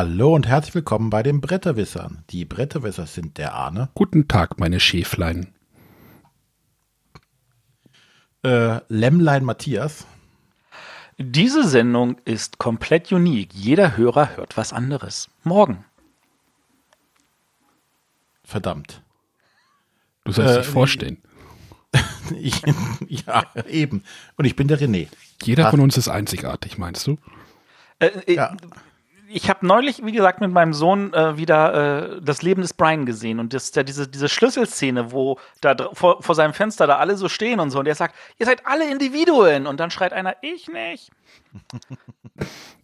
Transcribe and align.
Hallo 0.00 0.34
und 0.34 0.46
herzlich 0.48 0.74
willkommen 0.74 1.10
bei 1.10 1.22
den 1.22 1.42
Bretterwissern. 1.42 2.24
Die 2.30 2.46
Bretterwisser 2.46 3.04
sind 3.04 3.36
der 3.36 3.52
Arne. 3.52 3.90
Guten 3.92 4.28
Tag, 4.28 4.58
meine 4.58 4.80
Schäflein. 4.80 5.52
Äh, 8.42 8.80
Lämmlein 8.88 9.44
Matthias. 9.44 10.06
Diese 11.18 11.68
Sendung 11.68 12.16
ist 12.24 12.56
komplett 12.56 13.12
unique. 13.12 13.52
Jeder 13.52 13.98
Hörer 13.98 14.38
hört 14.38 14.56
was 14.56 14.72
anderes. 14.72 15.28
Morgen. 15.44 15.84
Verdammt. 18.42 19.02
Du 20.24 20.32
sollst 20.32 20.54
Äh, 20.54 20.58
dich 20.60 20.66
vorstellen. 20.70 21.18
Ich, 22.38 22.62
ja, 23.26 23.44
eben. 23.68 24.02
Und 24.38 24.46
ich 24.46 24.56
bin 24.56 24.66
der 24.66 24.80
René. 24.80 25.08
Jeder 25.42 25.66
Ach. 25.66 25.72
von 25.72 25.80
uns 25.80 25.98
ist 25.98 26.08
einzigartig, 26.08 26.78
meinst 26.78 27.06
du? 27.06 27.18
Äh, 27.98 28.06
äh, 28.06 28.34
Ja. 28.36 28.56
Ich 29.32 29.48
habe 29.48 29.64
neulich, 29.64 30.04
wie 30.04 30.10
gesagt, 30.10 30.40
mit 30.40 30.50
meinem 30.50 30.72
Sohn 30.72 31.14
äh, 31.14 31.36
wieder 31.36 32.16
äh, 32.16 32.20
das 32.20 32.42
Leben 32.42 32.62
des 32.62 32.74
Brian 32.74 33.06
gesehen 33.06 33.38
und 33.38 33.54
das, 33.54 33.70
da 33.70 33.84
diese, 33.84 34.08
diese 34.08 34.28
Schlüsselszene, 34.28 35.12
wo 35.12 35.38
da 35.60 35.76
vor, 35.92 36.20
vor 36.20 36.34
seinem 36.34 36.52
Fenster 36.52 36.88
da 36.88 36.96
alle 36.96 37.16
so 37.16 37.28
stehen 37.28 37.60
und 37.60 37.70
so 37.70 37.78
und 37.78 37.84
der 37.84 37.94
sagt, 37.94 38.16
ihr 38.38 38.46
seid 38.46 38.66
alle 38.66 38.90
Individuen 38.90 39.68
und 39.68 39.78
dann 39.78 39.92
schreit 39.92 40.12
einer, 40.12 40.34
ich 40.42 40.66
nicht. 40.68 41.12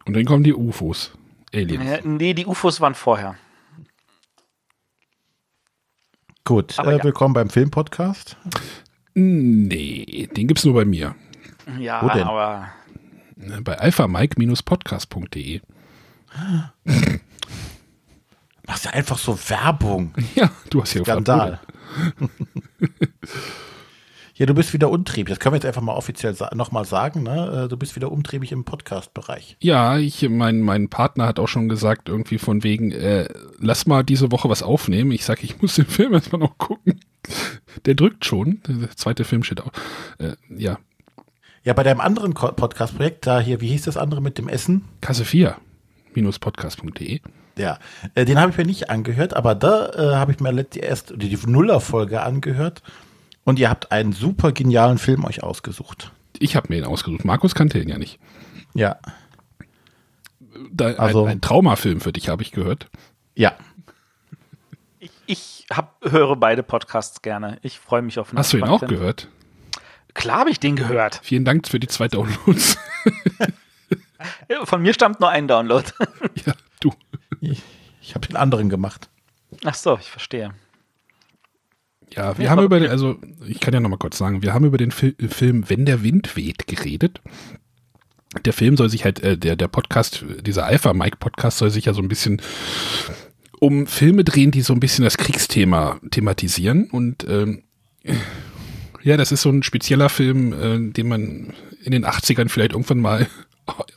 Und 0.05 0.15
dann 0.15 0.25
kommen 0.25 0.45
die 0.45 0.55
UFOs. 0.55 1.13
Aliens. 1.53 1.85
Äh, 1.85 2.01
nee, 2.05 2.33
die 2.33 2.47
UFOs 2.47 2.81
waren 2.81 2.95
vorher. 2.95 3.35
Gut, 6.45 6.79
Aber 6.79 6.93
äh, 6.93 6.99
ja. 6.99 7.05
willkommen 7.05 7.35
beim 7.35 7.51
Filmpodcast. 7.51 8.37
Nee, 9.15 10.29
den 10.37 10.47
gibt's 10.47 10.65
nur 10.65 10.75
bei 10.75 10.85
mir. 10.85 11.17
Ja, 11.81 12.03
Wo 12.03 12.09
denn? 12.09 12.23
aber 12.23 12.69
Bei 13.65 13.77
alphamike-podcast.de. 13.79 15.61
Machst 18.67 18.85
ja 18.85 18.91
einfach 18.93 19.19
so 19.19 19.39
Werbung. 19.49 20.13
Ja, 20.35 20.51
du 20.71 20.83
hast 20.83 20.93
hier 20.93 21.03
Skandal. 21.03 21.61
Ja, 24.39 24.45
du 24.45 24.53
bist 24.53 24.75
wieder 24.75 24.91
untriebig. 24.91 25.31
Das 25.33 25.41
können 25.41 25.55
wir 25.55 25.57
jetzt 25.57 25.65
einfach 25.65 25.81
mal 25.81 25.95
offiziell 25.95 26.35
sa 26.35 26.51
nochmal 26.55 26.85
sagen. 26.85 27.23
Ne? 27.23 27.63
Äh, 27.65 27.69
Du 27.69 27.79
bist 27.79 27.97
wieder 27.97 28.13
untriebig 28.13 28.53
im 28.53 28.67
Podcast-Bereich. 28.67 29.57
Ja, 29.63 29.97
ich, 29.97 30.29
mein, 30.29 30.61
mein 30.61 30.91
Partner 30.91 31.27
hat 31.27 31.39
auch 31.39 31.49
schon 31.49 31.71
gesagt, 31.71 32.11
irgendwie 32.11 32.37
von 32.37 32.63
wegen, 32.63 32.93
äh, 32.93 33.31
lass 33.59 33.87
mal 33.87 34.03
diese 34.05 34.31
Woche 34.33 34.51
was 34.51 34.63
aufnehmen. 34.63 35.11
Ich 35.13 35.25
sage, 35.25 35.41
ich 35.45 35.63
muss 35.63 35.77
den 35.77 35.87
Film 35.87 36.13
erstmal 36.13 36.41
noch 36.43 36.59
gucken. 36.59 37.01
Der 37.87 37.95
drückt 37.95 38.27
schon. 38.27 38.61
Der 38.69 38.91
zweite 38.91 39.25
Film 39.25 39.43
steht 39.43 39.63
auch. 39.63 39.73
Äh, 40.19 40.33
ja, 40.55 40.79
Ja, 41.65 41.73
bei 41.73 41.83
deinem 41.83 42.01
anderen 42.03 42.35
Podcast-Projekt, 42.35 43.27
da 43.27 43.41
hier, 43.41 43.63
wie 43.63 43.69
hieß 43.69 43.85
das 43.85 43.97
andere 43.97 44.21
mit 44.21 44.37
dem 44.37 44.51
Essen? 44.51 44.85
Kasse 45.01 45.25
4 45.25 45.57
podcast.de. 46.39 47.21
Ja, 47.59 47.79
äh, 48.15 48.25
den 48.25 48.39
habe 48.39 48.51
ich 48.51 48.59
mir 48.59 48.67
nicht 48.67 48.91
angehört, 48.91 49.35
aber 49.35 49.55
da 49.55 49.91
äh, 49.93 50.15
habe 50.17 50.33
ich 50.33 50.41
mir 50.41 50.67
erst 50.77 51.15
die, 51.17 51.29
die 51.29 51.39
Nuller-Folge 51.47 52.23
angehört 52.23 52.83
und 53.45 53.59
ihr 53.59 53.71
habt 53.71 53.93
einen 53.93 54.13
super 54.13 54.53
genialen 54.53 54.99
Film 54.99 55.25
euch 55.25 55.43
ausgesucht. 55.43 56.13
Ich 56.39 56.55
habe 56.57 56.67
mir 56.69 56.79
ihn 56.79 56.85
ausgesucht. 56.85 57.25
Markus 57.25 57.55
kannte 57.55 57.79
ihn 57.79 57.89
ja 57.89 57.99
nicht. 57.99 58.19
Ja, 58.75 58.99
Da, 60.71 60.93
Also- 60.95 61.25
ein, 61.25 61.33
ein 61.33 61.41
Traumafilm 61.41 62.01
für 62.01 62.13
dich, 62.13 62.29
habe 62.29 62.43
ich 62.43 62.53
gehört. 62.53 62.89
ja. 63.35 63.53
ich, 64.99 65.11
ich 65.27 65.67
hab, 65.73 65.97
höre 66.05 66.37
beide 66.37 66.63
Podcasts 66.63 67.23
gerne. 67.23 67.59
Ich 67.63 67.79
freue 67.79 68.03
mich 68.03 68.19
auf 68.19 68.33
Hast 68.35 68.53
du 68.53 68.59
ihn 68.59 68.65
auch 68.65 68.87
gehört? 68.87 69.29
Klar 70.15 70.41
habe 70.41 70.51
ich 70.51 70.61
den 70.61 70.77
gehört. 70.77 71.21
Vielen 71.23 71.45
Dank 71.45 71.69
für 71.69 71.79
die 71.79 71.89
zwei 71.89 72.09
Downloads. 72.09 72.79
Von 74.65 74.83
mir 74.83 74.95
stammt 74.95 75.21
nur 75.21 75.31
ein 75.31 75.49
Download. 75.49 75.85
ja, 76.47 76.55
du. 76.81 76.93
Ich, 77.41 77.63
ich 78.01 78.15
habe 78.15 78.27
den 78.27 78.37
anderen 78.37 78.69
gemacht. 78.69 79.09
Ach 79.65 79.75
so, 79.75 79.99
ich 80.01 80.11
verstehe. 80.11 80.53
Ja, 82.15 82.39
wir 82.39 82.45
Ja, 82.47 82.51
haben 82.51 82.65
über 82.65 82.79
den, 82.81 82.91
also 82.91 83.17
ich 83.47 83.61
kann 83.61 83.75
ja 83.75 83.81
noch 83.81 83.91
mal 83.91 83.97
kurz 83.99 84.17
sagen, 84.19 84.43
wir 84.43 84.55
haben 84.55 84.65
über 84.65 84.79
den 84.79 84.91
Fil 84.91 85.15
Film 85.29 85.69
Wenn 85.69 85.87
der 85.87 86.03
Wind 86.03 86.37
weht 86.37 86.67
geredet. 86.67 87.21
Der 88.45 88.53
Film 88.53 88.77
soll 88.77 88.91
sich 88.91 89.05
halt, 89.05 89.21
äh, 89.21 89.37
der, 89.39 89.57
der 89.57 89.69
Podcast, 89.69 90.25
dieser 90.41 90.67
Alpha 90.67 90.93
Mike 90.93 91.17
Podcast 91.19 91.59
soll 91.59 91.71
sich 91.71 91.87
ja 91.87 91.95
so 91.95 92.03
ein 92.03 92.09
bisschen 92.09 92.41
um 93.61 93.87
Filme 93.87 94.25
drehen, 94.25 94.51
die 94.51 94.61
so 94.61 94.73
ein 94.73 94.81
bisschen 94.81 95.05
das 95.05 95.17
Kriegsthema 95.17 95.99
thematisieren. 96.11 96.91
Und 96.91 97.27
ähm, 97.29 97.63
ja, 99.03 99.17
das 99.17 99.33
ist 99.33 99.43
so 99.43 99.51
ein 99.51 99.63
spezieller 99.63 100.09
Film, 100.09 100.53
äh, 100.53 100.93
den 100.93 101.09
man 101.09 101.55
in 101.83 101.93
den 101.93 102.05
80ern 102.05 102.49
vielleicht 102.49 102.73
irgendwann 102.73 103.01
mal 103.01 103.27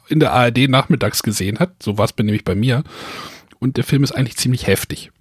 in 0.07 0.19
der 0.19 0.33
ARD 0.33 0.69
nachmittags 0.69 1.23
gesehen 1.23 1.59
hat. 1.59 1.81
So 1.81 1.97
war 1.97 2.05
es 2.05 2.17
nämlich 2.17 2.43
bei 2.43 2.55
mir. 2.55 2.83
Und 3.59 3.77
der 3.77 3.83
Film 3.83 4.03
ist 4.03 4.11
eigentlich 4.11 4.37
ziemlich 4.37 4.67
heftig. 4.67 5.11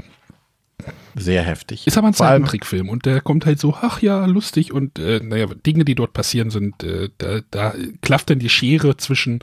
Sehr 1.17 1.43
heftig. 1.43 1.87
Ist 1.87 1.99
aber 1.99 2.09
ein 2.09 2.15
Zeichentrickfilm 2.15 2.89
und 2.89 3.05
der 3.05 3.21
kommt 3.21 3.47
halt 3.47 3.59
so, 3.59 3.75
ach 3.81 4.01
ja, 4.01 4.25
lustig 4.27 4.73
und 4.73 4.99
äh, 4.99 5.21
naja, 5.21 5.47
Dinge, 5.67 5.85
die 5.85 5.97
dort 5.97 6.13
passieren 6.13 6.51
sind, 6.51 6.85
äh, 6.85 7.09
da, 7.19 7.41
da 7.51 7.75
klafft 8.01 8.31
dann 8.31 8.39
die 8.39 8.49
Schere 8.49 8.97
zwischen 8.97 9.41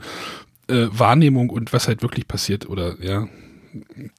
äh, 0.68 0.86
Wahrnehmung 0.90 1.50
und 1.50 1.74
was 1.74 1.88
halt 1.88 2.02
wirklich 2.02 2.26
passiert 2.26 2.68
oder 2.68 2.96
ja, 3.02 3.28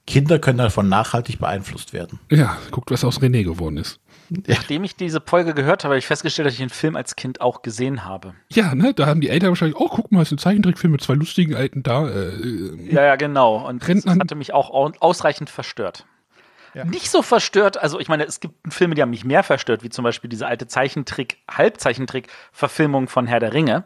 Kinder 0.06 0.38
können 0.38 0.58
davon 0.58 0.88
nachhaltig 0.88 1.40
beeinflusst 1.40 1.92
werden. 1.92 2.20
ja, 2.30 2.56
guckt, 2.70 2.92
was 2.92 3.04
aus 3.04 3.20
René 3.20 3.42
geworden 3.42 3.78
ist. 3.78 3.98
Nachdem 4.46 4.84
ich 4.84 4.94
diese 4.96 5.20
Folge 5.24 5.54
gehört 5.54 5.84
habe, 5.84 5.92
habe 5.92 5.98
ich 5.98 6.06
festgestellt, 6.06 6.46
dass 6.46 6.52
ich 6.54 6.58
den 6.60 6.68
Film 6.70 6.96
als 6.96 7.16
Kind 7.16 7.40
auch 7.40 7.62
gesehen 7.62 8.04
habe. 8.04 8.34
Ja, 8.52 8.74
ne, 8.74 8.92
da 8.94 9.06
haben 9.06 9.20
die 9.20 9.28
Eltern 9.30 9.48
wahrscheinlich, 9.50 9.78
oh, 9.78 9.88
guck 9.88 10.12
mal, 10.12 10.22
ist 10.22 10.32
ein 10.32 10.38
Zeichentrickfilm 10.38 10.92
mit 10.92 11.00
zwei 11.02 11.14
lustigen 11.14 11.54
Alten 11.54 11.82
da. 11.82 12.08
Äh, 12.08 12.28
äh, 12.28 12.92
Ja, 12.94 13.04
ja, 13.04 13.16
genau. 13.16 13.66
Und 13.66 13.82
das 13.82 13.88
Rentnern- 13.88 14.20
hatte 14.20 14.34
mich 14.34 14.52
auch 14.52 14.70
au- 14.70 14.92
ausreichend 15.00 15.50
verstört. 15.50 16.04
Ja. 16.74 16.84
Nicht 16.84 17.10
so 17.10 17.22
verstört, 17.22 17.78
also 17.82 17.98
ich 17.98 18.08
meine, 18.08 18.24
es 18.26 18.40
gibt 18.40 18.54
Filme, 18.72 18.94
die 18.94 19.00
haben 19.02 19.10
mich 19.10 19.24
mehr 19.24 19.42
verstört, 19.42 19.82
wie 19.82 19.88
zum 19.88 20.02
Beispiel 20.04 20.28
diese 20.28 20.46
alte 20.46 20.66
Zeichentrick, 20.66 21.38
Halbzeichentrick-Verfilmung 21.50 23.08
von 23.08 23.26
Herr 23.26 23.40
der 23.40 23.52
Ringe. 23.54 23.84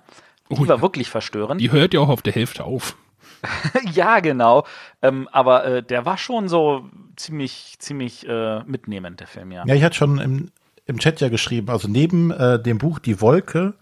Die 0.50 0.56
Oh 0.56 0.68
war 0.68 0.76
ja. 0.76 0.82
wirklich 0.82 1.08
verstörend. 1.08 1.60
die 1.60 1.70
hört 1.72 1.94
ja 1.94 2.00
auch 2.00 2.08
auf 2.08 2.22
der 2.22 2.32
Hälfte 2.32 2.64
auf. 2.64 2.96
ja, 3.92 4.20
genau. 4.20 4.66
Ähm, 5.00 5.28
aber 5.32 5.64
äh, 5.64 5.82
der 5.82 6.04
war 6.04 6.18
schon 6.18 6.48
so 6.48 6.88
ziemlich, 7.16 7.76
ziemlich 7.78 8.28
äh, 8.28 8.62
mitnehmend, 8.64 9.20
der 9.20 9.26
Film, 9.26 9.52
ja. 9.52 9.64
Ja, 9.66 9.74
ich 9.74 9.82
hatte 9.82 9.96
schon 9.96 10.18
im, 10.18 10.50
im 10.86 10.98
Chat 10.98 11.20
ja 11.20 11.28
geschrieben, 11.28 11.70
also 11.70 11.88
neben 11.88 12.30
äh, 12.30 12.60
dem 12.60 12.78
Buch 12.78 12.98
Die 12.98 13.20
Wolke 13.20 13.74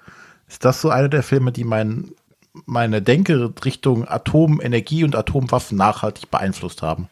ist 0.48 0.64
das 0.64 0.80
so 0.80 0.90
einer 0.90 1.08
der 1.08 1.22
Filme, 1.22 1.52
die 1.52 1.64
mein, 1.64 2.10
meine 2.66 3.02
Denke 3.02 3.52
Richtung 3.64 4.08
Atomenergie 4.08 5.04
und 5.04 5.14
Atomwaffen 5.14 5.78
nachhaltig 5.78 6.30
beeinflusst 6.30 6.82
haben. 6.82 7.08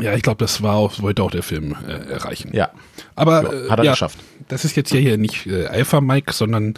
Ja, 0.00 0.14
ich 0.14 0.22
glaube, 0.22 0.38
das 0.38 0.62
war 0.62 0.76
auch, 0.76 1.00
wollte 1.02 1.22
auch 1.22 1.30
der 1.30 1.42
Film 1.42 1.76
äh, 1.86 2.12
erreichen. 2.12 2.50
Ja, 2.54 2.70
Aber 3.14 3.42
Ja, 3.42 3.52
äh, 3.52 3.70
hat 3.70 3.78
er 3.80 3.84
ja, 3.84 3.92
geschafft. 3.92 4.18
Das 4.48 4.64
ist 4.64 4.76
jetzt 4.76 4.92
ja 4.92 5.00
hier 5.00 5.18
nicht 5.18 5.46
äh, 5.46 5.66
Alpha 5.66 6.00
Mike, 6.00 6.32
sondern 6.32 6.74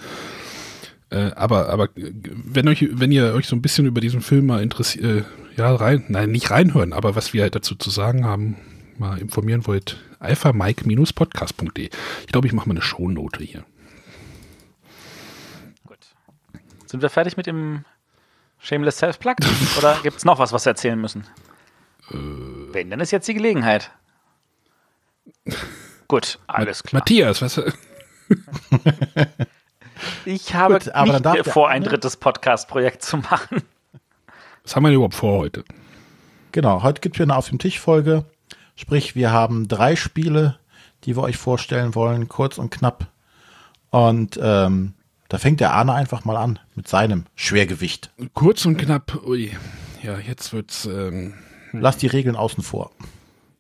äh, 1.15 1.31
aber 1.37 1.69
aber 1.69 1.85
äh, 1.97 2.13
wenn 2.25 2.67
euch 2.67 2.89
wenn 2.91 3.13
ihr 3.13 3.35
euch 3.35 3.47
so 3.47 3.55
ein 3.55 3.63
bisschen 3.63 3.87
über 3.87 4.01
diesen 4.01 4.21
Film 4.21 4.47
mal 4.47 4.61
interessiert, 4.63 5.05
äh, 5.05 5.23
ja 5.57 5.73
rein, 5.73 6.05
nein 6.09 6.33
nicht 6.33 6.51
reinhören, 6.51 6.93
aber 6.93 7.15
was 7.15 7.33
wir 7.33 7.43
halt 7.43 7.55
dazu 7.55 7.77
zu 7.77 7.91
sagen 7.91 8.25
haben, 8.25 8.57
mal 8.99 9.19
informieren 9.19 9.65
wollt, 9.69 9.97
alphamike-podcast.de. 10.19 11.89
Ich 12.21 12.27
glaube, 12.27 12.49
ich 12.49 12.53
mache 12.53 12.69
mal 12.69 12.73
eine 12.73 12.83
Shownote 12.83 13.45
hier. 13.45 13.65
Gut. 15.87 15.99
Sind 16.87 17.01
wir 17.01 17.11
fertig 17.11 17.37
mit 17.37 17.47
dem 17.47 17.85
Shameless 18.59 18.99
Self-Plug? 18.99 19.37
Oder 19.79 20.01
gibt 20.03 20.17
es 20.17 20.25
noch 20.25 20.41
was, 20.41 20.53
was 20.53 20.65
wir 20.67 20.71
erzählen 20.71 21.01
müssen? 21.01 21.25
Wenn, 22.11 22.91
dann 22.91 22.99
ist 22.99 23.13
jetzt 23.13 23.29
die 23.29 23.35
Gelegenheit. 23.35 23.93
Gut, 26.09 26.41
alles 26.49 26.83
klar. 26.83 27.01
Matthias, 27.01 27.41
was 27.41 27.57
Ich 30.27 30.55
habe 30.55 30.75
Gut, 30.75 30.89
aber 30.95 31.19
dann 31.21 31.33
nicht 31.35 31.47
der 31.47 31.53
vor, 31.53 31.69
ein 31.69 31.83
drittes 31.83 32.17
Podcast-Projekt 32.17 33.03
zu 33.03 33.19
machen. 33.19 33.63
was 34.63 34.75
haben 34.75 34.83
wir 34.85 34.89
denn 34.89 34.97
überhaupt 34.97 35.15
vor 35.15 35.39
heute? 35.39 35.65
genau. 36.53 36.83
Heute 36.83 37.01
gibt 37.01 37.17
es 37.17 37.21
wieder 37.21 37.33
eine 37.33 37.39
Auf 37.39 37.49
dem 37.49 37.59
Tisch 37.59 37.81
Folge. 37.81 38.25
Sprich, 38.77 39.15
wir 39.15 39.33
haben 39.33 39.69
drei 39.69 39.97
Spiele, 39.97 40.59
die 41.05 41.17
wir 41.17 41.23
euch 41.23 41.37
vorstellen 41.37 41.95
wollen, 41.95 42.29
kurz 42.29 42.59
und 42.59 42.71
knapp. 42.71 43.07
Und 43.91 44.39
ähm, 44.43 44.95
da 45.29 45.39
fängt 45.39 45.61
der 45.61 45.73
Arne 45.73 45.93
einfach 45.95 46.25
mal 46.25 46.37
an 46.37 46.59
mit 46.75 46.89
seinem 46.89 47.27
Schwergewicht. 47.35 48.11
Kurz 48.35 48.65
und 48.67 48.77
knapp. 48.77 49.21
Ui. 49.27 49.51
Ja, 50.03 50.19
jetzt 50.19 50.53
wird's 50.53 50.87
ähm, 50.87 51.35
Lass 51.81 51.97
die 51.97 52.07
Regeln 52.07 52.37
außen 52.37 52.63
vor. 52.63 52.93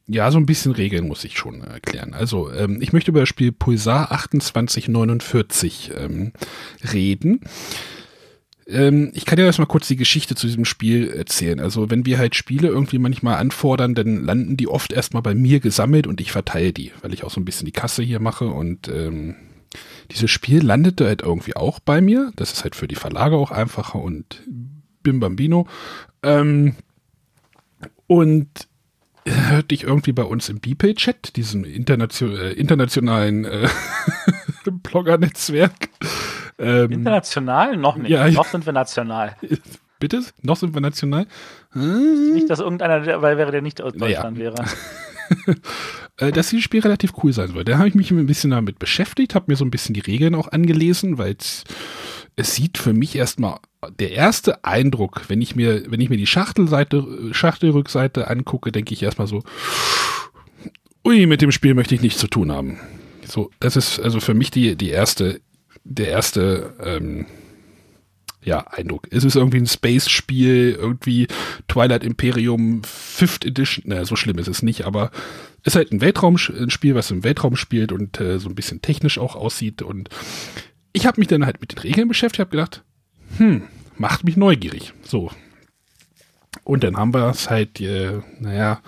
Ja, 0.06 0.30
so 0.30 0.38
ein 0.38 0.46
bisschen 0.46 0.72
Regeln 0.72 1.08
muss 1.08 1.24
ich 1.24 1.38
schon 1.38 1.62
erklären. 1.62 2.12
Also, 2.12 2.52
ähm, 2.52 2.82
ich 2.82 2.92
möchte 2.92 3.10
über 3.10 3.20
das 3.20 3.28
Spiel 3.28 3.52
Pulsar 3.52 4.08
2849 4.10 5.92
ähm, 5.96 6.32
reden. 6.92 7.40
Ähm, 8.66 9.10
ich 9.14 9.24
kann 9.24 9.38
ja 9.38 9.46
erstmal 9.46 9.66
kurz 9.66 9.88
die 9.88 9.96
Geschichte 9.96 10.34
zu 10.34 10.46
diesem 10.46 10.66
Spiel 10.66 11.08
erzählen. 11.10 11.58
Also, 11.58 11.90
wenn 11.90 12.04
wir 12.04 12.18
halt 12.18 12.34
Spiele 12.34 12.68
irgendwie 12.68 12.98
manchmal 12.98 13.36
anfordern, 13.36 13.94
dann 13.94 14.22
landen 14.24 14.58
die 14.58 14.68
oft 14.68 14.92
erstmal 14.92 15.22
bei 15.22 15.34
mir 15.34 15.60
gesammelt 15.60 16.06
und 16.06 16.20
ich 16.20 16.32
verteile 16.32 16.72
die, 16.74 16.92
weil 17.00 17.14
ich 17.14 17.24
auch 17.24 17.30
so 17.30 17.40
ein 17.40 17.46
bisschen 17.46 17.66
die 17.66 17.72
Kasse 17.72 18.02
hier 18.02 18.20
mache 18.20 18.46
und 18.48 18.88
ähm, 18.88 19.36
dieses 20.10 20.30
Spiel 20.30 20.62
landete 20.62 21.06
halt 21.06 21.22
irgendwie 21.22 21.56
auch 21.56 21.80
bei 21.80 22.02
mir. 22.02 22.30
Das 22.36 22.52
ist 22.52 22.62
halt 22.62 22.76
für 22.76 22.88
die 22.88 22.94
Verlage 22.94 23.36
auch 23.36 23.50
einfacher 23.50 24.00
und 24.00 24.42
Bim 25.02 25.18
Bambino. 25.20 25.66
Ähm, 26.22 26.76
Und 28.06 28.48
hörte 29.26 29.74
ich 29.74 29.84
irgendwie 29.84 30.12
bei 30.12 30.24
uns 30.24 30.48
im 30.48 30.60
BPay-Chat, 30.60 31.36
diesem 31.36 31.64
internation 31.64 32.36
äh, 32.36 32.52
internationalen 32.52 33.44
äh, 33.44 33.68
Blogger-Netzwerk. 34.64 35.88
Ähm, 36.58 36.90
International? 36.90 37.76
Noch 37.76 37.96
nicht. 37.96 38.10
Ja, 38.10 38.28
noch 38.30 38.46
sind 38.46 38.66
wir 38.66 38.72
national. 38.72 39.36
Bitte? 39.98 40.22
Noch 40.42 40.56
sind 40.56 40.74
wir 40.74 40.80
national? 40.80 41.26
Nicht, 41.74 42.50
dass 42.50 42.60
irgendeiner 42.60 43.22
weil 43.22 43.38
wäre, 43.38 43.50
der 43.50 43.62
nicht 43.62 43.80
aus 43.80 43.94
Deutschland 43.94 44.38
naja. 44.38 44.54
wäre. 44.56 44.64
Äh, 46.16 46.30
dass 46.30 46.50
dieses 46.50 46.64
Spiel 46.64 46.80
relativ 46.80 47.12
cool 47.22 47.32
sein 47.32 47.48
soll. 47.48 47.64
Da 47.64 47.78
habe 47.78 47.88
ich 47.88 47.96
mich 47.96 48.12
ein 48.12 48.26
bisschen 48.26 48.50
damit 48.50 48.78
beschäftigt, 48.78 49.34
habe 49.34 49.46
mir 49.48 49.56
so 49.56 49.64
ein 49.64 49.70
bisschen 49.72 49.94
die 49.94 50.00
Regeln 50.00 50.36
auch 50.36 50.46
angelesen, 50.52 51.18
weil 51.18 51.34
es 51.36 51.64
sieht 52.42 52.78
für 52.78 52.92
mich 52.92 53.16
erstmal 53.16 53.58
der 53.98 54.12
erste 54.12 54.64
Eindruck, 54.64 55.22
wenn 55.28 55.40
ich 55.40 55.54
mir, 55.54 55.90
wenn 55.90 56.00
ich 56.00 56.10
mir 56.10 56.16
die 56.16 56.26
Schachtelseite, 56.26 57.06
Schachtelrückseite 57.32 58.28
angucke, 58.28 58.72
denke 58.72 58.94
ich 58.94 59.02
erstmal 59.02 59.28
so, 59.28 59.42
ui, 61.04 61.26
mit 61.26 61.42
dem 61.42 61.52
Spiel 61.52 61.74
möchte 61.74 61.94
ich 61.94 62.00
nichts 62.00 62.20
zu 62.20 62.28
tun 62.28 62.50
haben. 62.50 62.78
So, 63.26 63.50
das 63.60 63.76
ist 63.76 64.00
also 64.00 64.20
für 64.20 64.34
mich 64.34 64.50
die, 64.50 64.76
die 64.76 64.90
erste, 64.90 65.40
der 65.84 66.08
erste, 66.08 66.74
ähm, 66.82 67.26
ja, 68.44 68.58
Eindruck. 68.70 69.08
Es 69.10 69.24
ist 69.24 69.36
irgendwie 69.36 69.58
ein 69.58 69.66
Space-Spiel, 69.66 70.76
irgendwie 70.78 71.28
Twilight 71.66 72.04
Imperium 72.04 72.82
Fifth 72.84 73.44
Edition. 73.44 73.84
Na, 73.86 74.04
so 74.04 74.16
schlimm 74.16 74.38
ist 74.38 74.48
es 74.48 74.62
nicht, 74.62 74.84
aber 74.84 75.10
es 75.62 75.68
ist 75.68 75.76
halt 75.76 75.92
ein 75.92 76.02
Weltraumspiel, 76.02 76.94
was 76.94 77.10
im 77.10 77.24
Weltraum 77.24 77.56
spielt 77.56 77.90
und 77.90 78.20
äh, 78.20 78.38
so 78.38 78.48
ein 78.48 78.54
bisschen 78.54 78.82
technisch 78.82 79.18
auch 79.18 79.34
aussieht. 79.34 79.80
Und 79.80 80.10
ich 80.94 81.06
habe 81.06 81.20
mich 81.20 81.28
dann 81.28 81.44
halt 81.44 81.60
mit 81.60 81.72
den 81.72 81.80
Regeln 81.80 82.08
beschäftigt, 82.08 82.38
habe 82.40 82.50
gedacht, 82.50 82.82
hm, 83.36 83.62
macht 83.98 84.24
mich 84.24 84.38
neugierig. 84.38 84.94
So. 85.02 85.30
Und 86.62 86.84
dann 86.84 86.96
haben 86.96 87.12
wir 87.12 87.28
es 87.28 87.50
halt, 87.50 87.80
äh, 87.80 88.20
naja, 88.38 88.80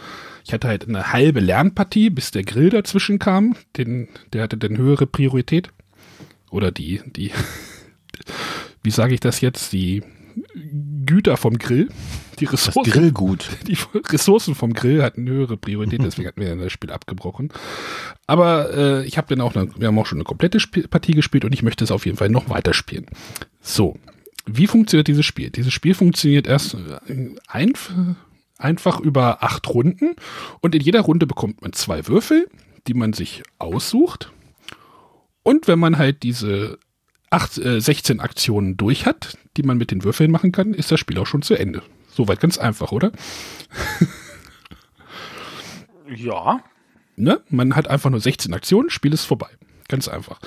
ich 0.45 0.53
hatte 0.53 0.69
halt 0.69 0.89
eine 0.89 1.13
halbe 1.13 1.41
Lernpartie, 1.41 2.09
bis 2.09 2.31
der 2.31 2.45
Grill 2.45 2.71
dazwischen 2.71 3.19
kam. 3.19 3.57
Den, 3.77 4.09
der 4.33 4.45
hatte 4.45 4.57
dann 4.57 4.79
höhere 4.79 5.07
Priorität. 5.07 5.71
Oder 6.51 6.71
die, 6.71 7.03
die, 7.05 7.33
wie 8.85 8.91
sage 8.93 9.13
ich 9.13 9.21
das 9.21 9.41
jetzt? 9.41 9.73
Die 9.73 10.05
Güter 11.07 11.37
vom 11.37 11.59
Grill. 11.59 11.89
Die 12.39 12.45
Ressourcen. 12.45 12.83
Das 12.85 12.93
Grillgut. 12.93 13.49
Die 13.67 13.79
Ressourcen 14.11 14.55
vom 14.55 14.75
Grill 14.75 15.03
hatten 15.03 15.27
höhere 15.29 15.57
Priorität, 15.57 16.01
deswegen 16.05 16.29
hatten 16.29 16.41
wir 16.41 16.55
das 16.57 16.73
Spiel 16.73 16.91
abgebrochen. 16.91 17.53
Aber 18.27 18.75
äh, 18.75 19.07
ich 19.07 19.17
habe 19.17 19.29
dann 19.29 19.41
auch, 19.41 19.55
eine, 19.55 19.71
wir 19.77 19.89
haben 19.89 19.99
auch 19.99 20.07
schon 20.07 20.19
eine 20.19 20.25
komplette 20.25 20.61
Spiel 20.61 20.89
Partie 20.89 21.13
gespielt 21.13 21.45
und 21.45 21.53
ich 21.53 21.63
möchte 21.63 21.85
es 21.85 21.91
auf 21.91 22.05
jeden 22.05 22.19
Fall 22.19 22.29
noch 22.29 22.51
weiterspielen. 22.51 23.07
So, 23.61 23.97
wie 24.45 24.67
funktioniert 24.67 25.09
dieses 25.09 25.25
Spiel? 25.25 25.51
Dieses 25.51 25.73
Spiel 25.73 25.95
funktioniert 25.95 26.47
erst 26.47 26.75
äh, 26.75 27.35
einf 27.49 27.93
einfach 28.59 29.01
über 29.01 29.43
acht 29.43 29.69
Runden 29.69 30.17
und 30.61 30.75
in 30.75 30.81
jeder 30.81 31.01
Runde 31.01 31.27
bekommt 31.27 31.63
man 31.63 31.73
zwei 31.73 32.07
Würfel, 32.07 32.49
die 32.87 32.95
man 32.95 33.13
sich 33.13 33.43
aussucht. 33.59 34.33
Und 35.43 35.69
wenn 35.69 35.79
man 35.79 35.99
halt 35.99 36.23
diese 36.23 36.79
acht, 37.37 37.59
äh, 37.59 37.81
16 37.81 38.21
Aktionen 38.21 38.77
durch 38.79 39.05
hat, 39.05 39.37
die 39.57 39.63
man 39.63 39.77
mit 39.77 39.91
den 39.91 40.05
Würfeln 40.05 40.31
machen 40.31 40.53
kann, 40.53 40.73
ist 40.73 40.91
das 40.91 40.99
Spiel 40.99 41.19
auch 41.19 41.27
schon 41.27 41.43
zu 41.43 41.55
Ende. 41.55 41.83
Soweit 42.09 42.41
ganz 42.41 42.57
einfach, 42.57 42.93
oder? 42.93 43.13
ja. 46.17 46.65
Ne? 47.17 47.41
Man 47.51 47.77
hat 47.77 47.89
einfach 47.89 48.09
nur 48.09 48.21
16 48.21 48.55
Aktionen, 48.55 48.89
Spiel 48.89 49.13
ist 49.13 49.25
vorbei. 49.25 49.49
Ganz 49.89 50.09
einfach. 50.09 50.41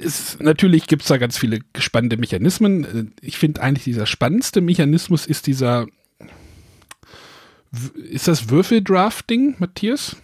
Es, 0.00 0.38
natürlich 0.38 0.86
gibt 0.86 1.02
es 1.02 1.08
da 1.08 1.18
ganz 1.18 1.36
viele 1.36 1.58
spannende 1.76 2.16
Mechanismen. 2.16 3.12
Ich 3.20 3.36
finde 3.36 3.60
eigentlich 3.60 3.84
dieser 3.84 4.06
spannendste 4.06 4.60
Mechanismus 4.60 5.26
ist 5.26 5.46
dieser. 5.46 5.86
Ist 8.08 8.28
das 8.28 8.48
Würfeldrafting, 8.48 9.56
Matthias? 9.58 10.16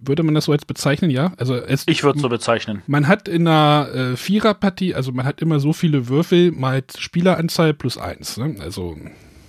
Würde 0.00 0.22
man 0.22 0.34
das 0.34 0.46
so 0.46 0.52
jetzt 0.52 0.66
bezeichnen, 0.66 1.10
ja? 1.10 1.32
Also 1.36 1.54
es, 1.54 1.84
ich 1.86 2.02
würde 2.02 2.18
so 2.18 2.28
bezeichnen. 2.28 2.82
Man 2.86 3.08
hat 3.08 3.28
in 3.28 3.46
einer 3.46 3.88
äh, 3.94 4.16
Viererpartie, 4.16 4.94
also 4.94 5.12
man 5.12 5.24
hat 5.24 5.40
immer 5.40 5.60
so 5.60 5.72
viele 5.72 6.08
Würfel 6.08 6.52
mal 6.52 6.82
Spieleranzahl 6.96 7.74
plus 7.74 7.98
eins. 7.98 8.36
Ne? 8.36 8.56
Also, 8.60 8.96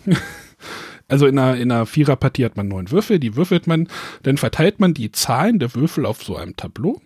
also 1.08 1.28
in 1.28 1.38
einer, 1.38 1.58
in 1.58 1.72
einer 1.72 1.86
Viererpartie 1.86 2.46
hat 2.46 2.58
man 2.58 2.68
neun 2.68 2.92
Würfel, 2.92 3.20
die 3.20 3.36
würfelt 3.36 3.68
man, 3.68 3.88
dann 4.24 4.38
verteilt 4.38 4.80
man 4.80 4.94
die 4.94 5.12
Zahlen 5.12 5.60
der 5.60 5.76
Würfel 5.76 6.06
auf 6.06 6.24
so 6.24 6.36
einem 6.36 6.56
Tableau 6.56 7.02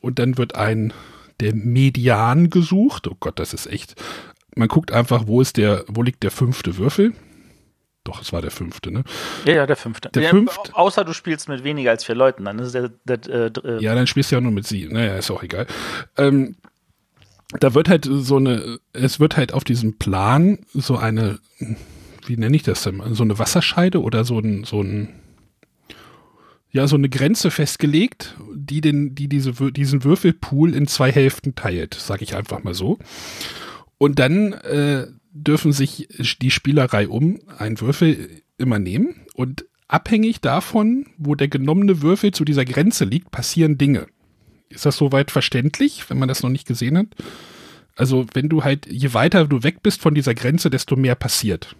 und 0.00 0.18
dann 0.18 0.38
wird 0.38 0.54
ein 0.54 0.92
der 1.40 1.54
Median 1.54 2.50
gesucht. 2.50 3.06
Oh 3.06 3.16
Gott, 3.20 3.38
das 3.38 3.54
ist 3.54 3.66
echt. 3.66 3.94
Man 4.56 4.68
guckt 4.68 4.92
einfach, 4.92 5.26
wo 5.26 5.40
ist 5.40 5.56
der, 5.56 5.84
wo 5.86 6.02
liegt 6.02 6.22
der 6.24 6.32
fünfte 6.32 6.78
Würfel 6.78 7.12
doch, 8.08 8.22
es 8.22 8.32
war 8.32 8.40
der 8.40 8.50
fünfte, 8.50 8.90
ne? 8.90 9.04
Ja, 9.44 9.54
ja, 9.54 9.66
der 9.66 9.76
fünfte. 9.76 10.08
Der 10.08 10.22
ja, 10.22 10.30
fünfte. 10.30 10.74
Außer 10.74 11.04
du 11.04 11.12
spielst 11.12 11.48
mit 11.48 11.62
weniger 11.62 11.90
als 11.90 12.04
vier 12.04 12.14
Leuten, 12.14 12.46
dann 12.46 12.58
ist 12.58 12.74
der. 12.74 12.90
der 13.04 13.18
äh, 13.28 13.46
äh, 13.46 13.82
ja, 13.82 13.94
dann 13.94 14.06
spielst 14.06 14.30
du 14.30 14.36
ja 14.36 14.40
nur 14.40 14.52
mit 14.52 14.66
sie. 14.66 14.88
Naja, 14.90 15.16
ist 15.16 15.30
auch 15.30 15.42
egal. 15.42 15.66
Ähm, 16.16 16.56
da 17.60 17.74
wird 17.74 17.88
halt 17.88 18.08
so 18.10 18.36
eine, 18.36 18.78
es 18.92 19.20
wird 19.20 19.36
halt 19.36 19.52
auf 19.52 19.64
diesem 19.64 19.98
Plan 19.98 20.58
so 20.72 20.96
eine, 20.96 21.38
wie 22.26 22.36
nenne 22.36 22.56
ich 22.56 22.62
das 22.62 22.82
denn? 22.82 23.02
So 23.14 23.22
eine 23.22 23.38
Wasserscheide 23.38 24.02
oder 24.02 24.24
so 24.24 24.38
ein, 24.38 24.64
so 24.64 24.82
ein, 24.82 25.10
ja, 26.70 26.86
so 26.86 26.96
eine 26.96 27.08
Grenze 27.08 27.50
festgelegt, 27.50 28.36
die 28.54 28.80
den, 28.80 29.14
die 29.14 29.28
diese, 29.28 29.52
diesen 29.72 30.04
Würfelpool 30.04 30.74
in 30.74 30.86
zwei 30.86 31.12
Hälften 31.12 31.54
teilt, 31.54 31.94
sage 31.94 32.24
ich 32.24 32.34
einfach 32.34 32.62
mal 32.64 32.74
so. 32.74 32.98
Und 33.98 34.18
dann 34.18 34.52
äh, 34.52 35.08
dürfen 35.32 35.72
sich 35.72 36.08
die 36.40 36.50
Spielerei 36.50 37.08
um 37.08 37.38
einen 37.58 37.80
Würfel 37.80 38.42
immer 38.56 38.78
nehmen 38.78 39.26
und 39.34 39.64
abhängig 39.86 40.40
davon, 40.40 41.06
wo 41.16 41.34
der 41.34 41.48
genommene 41.48 42.02
Würfel 42.02 42.32
zu 42.32 42.44
dieser 42.44 42.64
Grenze 42.64 43.04
liegt, 43.04 43.30
passieren 43.30 43.78
Dinge. 43.78 44.06
Ist 44.68 44.84
das 44.84 44.96
soweit 44.96 45.30
verständlich, 45.30 46.08
wenn 46.10 46.18
man 46.18 46.28
das 46.28 46.42
noch 46.42 46.50
nicht 46.50 46.66
gesehen 46.66 46.98
hat? 46.98 47.06
Also, 47.96 48.26
wenn 48.34 48.48
du 48.48 48.62
halt, 48.62 48.86
je 48.86 49.12
weiter 49.14 49.46
du 49.46 49.62
weg 49.62 49.82
bist 49.82 50.02
von 50.02 50.14
dieser 50.14 50.34
Grenze, 50.34 50.70
desto 50.70 50.94
mehr 50.94 51.14
passiert. 51.14 51.74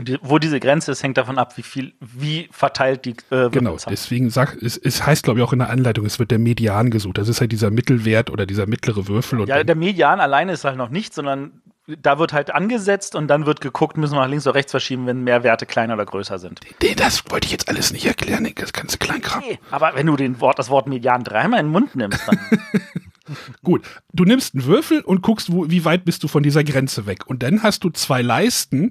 Die, 0.00 0.16
wo 0.22 0.38
diese 0.38 0.60
Grenze 0.60 0.92
ist, 0.92 1.02
hängt 1.02 1.18
davon 1.18 1.38
ab, 1.38 1.56
wie 1.56 1.62
viel, 1.62 1.92
wie 2.00 2.48
verteilt 2.52 3.04
die 3.04 3.16
äh, 3.30 3.50
Genau, 3.50 3.76
deswegen 3.88 4.30
sagt 4.30 4.62
es, 4.62 4.76
es 4.76 5.04
heißt, 5.04 5.24
glaube 5.24 5.40
ich, 5.40 5.44
auch 5.44 5.52
in 5.52 5.58
der 5.58 5.70
Anleitung, 5.70 6.06
es 6.06 6.18
wird 6.18 6.30
der 6.30 6.38
Median 6.38 6.90
gesucht. 6.90 7.18
Das 7.18 7.28
ist 7.28 7.40
halt 7.40 7.50
dieser 7.52 7.70
Mittelwert 7.70 8.30
oder 8.30 8.46
dieser 8.46 8.66
mittlere 8.66 9.08
Würfel. 9.08 9.46
ja, 9.48 9.62
der 9.64 9.76
Median 9.76 10.20
alleine 10.20 10.52
ist 10.52 10.64
halt 10.64 10.76
noch 10.76 10.90
nicht, 10.90 11.14
sondern 11.14 11.62
da 11.96 12.18
wird 12.18 12.32
halt 12.32 12.54
angesetzt 12.54 13.14
und 13.14 13.28
dann 13.28 13.46
wird 13.46 13.60
geguckt, 13.60 13.96
müssen 13.96 14.14
wir 14.14 14.20
nach 14.20 14.28
links 14.28 14.46
oder 14.46 14.56
rechts 14.56 14.72
verschieben, 14.72 15.06
wenn 15.06 15.24
mehr 15.24 15.42
Werte 15.42 15.64
kleiner 15.64 15.94
oder 15.94 16.04
größer 16.04 16.38
sind. 16.38 16.60
Nee, 16.82 16.94
das 16.94 17.22
wollte 17.30 17.46
ich 17.46 17.52
jetzt 17.52 17.68
alles 17.68 17.92
nicht 17.92 18.04
erklären, 18.04 18.48
das 18.54 18.72
ganze 18.72 18.98
Kleinkram. 18.98 19.40
Nee, 19.40 19.58
aber 19.70 19.94
wenn 19.94 20.06
du 20.06 20.16
den 20.16 20.40
Wort, 20.40 20.58
das 20.58 20.68
Wort 20.68 20.86
Median 20.86 21.24
dreimal 21.24 21.60
in 21.60 21.66
den 21.66 21.72
Mund 21.72 21.96
nimmst, 21.96 22.20
dann. 22.26 22.38
Gut, 23.62 23.86
du 24.12 24.24
nimmst 24.24 24.54
einen 24.54 24.64
Würfel 24.64 25.00
und 25.00 25.22
guckst, 25.22 25.52
wo, 25.52 25.70
wie 25.70 25.84
weit 25.84 26.04
bist 26.04 26.22
du 26.22 26.28
von 26.28 26.42
dieser 26.42 26.64
Grenze 26.64 27.06
weg. 27.06 27.26
Und 27.26 27.42
dann 27.42 27.62
hast 27.62 27.84
du 27.84 27.90
zwei 27.90 28.22
Leisten 28.22 28.90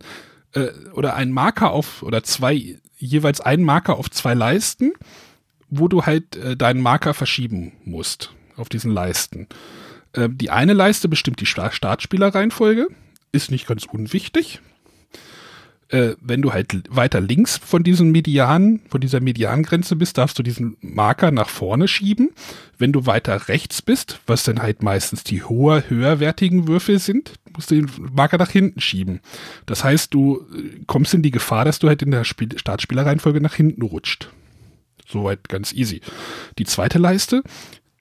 äh, 0.54 0.68
oder 0.94 1.16
einen 1.16 1.32
Marker 1.32 1.72
auf, 1.72 2.04
oder 2.04 2.24
zwei, 2.24 2.80
jeweils 2.98 3.42
einen 3.42 3.64
Marker 3.64 3.98
auf 3.98 4.10
zwei 4.12 4.34
Leisten, 4.34 4.94
wo 5.70 5.88
du 5.88 6.06
halt 6.06 6.36
äh, 6.36 6.56
deinen 6.56 6.82
Marker 6.82 7.14
verschieben 7.14 7.74
musst 7.84 8.34
auf 8.56 8.70
diesen 8.70 8.92
Leisten. 8.92 9.48
Äh, 10.14 10.30
die 10.32 10.50
eine 10.50 10.74
Leiste 10.74 11.10
bestimmt 11.10 11.42
die 11.42 11.46
Startspielerreihenfolge, 11.46 12.88
ist 13.32 13.52
nicht 13.52 13.68
ganz 13.68 13.86
unwichtig. 13.86 14.62
Äh, 15.90 16.16
wenn 16.20 16.42
du 16.42 16.52
halt 16.52 16.84
weiter 16.90 17.22
links 17.22 17.58
von 17.58 17.82
diesem 17.82 18.12
Median, 18.12 18.82
von 18.90 19.00
dieser 19.00 19.22
Mediangrenze 19.22 19.96
bist, 19.96 20.18
darfst 20.18 20.38
du 20.38 20.44
diesen 20.44 20.76
Marker 20.82 21.32
nach 21.32 21.48
vorne 21.48 21.88
schieben. 21.88 22.32
Wenn 22.78 22.92
du 22.92 23.06
weiter 23.06 23.48
rechts 23.48 23.82
bist, 23.82 24.20
was 24.28 24.44
dann 24.44 24.62
halt 24.62 24.84
meistens 24.84 25.24
die 25.24 25.44
hoher, 25.44 25.84
höherwertigen 25.88 26.68
Würfel 26.68 27.00
sind, 27.00 27.36
musst 27.56 27.72
du 27.72 27.76
den 27.76 27.90
Marker 28.14 28.38
nach 28.38 28.50
hinten 28.50 28.82
schieben. 28.82 29.22
Das 29.66 29.86
heißt, 29.86 30.14
du 30.14 30.46
äh, 30.54 30.84
kommst 30.88 31.14
in 31.14 31.22
die 31.22 31.32
Gefahr, 31.32 31.64
dass 31.64 31.80
du 31.80 31.88
halt 31.88 32.02
in 32.02 32.12
der 32.12 32.26
Spiel 32.26 32.50
Startspielerreihenfolge 32.58 33.40
nach 33.40 33.56
hinten 33.56 33.82
rutscht. 33.82 34.30
Soweit 35.08 35.48
ganz 35.48 35.72
easy. 35.72 36.02
Die 36.58 36.66
zweite 36.66 37.00
Leiste 37.00 37.44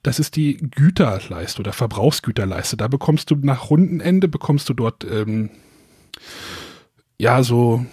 das 0.06 0.20
ist 0.20 0.36
die 0.36 0.58
Güterleiste 0.58 1.58
oder 1.58 1.72
Verbrauchsgüterleiste. 1.72 2.76
Da 2.76 2.86
bekommst 2.86 3.32
du 3.32 3.34
nach 3.34 3.70
Rundenende, 3.70 4.28
bekommst 4.28 4.68
du 4.68 4.75
dort, 4.75 5.02
ähm, 5.02 5.50
ja, 7.18 7.42
so, 7.42 7.84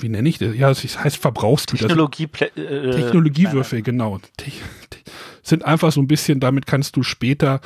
wie 0.00 0.08
nenne 0.08 0.28
ich 0.28 0.38
das? 0.38 0.54
Ja, 0.54 0.68
das 0.68 1.02
heißt 1.02 1.16
Verbrauchsgüter. 1.16 1.88
Technologie, 1.88 2.28
äh, 2.54 2.90
Technologiewürfel, 2.92 3.82
genau. 3.82 4.20
Te 4.36 4.52
sind 5.42 5.64
einfach 5.64 5.90
so 5.90 6.00
ein 6.00 6.06
bisschen, 6.06 6.38
damit 6.38 6.66
kannst 6.66 6.96
du 6.96 7.02
später, 7.02 7.60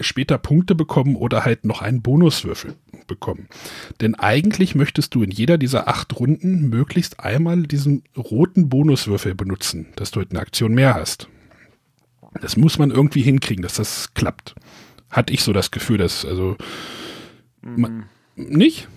später 0.00 0.36
Punkte 0.36 0.74
bekommen 0.74 1.16
oder 1.16 1.46
halt 1.46 1.64
noch 1.64 1.80
einen 1.80 2.02
Bonuswürfel 2.02 2.74
bekommen. 3.06 3.48
Denn 4.02 4.14
eigentlich 4.14 4.74
möchtest 4.74 5.14
du 5.14 5.22
in 5.22 5.30
jeder 5.30 5.56
dieser 5.56 5.88
acht 5.88 6.18
Runden 6.18 6.68
möglichst 6.68 7.20
einmal 7.20 7.62
diesen 7.62 8.02
roten 8.16 8.68
Bonuswürfel 8.68 9.34
benutzen, 9.34 9.86
dass 9.96 10.10
du 10.10 10.20
halt 10.20 10.32
eine 10.32 10.40
Aktion 10.40 10.74
mehr 10.74 10.94
hast. 10.94 11.28
Das 12.42 12.56
muss 12.56 12.78
man 12.78 12.90
irgendwie 12.90 13.22
hinkriegen, 13.22 13.62
dass 13.62 13.74
das 13.74 14.14
klappt. 14.14 14.54
Hatte 15.10 15.32
ich 15.32 15.42
so 15.42 15.52
das 15.52 15.70
Gefühl, 15.70 15.98
dass, 15.98 16.24
also, 16.24 16.56
mhm. 17.62 17.80
man, 17.80 18.08
nicht? 18.34 18.88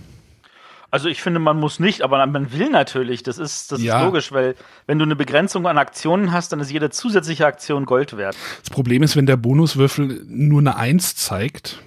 Also 0.92 1.08
ich 1.08 1.22
finde, 1.22 1.40
man 1.40 1.58
muss 1.58 1.80
nicht, 1.80 2.02
aber 2.02 2.26
man 2.26 2.52
will 2.52 2.70
natürlich. 2.70 3.22
Das 3.22 3.38
ist, 3.38 3.72
das 3.72 3.82
Ja. 3.82 4.00
ist 4.00 4.06
logisch, 4.06 4.32
weil 4.32 4.56
wenn 4.88 4.98
du 4.98 5.06
eine 5.06 5.16
Begrenzung 5.16 5.68
an 5.68 5.78
Aktionen 5.78 6.32
hast, 6.32 6.52
dann 6.52 6.60
ist 6.60 6.72
jede 6.72 6.90
zusätzliche 6.90 7.46
Aktion 7.46 7.86
Gold 7.86 8.18
wert. 8.18 8.36
Das 8.62 8.72
Problem 8.72 9.04
ist, 9.04 9.16
wenn 9.16 9.28
der 9.28 9.38
Bonuswürfel 9.38 10.24
nur 10.28 10.62
eine 10.62 10.78
Eins 10.78 11.16
zeigt, 11.16 11.84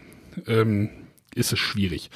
ähm, 0.47 0.91
ist 1.35 1.53
es 1.53 1.59
schwierig. 1.59 2.11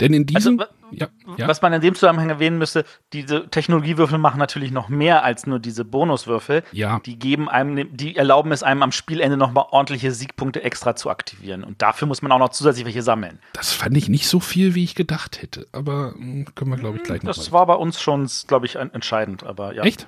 Denn 0.00 0.14
in 0.14 0.24
diesem. 0.26 0.60
Also, 0.60 0.72
ja, 0.92 1.08
ja. 1.36 1.48
Was 1.48 1.62
man 1.62 1.72
in 1.72 1.80
dem 1.80 1.94
Zusammenhang 1.94 2.30
erwähnen 2.30 2.58
müsste, 2.58 2.84
diese 3.12 3.48
Technologiewürfel 3.48 4.18
machen 4.18 4.38
natürlich 4.38 4.70
noch 4.70 4.88
mehr 4.88 5.24
als 5.24 5.46
nur 5.46 5.58
diese 5.58 5.84
Bonuswürfel. 5.84 6.62
Ja. 6.72 7.00
Die 7.06 7.18
geben 7.18 7.48
einem, 7.48 7.96
die 7.96 8.16
erlauben 8.16 8.52
es 8.52 8.62
einem 8.62 8.82
am 8.82 8.92
Spielende 8.92 9.36
nochmal 9.36 9.66
ordentliche 9.70 10.12
Siegpunkte 10.12 10.62
extra 10.62 10.96
zu 10.96 11.10
aktivieren. 11.10 11.64
Und 11.64 11.82
dafür 11.82 12.08
muss 12.08 12.22
man 12.22 12.32
auch 12.32 12.38
noch 12.38 12.50
zusätzlich 12.50 12.84
welche 12.84 13.02
sammeln. 13.02 13.38
Das 13.52 13.72
fand 13.72 13.96
ich 13.96 14.08
nicht 14.08 14.28
so 14.28 14.40
viel, 14.40 14.74
wie 14.74 14.84
ich 14.84 14.94
gedacht 14.94 15.42
hätte. 15.42 15.66
Aber 15.72 16.14
mh, 16.16 16.46
können 16.54 16.70
wir, 16.70 16.76
glaube 16.78 16.98
ich, 16.98 17.02
gleich 17.02 17.22
noch 17.22 17.34
Das 17.34 17.52
war 17.52 17.66
bei 17.66 17.74
uns 17.74 18.00
schon, 18.00 18.28
glaube 18.46 18.66
ich, 18.66 18.76
entscheidend. 18.76 19.44
Aber 19.44 19.74
ja. 19.74 19.82
Echt? 19.82 20.06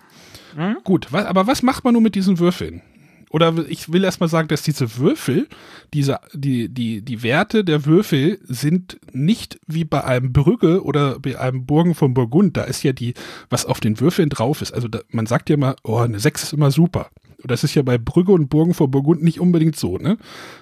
Hm? 0.54 0.78
Gut, 0.84 1.08
aber 1.12 1.46
was 1.46 1.62
macht 1.62 1.84
man 1.84 1.94
nun 1.94 2.02
mit 2.02 2.14
diesen 2.14 2.38
Würfeln? 2.38 2.82
Oder 3.32 3.54
ich 3.66 3.90
will 3.90 4.04
erst 4.04 4.20
mal 4.20 4.28
sagen, 4.28 4.48
dass 4.48 4.62
diese 4.62 4.98
Würfel, 4.98 5.48
diese, 5.94 6.20
die, 6.34 6.68
die, 6.68 7.00
die 7.00 7.22
Werte 7.22 7.64
der 7.64 7.86
Würfel 7.86 8.38
sind 8.42 9.00
nicht 9.10 9.58
wie 9.66 9.84
bei 9.84 10.04
einem 10.04 10.34
Brügge 10.34 10.84
oder 10.84 11.18
bei 11.18 11.40
einem 11.40 11.64
Burgen 11.64 11.94
von 11.94 12.12
Burgund. 12.12 12.58
Da 12.58 12.64
ist 12.64 12.82
ja 12.82 12.92
die, 12.92 13.14
was 13.48 13.64
auf 13.64 13.80
den 13.80 13.98
Würfeln 14.00 14.28
drauf 14.28 14.60
ist. 14.60 14.72
Also 14.72 14.86
da, 14.86 15.00
man 15.08 15.24
sagt 15.24 15.48
ja 15.48 15.54
immer, 15.54 15.76
oh, 15.82 15.96
eine 15.96 16.20
6 16.20 16.42
ist 16.42 16.52
immer 16.52 16.70
super. 16.70 17.08
Und 17.42 17.50
das 17.50 17.64
ist 17.64 17.74
ja 17.74 17.80
bei 17.80 17.96
Brügge 17.96 18.32
und 18.32 18.50
Burgen 18.50 18.74
von 18.74 18.90
Burgund 18.90 19.22
nicht 19.22 19.40
unbedingt 19.40 19.76
so, 19.76 19.96
ne? 19.96 20.18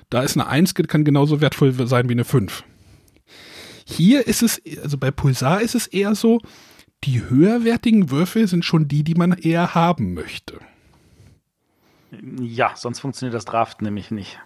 Da 0.08 0.22
ist 0.22 0.36
eine 0.36 0.46
1, 0.46 0.74
kann 0.74 1.04
genauso 1.04 1.40
wertvoll 1.40 1.74
sein 1.88 2.08
wie 2.08 2.12
eine 2.12 2.24
5. 2.24 2.62
Hier 3.84 4.28
ist 4.28 4.44
es, 4.44 4.62
also 4.80 4.96
bei 4.96 5.10
Pulsar 5.10 5.60
ist 5.60 5.74
es 5.74 5.88
eher 5.88 6.14
so, 6.14 6.40
die 7.02 7.28
höherwertigen 7.28 8.10
Würfel 8.10 8.46
sind 8.46 8.64
schon 8.64 8.86
die, 8.86 9.02
die 9.02 9.14
man 9.14 9.32
eher 9.32 9.74
haben 9.74 10.14
möchte. 10.14 10.60
Ja, 12.40 12.72
sonst 12.74 13.00
funktioniert 13.00 13.34
das 13.34 13.44
Draft 13.44 13.82
nämlich 13.82 14.10
nicht. 14.10 14.38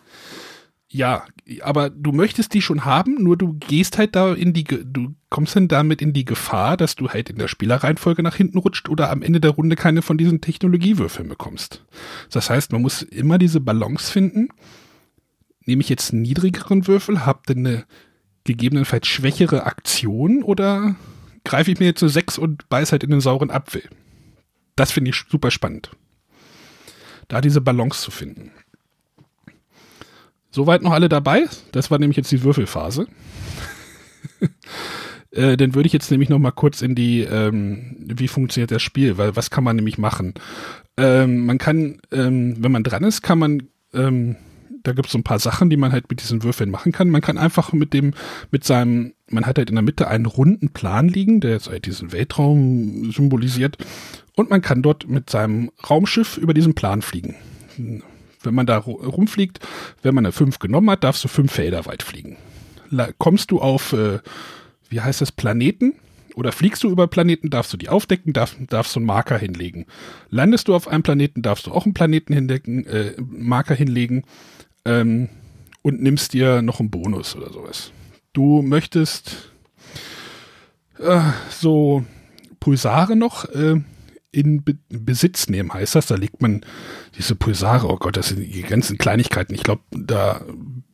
Ja, 0.88 1.24
aber 1.62 1.90
du 1.90 2.12
möchtest 2.12 2.54
die 2.54 2.62
schon 2.62 2.84
haben, 2.84 3.20
nur 3.20 3.36
du 3.36 3.54
gehst 3.54 3.98
halt 3.98 4.14
da 4.14 4.32
in 4.32 4.52
die, 4.52 4.62
du 4.62 5.14
kommst 5.28 5.56
dann 5.56 5.66
damit 5.66 6.00
in 6.00 6.12
die 6.12 6.24
Gefahr, 6.24 6.76
dass 6.76 6.94
du 6.94 7.08
halt 7.08 7.30
in 7.30 7.36
der 7.36 7.48
Spielerreihenfolge 7.48 8.22
nach 8.22 8.36
hinten 8.36 8.58
rutscht 8.58 8.88
oder 8.88 9.10
am 9.10 9.22
Ende 9.22 9.40
der 9.40 9.50
Runde 9.50 9.74
keine 9.74 10.02
von 10.02 10.18
diesen 10.18 10.40
Technologiewürfeln 10.40 11.28
bekommst. 11.28 11.84
Das 12.30 12.48
heißt, 12.48 12.70
man 12.70 12.82
muss 12.82 13.02
immer 13.02 13.38
diese 13.38 13.60
Balance 13.60 14.12
finden. 14.12 14.50
Nehme 15.66 15.80
ich 15.80 15.88
jetzt 15.88 16.12
einen 16.12 16.22
niedrigeren 16.22 16.86
Würfel, 16.86 17.26
habt 17.26 17.50
ihr 17.50 17.56
eine 17.56 17.86
gegebenenfalls 18.44 19.08
schwächere 19.08 19.64
Aktion 19.64 20.44
oder 20.44 20.94
greife 21.44 21.72
ich 21.72 21.80
mir 21.80 21.86
jetzt 21.86 22.04
eine 22.04 22.10
6 22.10 22.38
und 22.38 22.68
beiß 22.68 22.92
halt 22.92 23.02
in 23.02 23.10
den 23.10 23.20
sauren 23.20 23.50
Apfel? 23.50 23.82
Das 24.76 24.92
finde 24.92 25.10
ich 25.10 25.24
super 25.28 25.50
spannend. 25.50 25.90
Da 27.28 27.40
diese 27.40 27.60
Balance 27.60 28.02
zu 28.02 28.10
finden. 28.10 28.50
Soweit 30.50 30.82
noch 30.82 30.92
alle 30.92 31.08
dabei? 31.08 31.46
Das 31.72 31.90
war 31.90 31.98
nämlich 31.98 32.16
jetzt 32.16 32.30
die 32.30 32.44
Würfelphase. 32.44 33.08
äh, 35.32 35.56
dann 35.56 35.74
würde 35.74 35.88
ich 35.88 35.92
jetzt 35.92 36.12
nämlich 36.12 36.28
noch 36.28 36.38
mal 36.38 36.52
kurz 36.52 36.80
in 36.80 36.94
die, 36.94 37.22
ähm, 37.22 37.96
wie 37.98 38.28
funktioniert 38.28 38.70
das 38.70 38.82
Spiel, 38.82 39.18
weil 39.18 39.34
was 39.34 39.50
kann 39.50 39.64
man 39.64 39.74
nämlich 39.74 39.98
machen? 39.98 40.34
Ähm, 40.96 41.44
man 41.44 41.58
kann, 41.58 41.98
ähm, 42.12 42.54
wenn 42.62 42.70
man 42.70 42.84
dran 42.84 43.02
ist, 43.02 43.22
kann 43.22 43.40
man, 43.40 43.64
ähm, 43.92 44.36
da 44.84 44.92
gibt 44.92 45.06
es 45.06 45.12
so 45.12 45.18
ein 45.18 45.24
paar 45.24 45.40
Sachen, 45.40 45.70
die 45.70 45.76
man 45.76 45.90
halt 45.90 46.08
mit 46.08 46.20
diesen 46.22 46.44
Würfeln 46.44 46.70
machen 46.70 46.92
kann. 46.92 47.10
Man 47.10 47.20
kann 47.22 47.38
einfach 47.38 47.72
mit 47.72 47.92
dem, 47.92 48.14
mit 48.52 48.62
seinem, 48.62 49.14
man 49.28 49.46
hat 49.46 49.58
halt 49.58 49.70
in 49.70 49.76
der 49.76 49.82
Mitte 49.82 50.06
einen 50.06 50.26
runden 50.26 50.68
Plan 50.68 51.08
liegen, 51.08 51.40
der 51.40 51.52
jetzt 51.52 51.68
halt 51.68 51.86
diesen 51.86 52.12
Weltraum 52.12 53.10
symbolisiert. 53.10 53.76
Und 54.36 54.50
man 54.50 54.62
kann 54.62 54.82
dort 54.82 55.08
mit 55.08 55.30
seinem 55.30 55.70
Raumschiff 55.88 56.36
über 56.38 56.54
diesen 56.54 56.74
Plan 56.74 57.02
fliegen. 57.02 57.36
Wenn 57.76 58.54
man 58.54 58.66
da 58.66 58.78
ru- 58.78 59.02
rumfliegt, 59.04 59.60
wenn 60.02 60.14
man 60.14 60.24
eine 60.26 60.32
5 60.32 60.58
genommen 60.58 60.90
hat, 60.90 61.04
darfst 61.04 61.22
du 61.24 61.28
fünf 61.28 61.52
Felder 61.52 61.86
weit 61.86 62.02
fliegen. 62.02 62.36
Kommst 63.18 63.50
du 63.50 63.60
auf, 63.60 63.92
äh, 63.92 64.18
wie 64.88 65.00
heißt 65.00 65.20
das, 65.20 65.32
Planeten 65.32 65.94
oder 66.34 66.52
fliegst 66.52 66.82
du 66.82 66.90
über 66.90 67.06
Planeten, 67.06 67.48
darfst 67.50 67.72
du 67.72 67.76
die 67.76 67.88
aufdecken, 67.88 68.32
darf, 68.32 68.56
darfst 68.68 68.94
du 68.94 69.00
einen 69.00 69.06
Marker 69.06 69.38
hinlegen. 69.38 69.86
Landest 70.30 70.68
du 70.68 70.74
auf 70.74 70.88
einem 70.88 71.02
Planeten, 71.02 71.42
darfst 71.42 71.66
du 71.66 71.72
auch 71.72 71.84
einen 71.84 71.94
Planeten 71.94 72.32
hindecken, 72.34 72.86
äh, 72.86 73.14
Marker 73.18 73.74
hinlegen 73.74 74.24
ähm, 74.84 75.28
und 75.82 76.02
nimmst 76.02 76.32
dir 76.32 76.60
noch 76.62 76.80
einen 76.80 76.90
Bonus 76.90 77.34
oder 77.36 77.52
sowas. 77.52 77.92
Du 78.32 78.62
möchtest 78.62 79.50
äh, 80.98 81.20
so 81.50 82.04
Pulsare 82.60 83.16
noch 83.16 83.44
äh, 83.46 83.80
in 84.34 84.62
Be 84.64 84.76
Besitz 84.88 85.48
nehmen, 85.48 85.72
heißt 85.72 85.94
das. 85.94 86.06
Da 86.06 86.16
legt 86.16 86.42
man 86.42 86.62
diese 87.16 87.34
Pulsare, 87.34 87.88
oh 87.88 87.96
Gott, 87.96 88.16
das 88.16 88.28
sind 88.28 88.40
die 88.40 88.62
ganzen 88.62 88.98
Kleinigkeiten. 88.98 89.54
Ich 89.54 89.62
glaube, 89.62 89.82
da 89.90 90.40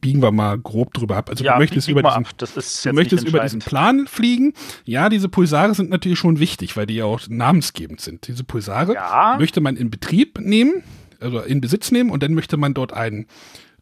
biegen 0.01 0.23
wir 0.23 0.31
mal 0.33 0.59
grob 0.59 0.95
drüber 0.95 1.17
ab. 1.17 1.31
Also 1.31 1.45
Ja, 1.45 1.55
du 1.55 1.59
möchtest 1.61 1.89
über 1.89 2.03
diesen, 2.03 2.25
du 2.39 2.93
möchtest 2.93 3.27
über 3.27 3.41
diesen. 3.41 3.61
Plan 3.61 4.07
fliegen. 4.07 4.53
Ja, 4.85 5.09
diese 5.09 5.29
Pulsare 5.29 5.75
sind 5.75 5.91
natürlich 5.91 6.19
schon 6.19 6.39
wichtig, 6.41 6.77
weil 6.77 6.87
die 6.87 6.95
ja 6.97 7.05
auch 7.05 7.21
namensgebend 7.29 8.01
sind. 8.01 8.27
Diese 8.29 8.45
Pulsare 8.45 8.95
Ja. 8.95 9.37
möchte 9.39 9.61
man 9.61 9.77
in 9.77 9.91
Betrieb 9.91 10.39
nehmen, 10.41 10.83
also 11.21 11.41
in 11.41 11.61
Besitz 11.61 11.91
nehmen 11.91 12.11
und 12.11 12.23
dann 12.23 12.35
möchte 12.35 12.57
man 12.57 12.75
dort 12.75 12.93
ein 12.93 13.27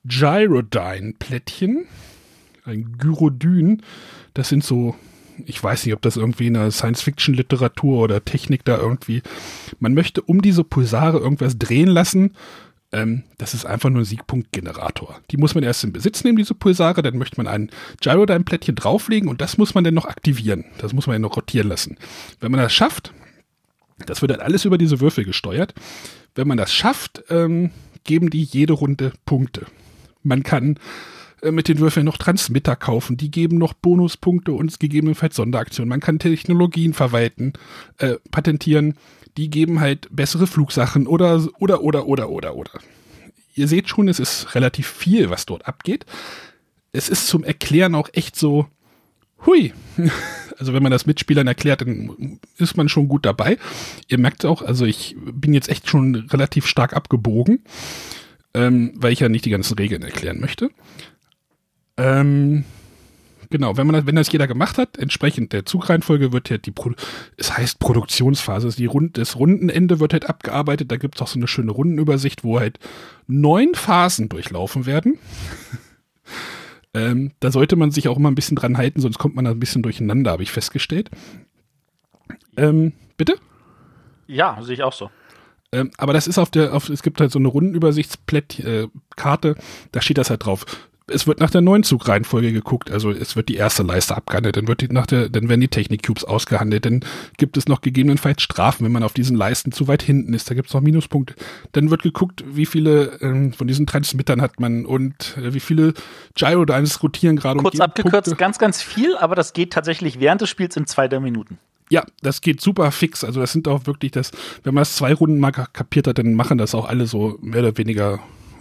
Gyrodyne-Plättchen, 0.04 1.86
ein 2.64 2.96
Gyrodyn, 2.98 3.82
das 4.34 4.48
sind 4.48 4.64
so, 4.64 4.94
ich 5.46 5.62
weiß 5.62 5.84
nicht, 5.84 5.94
ob 5.94 6.02
das 6.02 6.16
irgendwie 6.16 6.48
in 6.48 6.54
der 6.54 6.70
Science-Fiction-Literatur 6.70 8.02
oder 8.02 8.24
Technik 8.24 8.64
da 8.64 8.78
irgendwie, 8.78 9.22
man 9.78 9.94
möchte 9.94 10.22
um 10.22 10.42
diese 10.42 10.64
Pulsare 10.64 11.18
irgendwas 11.18 11.58
drehen 11.58 11.88
lassen, 11.88 12.34
ähm, 12.90 13.24
das 13.36 13.54
ist 13.54 13.66
einfach 13.66 13.90
nur 13.90 14.02
ein 14.02 14.06
Siegpunktgenerator. 14.06 15.20
Die 15.30 15.36
muss 15.36 15.54
man 15.54 15.62
erst 15.62 15.84
in 15.84 15.92
Besitz 15.92 16.24
nehmen, 16.24 16.38
diese 16.38 16.54
Pulsare, 16.54 17.02
dann 17.02 17.18
möchte 17.18 17.36
man 17.36 17.46
ein 17.46 17.70
Gyrodyne-Plättchen 18.00 18.76
drauflegen 18.76 19.28
und 19.28 19.40
das 19.40 19.58
muss 19.58 19.74
man 19.74 19.84
dann 19.84 19.94
noch 19.94 20.06
aktivieren. 20.06 20.64
Das 20.78 20.92
muss 20.92 21.06
man 21.06 21.14
dann 21.14 21.22
noch 21.22 21.36
rotieren 21.36 21.68
lassen. 21.68 21.98
Wenn 22.40 22.50
man 22.50 22.60
das 22.60 22.72
schafft, 22.72 23.12
das 24.06 24.22
wird 24.22 24.30
dann 24.30 24.40
alles 24.40 24.64
über 24.64 24.78
diese 24.78 25.00
Würfel 25.00 25.24
gesteuert. 25.24 25.74
Wenn 26.34 26.48
man 26.48 26.56
das 26.56 26.72
schafft, 26.72 27.24
ähm, 27.30 27.70
geben 28.04 28.30
die 28.30 28.44
jede 28.44 28.72
Runde 28.72 29.12
Punkte. 29.26 29.66
Man 30.22 30.42
kann 30.42 30.78
mit 31.42 31.68
den 31.68 31.78
Würfeln 31.78 32.06
noch 32.06 32.16
Transmitter 32.16 32.76
kaufen, 32.76 33.16
die 33.16 33.30
geben 33.30 33.58
noch 33.58 33.72
Bonuspunkte 33.72 34.52
und 34.52 34.78
gegebenenfalls 34.80 35.36
Sonderaktionen. 35.36 35.88
Man 35.88 36.00
kann 36.00 36.18
Technologien 36.18 36.94
verwalten, 36.94 37.52
äh, 37.98 38.16
patentieren, 38.30 38.94
die 39.36 39.50
geben 39.50 39.80
halt 39.80 40.08
bessere 40.10 40.46
Flugsachen 40.46 41.06
oder, 41.06 41.46
oder, 41.58 41.82
oder, 41.82 42.06
oder, 42.06 42.28
oder, 42.28 42.56
oder. 42.56 42.72
Ihr 43.54 43.68
seht 43.68 43.88
schon, 43.88 44.08
es 44.08 44.20
ist 44.20 44.54
relativ 44.54 44.86
viel, 44.86 45.30
was 45.30 45.46
dort 45.46 45.66
abgeht. 45.66 46.06
Es 46.92 47.08
ist 47.08 47.28
zum 47.28 47.44
Erklären 47.44 47.94
auch 47.94 48.08
echt 48.12 48.36
so, 48.36 48.66
hui. 49.46 49.72
Also 50.58 50.72
wenn 50.72 50.82
man 50.82 50.90
das 50.90 51.06
Mitspielern 51.06 51.46
erklärt, 51.46 51.82
dann 51.82 52.40
ist 52.56 52.76
man 52.76 52.88
schon 52.88 53.06
gut 53.06 53.24
dabei. 53.24 53.58
Ihr 54.08 54.18
merkt 54.18 54.44
auch, 54.44 54.60
also 54.60 54.86
ich 54.86 55.14
bin 55.20 55.54
jetzt 55.54 55.68
echt 55.68 55.88
schon 55.88 56.16
relativ 56.16 56.66
stark 56.66 56.94
abgebogen, 56.94 57.62
ähm, 58.54 58.92
weil 58.96 59.12
ich 59.12 59.20
ja 59.20 59.28
nicht 59.28 59.44
die 59.44 59.50
ganzen 59.50 59.78
Regeln 59.78 60.02
erklären 60.02 60.40
möchte. 60.40 60.70
Ähm, 61.98 62.64
genau, 63.50 63.76
wenn 63.76 63.86
man 63.86 63.94
das, 63.94 64.06
wenn 64.06 64.16
das 64.16 64.32
jeder 64.32 64.46
gemacht 64.46 64.78
hat, 64.78 64.96
entsprechend 64.96 65.52
der 65.52 65.66
Zugreihenfolge 65.66 66.32
wird 66.32 66.48
ja 66.48 66.58
die, 66.58 66.70
Pro 66.70 66.92
es 67.36 67.56
heißt 67.56 67.80
Produktionsphase, 67.80 68.70
die 68.70 68.86
Rund 68.86 69.18
das 69.18 69.36
Rundenende 69.36 70.00
wird 70.00 70.14
halt 70.14 70.28
abgearbeitet. 70.28 70.90
Da 70.90 70.96
gibt 70.96 71.16
es 71.16 71.22
auch 71.22 71.28
so 71.28 71.38
eine 71.38 71.48
schöne 71.48 71.72
Rundenübersicht, 71.72 72.44
wo 72.44 72.60
halt 72.60 72.78
neun 73.26 73.74
Phasen 73.74 74.28
durchlaufen 74.28 74.86
werden. 74.86 75.18
Ähm, 76.94 77.32
da 77.40 77.50
sollte 77.50 77.76
man 77.76 77.90
sich 77.90 78.08
auch 78.08 78.16
immer 78.16 78.30
ein 78.30 78.34
bisschen 78.34 78.56
dran 78.56 78.78
halten, 78.78 79.02
sonst 79.02 79.18
kommt 79.18 79.36
man 79.36 79.44
da 79.44 79.50
ein 79.50 79.60
bisschen 79.60 79.82
durcheinander, 79.82 80.30
habe 80.30 80.42
ich 80.42 80.50
festgestellt. 80.50 81.10
Ähm, 82.56 82.94
bitte? 83.18 83.36
Ja, 84.26 84.58
sehe 84.62 84.74
ich 84.74 84.82
auch 84.82 84.94
so. 84.94 85.10
Ähm, 85.70 85.90
aber 85.98 86.14
das 86.14 86.26
ist 86.26 86.38
auf 86.38 86.50
der, 86.50 86.72
auf, 86.72 86.88
es 86.88 87.02
gibt 87.02 87.20
halt 87.20 87.30
so 87.30 87.38
eine 87.38 87.48
Rundenübersichtskarte, 87.48 89.48
äh, 89.50 89.54
da 89.92 90.00
steht 90.00 90.18
das 90.18 90.30
halt 90.30 90.46
drauf. 90.46 90.64
Es 91.10 91.26
wird 91.26 91.40
nach 91.40 91.50
der 91.50 91.60
neuen 91.60 91.82
Zugreihenfolge 91.82 92.52
geguckt, 92.52 92.90
also 92.90 93.10
es 93.10 93.36
wird 93.36 93.48
die 93.48 93.56
erste 93.56 93.82
Leiste 93.82 94.16
abgehandelt, 94.16 94.56
dann 94.56 94.68
wird 94.68 94.80
die 94.80 94.88
nach 94.88 95.06
der, 95.06 95.28
dann 95.28 95.48
werden 95.48 95.60
die 95.60 95.68
Technik-Cubes 95.68 96.24
ausgehandelt, 96.24 96.84
dann 96.84 97.04
gibt 97.36 97.56
es 97.56 97.66
noch 97.66 97.80
gegebenenfalls 97.80 98.42
Strafen, 98.42 98.84
wenn 98.84 98.92
man 98.92 99.02
auf 99.02 99.12
diesen 99.14 99.36
Leisten 99.36 99.72
zu 99.72 99.88
weit 99.88 100.02
hinten 100.02 100.34
ist, 100.34 100.50
da 100.50 100.54
gibt 100.54 100.68
es 100.68 100.74
noch 100.74 100.80
Minuspunkte. 100.80 101.34
Dann 101.72 101.90
wird 101.90 102.02
geguckt, 102.02 102.44
wie 102.46 102.66
viele 102.66 103.18
ähm, 103.20 103.52
von 103.52 103.66
diesen 103.66 103.86
Transmittern 103.86 104.42
hat 104.42 104.60
man 104.60 104.84
und 104.84 105.36
äh, 105.38 105.54
wie 105.54 105.60
viele 105.60 105.94
Gyrodynes 106.34 107.02
rotieren 107.02 107.36
gerade 107.36 107.60
Kurz 107.60 107.80
abgekürzt, 107.80 108.26
Punkte. 108.26 108.36
ganz, 108.36 108.58
ganz 108.58 108.82
viel, 108.82 109.16
aber 109.16 109.34
das 109.34 109.52
geht 109.52 109.72
tatsächlich 109.72 110.20
während 110.20 110.40
des 110.40 110.48
Spiels 110.48 110.76
in 110.76 110.86
zwei 110.86 111.08
der 111.08 111.20
Minuten. 111.20 111.58
Ja, 111.90 112.04
das 112.22 112.40
geht 112.40 112.60
super 112.60 112.90
fix. 112.90 113.24
Also 113.24 113.40
das 113.40 113.52
sind 113.52 113.66
auch 113.66 113.86
wirklich 113.86 114.12
das, 114.12 114.30
wenn 114.62 114.74
man 114.74 114.82
das 114.82 114.96
zwei 114.96 115.14
Runden 115.14 115.38
mal 115.38 115.52
kapiert 115.52 116.06
hat, 116.06 116.18
dann 116.18 116.34
machen 116.34 116.58
das 116.58 116.74
auch 116.74 116.86
alle 116.86 117.06
so 117.06 117.38
mehr 117.40 117.60
oder 117.60 117.76
weniger 117.78 118.20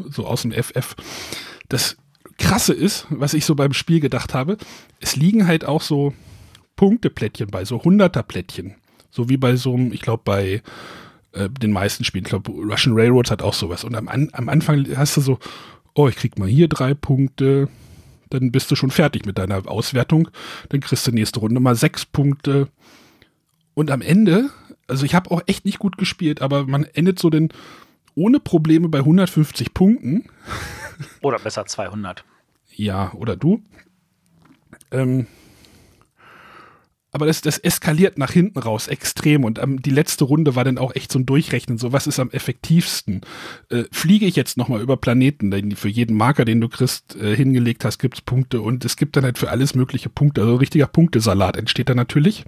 so 0.10 0.25
aus 0.25 0.44
dem 0.44 0.51
FF. 0.51 0.96
Das 1.70 1.98
Krasse 2.38 2.74
ist, 2.74 3.08
was 3.10 3.34
ich 3.34 3.46
so 3.46 3.56
beim 3.56 3.74
Spiel 3.74 4.00
gedacht 4.00 4.34
habe, 4.34 4.58
es 5.00 5.15
liegen 5.15 5.48
halt 5.48 5.65
auch 5.65 5.82
so 5.82 6.13
Punkteplättchen 6.75 7.50
bei, 7.50 7.65
so 7.65 7.77
100er 7.77 8.24
Plättchen. 8.24 8.75
So 9.10 9.29
wie 9.29 9.38
bei 9.38 9.56
so 9.56 9.74
einem, 9.74 9.91
ich 9.91 10.01
glaube, 10.01 10.22
bei 10.24 10.62
äh, 11.34 11.50
den 11.50 11.72
meisten 11.72 12.03
Spielen. 12.03 12.25
Ich 12.25 12.29
glaube, 12.29 12.51
Russian 12.51 12.96
Railroads 12.96 13.32
hat 13.32 13.41
auch 13.41 13.53
sowas. 13.53 13.84
Und 13.84 13.96
am, 13.96 14.08
am 14.08 14.50
Anfang 14.50 14.86
hast 14.96 15.17
du 15.17 15.22
so, 15.22 15.39
oh, 15.94 16.08
ich 16.08 16.15
krieg 16.15 16.38
mal 16.38 16.48
hier 16.48 16.67
drei 16.67 16.94
Punkte, 16.94 17.70
dann 18.29 18.51
bist 18.51 18.70
du 18.70 18.75
schon 18.75 18.91
fertig 18.91 19.25
mit 19.25 19.38
deiner 19.38 19.67
Auswertung. 19.67 20.29
Dann 20.70 20.82
kriegst 20.82 21.08
du 21.08 21.12
nächste 21.12 21.39
Runde 21.39 21.60
mal 21.60 21.75
sechs 21.75 22.06
Punkte. 22.06 22.67
Und 23.74 23.91
am 23.91 24.01
Ende, 24.01 24.50
also 24.88 25.06
ich 25.06 25.15
habe 25.15 25.32
auch 25.32 25.41
echt 25.48 25.65
nicht 25.65 25.79
gut 25.79 25.98
gespielt, 25.98 26.41
aber 26.41 26.65
man 26.65 26.84
endet 26.84 27.20
so 27.20 27.29
denn 27.29 27.50
ohne 28.15 28.39
Probleme 28.39 28.89
bei 28.89 29.00
150 29.00 29.74
Punkten. 29.74 30.25
Oder 31.22 31.39
besser 31.39 31.66
200. 31.66 32.24
Ja, 32.75 33.12
oder 33.13 33.36
du. 33.36 33.62
Ähm, 34.92 35.27
aber 37.12 37.25
das, 37.25 37.42
das 37.42 37.58
eskaliert 37.58 38.18
nach 38.18 38.32
hinten 38.32 38.60
raus 38.60 38.88
extrem 38.88 39.44
und 39.44 39.60
ähm, 39.60 39.82
die 39.82 39.89
letzte 39.89 40.25
Runde 40.25 40.56
war 40.56 40.63
dann 40.63 40.77
auch 40.77 40.94
echt 40.94 41.12
so 41.12 41.18
ein 41.18 41.25
Durchrechnen, 41.25 41.77
so 41.77 41.94
was 41.94 42.06
ist 42.06 42.20
am 42.20 42.30
effektivsten. 42.30 43.22
Äh, 43.70 43.86
fliege 43.92 44.25
ich 44.25 44.36
jetzt 44.36 44.58
nochmal 44.58 44.82
über 44.82 44.98
Planeten, 44.98 45.50
denn 45.50 45.75
für 45.75 45.89
jeden 45.89 46.16
Marker, 46.16 46.46
den 46.46 46.62
du 46.62 46.70
kriegst, 46.70 47.16
äh, 47.16 47.36
hingelegt 47.36 47.86
hast, 47.86 47.98
gibt's 47.98 48.22
Punkte 48.22 48.62
und 48.62 48.86
es 48.86 48.98
gibt 48.98 49.16
dann 49.16 49.24
halt 49.24 49.38
für 49.38 49.50
alles 49.50 49.74
mögliche 49.74 50.10
Punkte, 50.10 50.42
also 50.42 50.54
ein 50.54 50.60
richtiger 50.60 50.88
Punktesalat 50.88 51.58
entsteht 51.58 51.89
da 51.89 51.96
natürlich, 51.96 52.44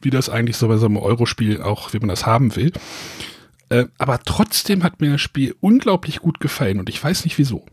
wie 0.00 0.10
das 0.10 0.30
eigentlich 0.30 0.56
so 0.56 0.68
bei 0.68 0.76
so 0.76 0.86
einem 0.86 0.96
Eurospiel 0.96 1.60
auch, 1.60 1.92
wie 1.92 1.98
man 1.98 2.08
das 2.08 2.24
haben 2.24 2.56
will. 2.56 2.72
Äh, 3.70 3.86
aber 3.98 4.18
trotzdem 4.24 4.82
hat 4.82 5.00
mir 5.00 5.12
das 5.12 5.20
Spiel 5.20 5.54
unglaublich 5.60 6.20
gut 6.20 6.40
gefallen 6.40 6.78
und 6.78 6.88
ich 6.88 7.02
weiß 7.02 7.24
nicht 7.24 7.38
wieso. 7.38 7.64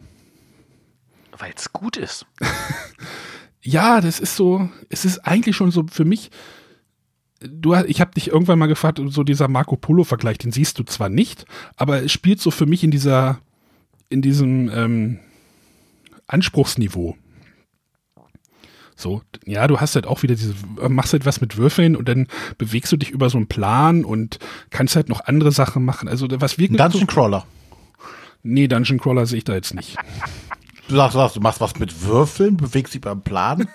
Weil 1.37 1.53
es 1.55 1.73
gut 1.73 1.97
ist. 1.97 2.25
ja, 3.61 3.99
das 3.99 4.19
ist 4.19 4.35
so, 4.35 4.69
es 4.89 5.05
ist 5.05 5.19
eigentlich 5.19 5.55
schon 5.55 5.71
so 5.71 5.85
für 5.91 6.05
mich, 6.05 6.31
du, 7.39 7.73
ich 7.73 7.99
habe 7.99 8.11
dich 8.13 8.29
irgendwann 8.29 8.59
mal 8.59 8.67
gefragt, 8.67 9.01
so 9.07 9.23
dieser 9.23 9.47
Marco 9.47 9.75
Polo-Vergleich, 9.75 10.37
den 10.37 10.51
siehst 10.51 10.79
du 10.79 10.83
zwar 10.83 11.09
nicht, 11.09 11.45
aber 11.75 12.03
es 12.03 12.11
spielt 12.11 12.39
so 12.39 12.51
für 12.51 12.67
mich 12.67 12.83
in 12.83 12.91
dieser, 12.91 13.39
in 14.09 14.21
diesem 14.21 14.69
ähm, 14.69 15.19
Anspruchsniveau. 16.27 17.17
So, 18.99 19.21
ja, 19.45 19.67
du 19.67 19.79
hast 19.79 19.93
halt 19.93 20.07
auch 20.07 20.23
wieder 20.23 20.33
diese, 20.33 20.55
machst 20.89 21.13
halt 21.13 21.27
was 21.27 21.39
mit 21.39 21.55
Würfeln 21.55 21.95
und 21.95 22.09
dann 22.09 22.27
bewegst 22.57 22.91
du 22.91 22.97
dich 22.97 23.11
über 23.11 23.29
so 23.29 23.37
einen 23.37 23.47
Plan 23.47 24.03
und 24.03 24.39
kannst 24.71 24.95
halt 24.95 25.07
noch 25.07 25.25
andere 25.25 25.51
Sachen 25.51 25.85
machen. 25.85 26.09
Also 26.09 26.27
was 26.31 26.57
wir 26.57 26.67
Dungeon 26.67 27.05
Crawler. 27.05 27.45
Nee, 28.41 28.67
Dungeon 28.67 28.99
Crawler 28.99 29.27
sehe 29.27 29.37
ich 29.37 29.43
da 29.43 29.53
jetzt 29.53 29.75
nicht. 29.75 29.97
Du 30.87 30.95
sagst, 30.95 31.13
du, 31.13 31.19
sagst, 31.19 31.35
du 31.35 31.41
machst 31.41 31.61
was 31.61 31.77
mit 31.77 32.05
Würfeln, 32.05 32.57
bewegst 32.57 32.95
dich 32.95 33.01
beim 33.01 33.21
Plan. 33.21 33.67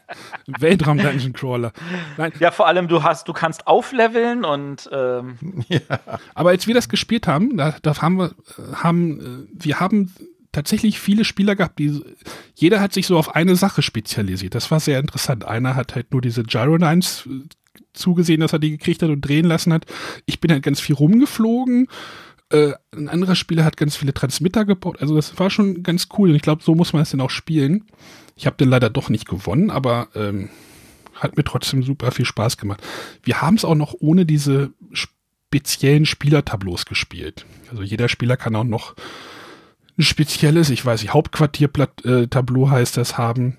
Weltraum 0.46 0.96
Dungeon 0.96 1.34
Crawler. 1.34 1.72
Nein. 2.16 2.32
Ja, 2.38 2.50
vor 2.50 2.66
allem 2.66 2.88
du 2.88 3.02
hast, 3.02 3.28
du 3.28 3.34
kannst 3.34 3.66
aufleveln 3.66 4.46
und 4.46 4.88
ähm 4.92 5.36
ja. 5.68 5.80
Aber 6.34 6.50
als 6.50 6.66
wir 6.66 6.74
das 6.74 6.88
gespielt 6.88 7.26
haben, 7.26 7.58
da, 7.58 7.74
da 7.82 8.00
haben 8.00 8.16
wir, 8.16 8.30
haben, 8.72 9.20
äh, 9.20 9.64
wir 9.64 9.80
haben 9.80 10.14
tatsächlich 10.52 10.98
viele 11.00 11.24
Spieler 11.24 11.56
gehabt, 11.56 11.78
die 11.78 12.02
jeder 12.54 12.80
hat 12.80 12.92
sich 12.92 13.06
so 13.06 13.18
auf 13.18 13.34
eine 13.34 13.56
Sache 13.56 13.82
spezialisiert. 13.82 14.54
Das 14.54 14.70
war 14.70 14.80
sehr 14.80 14.98
interessant. 14.98 15.44
Einer 15.44 15.76
hat 15.76 15.94
halt 15.94 16.12
nur 16.12 16.20
diese 16.20 16.42
Gyronines 16.42 17.26
äh, 17.26 17.80
zugesehen, 17.92 18.40
dass 18.40 18.52
er 18.52 18.58
die 18.58 18.70
gekriegt 18.70 19.02
hat 19.02 19.10
und 19.10 19.20
drehen 19.20 19.46
lassen 19.46 19.72
hat. 19.72 19.86
Ich 20.26 20.40
bin 20.40 20.50
halt 20.50 20.62
ganz 20.62 20.80
viel 20.80 20.94
rumgeflogen 20.94 21.88
äh, 22.50 22.72
ein 22.92 23.08
anderer 23.08 23.36
Spieler 23.36 23.64
hat 23.64 23.76
ganz 23.76 23.96
viele 23.96 24.12
Transmitter 24.12 24.64
gebaut. 24.64 25.00
Also 25.00 25.14
das 25.14 25.38
war 25.38 25.50
schon 25.50 25.82
ganz 25.82 26.08
cool. 26.18 26.30
Und 26.30 26.36
ich 26.36 26.42
glaube, 26.42 26.62
so 26.62 26.74
muss 26.74 26.92
man 26.92 27.02
es 27.02 27.10
dann 27.10 27.20
auch 27.20 27.30
spielen. 27.30 27.84
Ich 28.36 28.46
habe 28.46 28.56
den 28.56 28.68
leider 28.68 28.90
doch 28.90 29.08
nicht 29.08 29.28
gewonnen, 29.28 29.70
aber 29.70 30.08
ähm, 30.14 30.50
hat 31.14 31.36
mir 31.36 31.44
trotzdem 31.44 31.82
super 31.82 32.10
viel 32.10 32.24
Spaß 32.24 32.56
gemacht. 32.56 32.82
Wir 33.22 33.40
haben 33.40 33.56
es 33.56 33.64
auch 33.64 33.74
noch 33.74 33.94
ohne 34.00 34.26
diese 34.26 34.72
speziellen 34.92 36.06
Spielertableaus 36.06 36.86
gespielt. 36.86 37.46
Also 37.70 37.82
jeder 37.82 38.08
Spieler 38.08 38.36
kann 38.36 38.56
auch 38.56 38.64
noch 38.64 38.94
ein 40.00 40.02
spezielles, 40.02 40.70
ich 40.70 40.84
weiß 40.84 41.02
nicht, 41.02 41.12
Hauptquartiertableau 41.12 42.66
äh, 42.66 42.70
heißt 42.70 42.96
das 42.96 43.18
haben. 43.18 43.58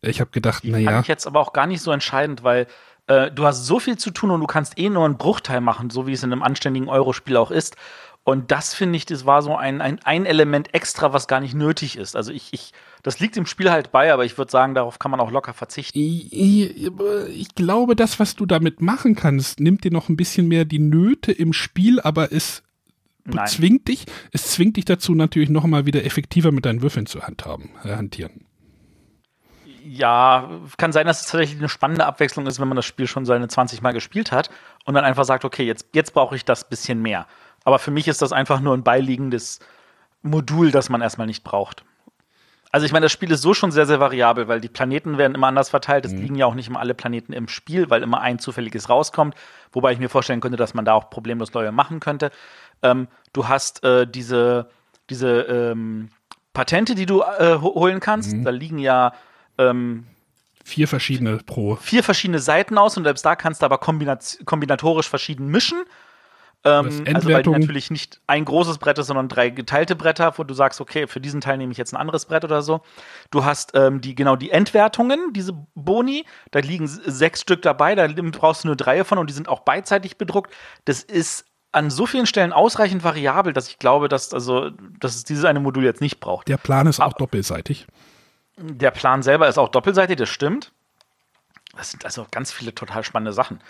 Ich 0.00 0.20
habe 0.20 0.30
gedacht, 0.30 0.64
naja. 0.64 0.90
Fand 0.90 1.02
ich 1.02 1.08
jetzt 1.08 1.26
aber 1.26 1.40
auch 1.40 1.52
gar 1.52 1.66
nicht 1.66 1.82
so 1.82 1.92
entscheidend, 1.92 2.42
weil 2.42 2.66
äh, 3.06 3.30
du 3.30 3.44
hast 3.44 3.66
so 3.66 3.78
viel 3.78 3.98
zu 3.98 4.10
tun 4.10 4.30
und 4.30 4.40
du 4.40 4.46
kannst 4.46 4.78
eh 4.78 4.88
nur 4.88 5.04
einen 5.04 5.18
Bruchteil 5.18 5.60
machen, 5.60 5.90
so 5.90 6.06
wie 6.06 6.12
es 6.12 6.22
in 6.22 6.32
einem 6.32 6.42
anständigen 6.42 6.88
Eurospiel 6.88 7.36
auch 7.36 7.50
ist. 7.50 7.76
Und 8.24 8.52
das 8.52 8.72
finde 8.72 8.96
ich, 8.96 9.04
das 9.04 9.26
war 9.26 9.42
so 9.42 9.56
ein, 9.56 9.80
ein, 9.80 9.98
ein 10.04 10.26
Element 10.26 10.72
extra, 10.74 11.12
was 11.12 11.26
gar 11.26 11.40
nicht 11.40 11.54
nötig 11.54 11.98
ist. 11.98 12.14
Also 12.14 12.30
ich, 12.30 12.52
ich, 12.52 12.72
das 13.02 13.18
liegt 13.18 13.36
im 13.36 13.46
Spiel 13.46 13.72
halt 13.72 13.90
bei, 13.90 14.12
aber 14.12 14.24
ich 14.24 14.38
würde 14.38 14.50
sagen, 14.50 14.74
darauf 14.74 15.00
kann 15.00 15.10
man 15.10 15.18
auch 15.18 15.32
locker 15.32 15.54
verzichten. 15.54 15.98
Ich, 15.98 16.32
ich, 16.32 17.54
glaube, 17.56 17.96
das, 17.96 18.20
was 18.20 18.36
du 18.36 18.46
damit 18.46 18.80
machen 18.80 19.16
kannst, 19.16 19.58
nimmt 19.58 19.82
dir 19.82 19.90
noch 19.90 20.08
ein 20.08 20.16
bisschen 20.16 20.46
mehr 20.46 20.64
die 20.64 20.78
Nöte 20.78 21.32
im 21.32 21.52
Spiel, 21.52 22.00
aber 22.00 22.32
es. 22.32 22.62
Zwingt 23.46 23.88
dich, 23.88 24.06
es 24.32 24.50
zwingt 24.50 24.76
dich 24.76 24.84
dazu, 24.84 25.14
natürlich 25.14 25.50
noch 25.50 25.64
mal 25.64 25.86
wieder 25.86 26.04
effektiver 26.04 26.52
mit 26.52 26.66
deinen 26.66 26.82
Würfeln 26.82 27.06
zu 27.06 27.22
handhaben, 27.22 27.70
äh, 27.84 27.94
hantieren. 27.94 28.46
Ja, 29.84 30.60
kann 30.76 30.92
sein, 30.92 31.06
dass 31.06 31.22
es 31.22 31.26
tatsächlich 31.26 31.58
eine 31.58 31.68
spannende 31.68 32.06
Abwechslung 32.06 32.46
ist, 32.46 32.60
wenn 32.60 32.68
man 32.68 32.76
das 32.76 32.86
Spiel 32.86 33.08
schon 33.08 33.24
seine 33.24 33.48
20 33.48 33.82
Mal 33.82 33.92
gespielt 33.92 34.30
hat 34.30 34.48
und 34.84 34.94
dann 34.94 35.04
einfach 35.04 35.24
sagt, 35.24 35.44
okay, 35.44 35.64
jetzt, 35.64 35.88
jetzt 35.92 36.14
brauche 36.14 36.36
ich 36.36 36.44
das 36.44 36.68
bisschen 36.68 37.02
mehr. 37.02 37.26
Aber 37.64 37.78
für 37.78 37.90
mich 37.90 38.06
ist 38.06 38.22
das 38.22 38.32
einfach 38.32 38.60
nur 38.60 38.76
ein 38.76 38.84
beiliegendes 38.84 39.58
Modul, 40.22 40.70
das 40.70 40.88
man 40.88 41.00
erstmal 41.00 41.26
nicht 41.26 41.42
braucht. 41.42 41.84
Also 42.72 42.86
ich 42.86 42.92
meine, 42.92 43.04
das 43.04 43.12
Spiel 43.12 43.30
ist 43.30 43.42
so 43.42 43.52
schon 43.52 43.70
sehr, 43.70 43.84
sehr 43.84 44.00
variabel, 44.00 44.48
weil 44.48 44.60
die 44.62 44.70
Planeten 44.70 45.18
werden 45.18 45.34
immer 45.34 45.48
anders 45.48 45.68
verteilt. 45.68 46.06
Es 46.06 46.12
mhm. 46.12 46.22
liegen 46.22 46.34
ja 46.36 46.46
auch 46.46 46.54
nicht 46.54 46.68
immer 46.68 46.80
alle 46.80 46.94
Planeten 46.94 47.34
im 47.34 47.46
Spiel, 47.46 47.90
weil 47.90 48.02
immer 48.02 48.22
ein 48.22 48.38
zufälliges 48.38 48.88
rauskommt. 48.88 49.34
Wobei 49.72 49.92
ich 49.92 49.98
mir 49.98 50.08
vorstellen 50.08 50.40
könnte, 50.40 50.56
dass 50.56 50.72
man 50.72 50.86
da 50.86 50.94
auch 50.94 51.10
problemlos 51.10 51.52
neue 51.52 51.70
machen 51.70 52.00
könnte. 52.00 52.30
Ähm, 52.82 53.08
du 53.32 53.48
hast 53.48 53.84
äh, 53.84 54.06
diese, 54.06 54.70
diese 55.10 55.42
ähm, 55.42 56.10
Patente, 56.52 56.94
die 56.94 57.06
du 57.06 57.22
äh, 57.22 57.58
holen 57.58 58.00
kannst. 58.00 58.32
Mhm. 58.32 58.44
Da 58.44 58.50
liegen 58.50 58.78
ja 58.78 59.12
ähm, 59.58 60.06
vier 60.64 60.88
verschiedene 60.88 61.38
pro. 61.38 61.76
Vier 61.76 62.02
verschiedene 62.02 62.38
Seiten 62.38 62.78
aus 62.78 62.96
und 62.96 63.04
selbst 63.04 63.24
da 63.24 63.36
kannst 63.36 63.62
du 63.62 63.66
aber 63.66 63.78
kombinatorisch 63.78 65.08
verschieden 65.08 65.48
mischen. 65.48 65.78
Ähm, 66.64 67.04
also 67.12 67.28
weil 67.28 67.42
natürlich 67.42 67.90
nicht 67.90 68.20
ein 68.28 68.44
großes 68.44 68.78
Brett 68.78 68.96
ist, 68.98 69.08
sondern 69.08 69.28
drei 69.28 69.50
geteilte 69.50 69.96
Bretter, 69.96 70.34
wo 70.36 70.44
du 70.44 70.54
sagst, 70.54 70.80
okay, 70.80 71.08
für 71.08 71.20
diesen 71.20 71.40
Teil 71.40 71.58
nehme 71.58 71.72
ich 71.72 71.78
jetzt 71.78 71.92
ein 71.92 71.96
anderes 71.96 72.26
Brett 72.26 72.44
oder 72.44 72.62
so. 72.62 72.82
Du 73.32 73.44
hast 73.44 73.72
ähm, 73.74 74.00
die 74.00 74.14
genau 74.14 74.36
die 74.36 74.50
Endwertungen, 74.50 75.32
diese 75.32 75.54
Boni, 75.74 76.24
da 76.52 76.60
liegen 76.60 76.86
sechs 76.86 77.40
Stück 77.40 77.62
dabei, 77.62 77.96
da 77.96 78.06
brauchst 78.06 78.62
du 78.62 78.68
nur 78.68 78.76
drei 78.76 79.02
von 79.02 79.18
und 79.18 79.28
die 79.28 79.34
sind 79.34 79.48
auch 79.48 79.60
beidseitig 79.60 80.18
bedruckt. 80.18 80.52
Das 80.84 81.02
ist 81.02 81.46
an 81.72 81.90
so 81.90 82.06
vielen 82.06 82.26
Stellen 82.26 82.52
ausreichend 82.52 83.02
variabel, 83.02 83.52
dass 83.52 83.68
ich 83.68 83.78
glaube, 83.78 84.08
dass, 84.08 84.32
also, 84.32 84.70
dass 84.70 85.16
es 85.16 85.24
dieses 85.24 85.44
eine 85.44 85.60
Modul 85.60 85.84
jetzt 85.84 86.00
nicht 86.00 86.20
braucht. 86.20 86.48
Der 86.48 86.58
Plan 86.58 86.86
ist 86.86 87.00
auch 87.00 87.06
Aber 87.06 87.18
doppelseitig. 87.18 87.86
Der 88.58 88.90
Plan 88.90 89.22
selber 89.22 89.48
ist 89.48 89.58
auch 89.58 89.70
doppelseitig, 89.70 90.16
das 90.16 90.28
stimmt. 90.28 90.72
Das 91.74 91.90
sind 91.90 92.04
also 92.04 92.26
ganz 92.30 92.52
viele 92.52 92.74
total 92.74 93.02
spannende 93.02 93.32
Sachen. 93.32 93.60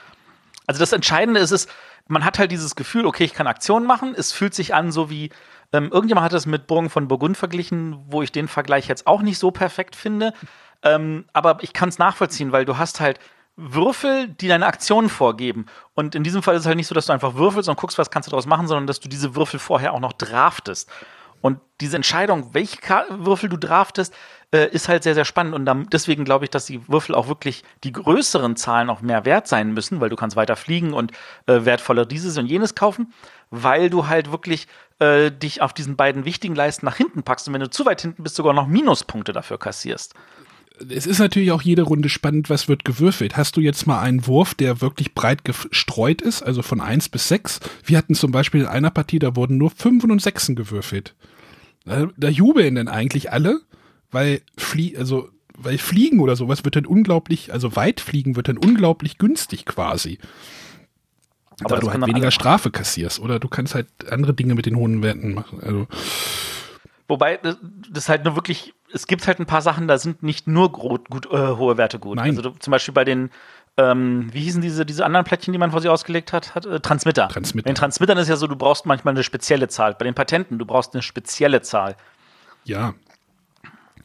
Also 0.66 0.80
das 0.80 0.92
Entscheidende 0.92 1.40
ist 1.40 1.52
es, 1.52 1.68
man 2.08 2.24
hat 2.24 2.38
halt 2.38 2.50
dieses 2.50 2.74
Gefühl, 2.74 3.06
okay, 3.06 3.24
ich 3.24 3.34
kann 3.34 3.46
Aktionen 3.46 3.86
machen. 3.86 4.14
Es 4.16 4.32
fühlt 4.32 4.54
sich 4.54 4.74
an, 4.74 4.90
so 4.90 5.08
wie 5.08 5.30
ähm, 5.72 5.90
irgendjemand 5.92 6.24
hat 6.24 6.32
es 6.32 6.46
mit 6.46 6.66
Burgen 6.66 6.90
von 6.90 7.08
Burgund 7.08 7.36
verglichen, 7.36 8.04
wo 8.08 8.22
ich 8.22 8.32
den 8.32 8.48
Vergleich 8.48 8.88
jetzt 8.88 9.06
auch 9.06 9.22
nicht 9.22 9.38
so 9.38 9.52
perfekt 9.52 9.96
finde. 9.96 10.34
Ähm, 10.82 11.24
aber 11.32 11.58
ich 11.62 11.72
kann 11.72 11.88
es 11.88 11.98
nachvollziehen, 11.98 12.50
weil 12.50 12.64
du 12.64 12.76
hast 12.76 13.00
halt 13.00 13.20
Würfel, 13.56 14.28
die 14.28 14.48
deine 14.48 14.66
Aktionen 14.66 15.08
vorgeben. 15.08 15.66
Und 15.94 16.14
in 16.14 16.24
diesem 16.24 16.42
Fall 16.42 16.54
ist 16.54 16.62
es 16.62 16.66
halt 16.66 16.76
nicht 16.76 16.86
so, 16.86 16.94
dass 16.94 17.06
du 17.06 17.12
einfach 17.12 17.34
würfelst 17.34 17.68
und 17.68 17.76
guckst, 17.76 17.98
was 17.98 18.10
kannst 18.10 18.26
du 18.26 18.30
daraus 18.30 18.46
machen, 18.46 18.66
sondern 18.66 18.86
dass 18.86 19.00
du 19.00 19.08
diese 19.08 19.34
Würfel 19.34 19.60
vorher 19.60 19.92
auch 19.92 20.00
noch 20.00 20.14
draftest. 20.14 20.90
Und 21.42 21.58
diese 21.80 21.96
Entscheidung, 21.96 22.54
welche 22.54 22.78
Würfel 23.10 23.48
du 23.48 23.56
draftest, 23.56 24.14
äh, 24.54 24.68
ist 24.68 24.88
halt 24.88 25.02
sehr, 25.02 25.14
sehr 25.14 25.24
spannend. 25.24 25.54
Und 25.54 25.66
dann, 25.66 25.88
deswegen 25.90 26.24
glaube 26.24 26.44
ich, 26.44 26.50
dass 26.50 26.66
die 26.66 26.86
Würfel 26.88 27.14
auch 27.14 27.26
wirklich 27.26 27.64
die 27.84 27.92
größeren 27.92 28.56
Zahlen 28.56 28.88
auch 28.88 29.00
mehr 29.00 29.24
wert 29.24 29.48
sein 29.48 29.74
müssen, 29.74 30.00
weil 30.00 30.08
du 30.08 30.16
kannst 30.16 30.36
weiter 30.36 30.56
fliegen 30.56 30.94
und 30.94 31.12
äh, 31.46 31.64
wertvoller 31.64 32.06
dieses 32.06 32.38
und 32.38 32.46
jenes 32.46 32.74
kaufen, 32.74 33.12
weil 33.50 33.90
du 33.90 34.06
halt 34.06 34.30
wirklich 34.30 34.68
äh, 35.00 35.32
dich 35.32 35.60
auf 35.60 35.72
diesen 35.72 35.96
beiden 35.96 36.24
wichtigen 36.24 36.54
Leisten 36.54 36.86
nach 36.86 36.96
hinten 36.96 37.24
packst. 37.24 37.48
Und 37.48 37.54
wenn 37.54 37.60
du 37.60 37.70
zu 37.70 37.84
weit 37.84 38.00
hinten 38.00 38.22
bist, 38.22 38.36
sogar 38.36 38.54
noch 38.54 38.68
Minuspunkte 38.68 39.32
dafür 39.32 39.58
kassierst 39.58 40.14
es 40.88 41.06
ist 41.06 41.18
natürlich 41.18 41.52
auch 41.52 41.62
jede 41.62 41.82
Runde 41.82 42.08
spannend, 42.08 42.50
was 42.50 42.68
wird 42.68 42.84
gewürfelt. 42.84 43.36
Hast 43.36 43.56
du 43.56 43.60
jetzt 43.60 43.86
mal 43.86 44.00
einen 44.00 44.26
Wurf, 44.26 44.54
der 44.54 44.80
wirklich 44.80 45.14
breit 45.14 45.44
gestreut 45.44 46.22
ist, 46.22 46.42
also 46.42 46.62
von 46.62 46.80
1 46.80 47.08
bis 47.08 47.28
6? 47.28 47.60
Wir 47.84 47.98
hatten 47.98 48.14
zum 48.14 48.32
Beispiel 48.32 48.62
in 48.62 48.66
einer 48.66 48.90
Partie, 48.90 49.18
da 49.18 49.36
wurden 49.36 49.58
nur 49.58 49.70
5 49.70 50.04
und 50.04 50.22
6 50.22 50.54
gewürfelt. 50.54 51.14
Da, 51.84 52.08
da 52.16 52.28
jubeln 52.28 52.76
denn 52.76 52.88
eigentlich 52.88 53.32
alle, 53.32 53.60
weil 54.10 54.40
Flie 54.56 54.96
also 54.96 55.28
weil 55.56 55.78
Fliegen 55.78 56.20
oder 56.20 56.34
sowas 56.34 56.64
wird 56.64 56.76
dann 56.76 56.86
unglaublich, 56.86 57.52
also 57.52 57.76
weit 57.76 58.00
fliegen 58.00 58.36
wird 58.36 58.48
dann 58.48 58.56
unglaublich 58.56 59.18
günstig 59.18 59.64
quasi. 59.64 60.18
Aber 61.60 61.76
da 61.76 61.80
du 61.80 61.90
halt 61.90 62.06
weniger 62.06 62.30
Strafe 62.30 62.70
kassierst 62.70 63.20
oder 63.20 63.38
du 63.38 63.48
kannst 63.48 63.74
halt 63.74 63.86
andere 64.10 64.34
Dinge 64.34 64.54
mit 64.54 64.66
den 64.66 64.76
hohen 64.76 65.02
Werten 65.02 65.34
machen. 65.34 65.60
Also 65.60 65.86
Wobei 67.06 67.38
das 67.90 68.08
halt 68.08 68.24
nur 68.24 68.34
wirklich 68.36 68.72
es 68.92 69.06
gibt 69.06 69.26
halt 69.26 69.40
ein 69.40 69.46
paar 69.46 69.62
Sachen, 69.62 69.88
da 69.88 69.98
sind 69.98 70.22
nicht 70.22 70.46
nur 70.46 70.72
gut, 70.72 71.08
gut 71.08 71.26
äh, 71.26 71.56
hohe 71.56 71.76
Werte 71.76 71.98
gut. 71.98 72.16
Nein. 72.16 72.30
Also 72.30 72.42
du, 72.42 72.50
zum 72.58 72.70
Beispiel 72.70 72.94
bei 72.94 73.04
den, 73.04 73.30
ähm, 73.76 74.28
wie 74.32 74.40
hießen 74.40 74.60
diese, 74.60 74.84
diese 74.84 75.04
anderen 75.04 75.24
Plättchen, 75.24 75.52
die 75.52 75.58
man 75.58 75.70
vor 75.70 75.80
sich 75.80 75.90
ausgelegt 75.90 76.32
hat? 76.32 76.54
hat 76.54 76.66
äh, 76.66 76.80
Transmitter. 76.80 77.28
Transmitter. 77.28 77.64
Bei 77.64 77.72
den 77.72 77.76
Transmittern 77.76 78.18
ist 78.18 78.28
ja 78.28 78.36
so, 78.36 78.46
du 78.46 78.56
brauchst 78.56 78.86
manchmal 78.86 79.14
eine 79.14 79.22
spezielle 79.22 79.68
Zahl. 79.68 79.94
Bei 79.94 80.04
den 80.04 80.14
Patenten, 80.14 80.58
du 80.58 80.66
brauchst 80.66 80.94
eine 80.94 81.02
spezielle 81.02 81.62
Zahl. 81.62 81.96
Ja, 82.64 82.94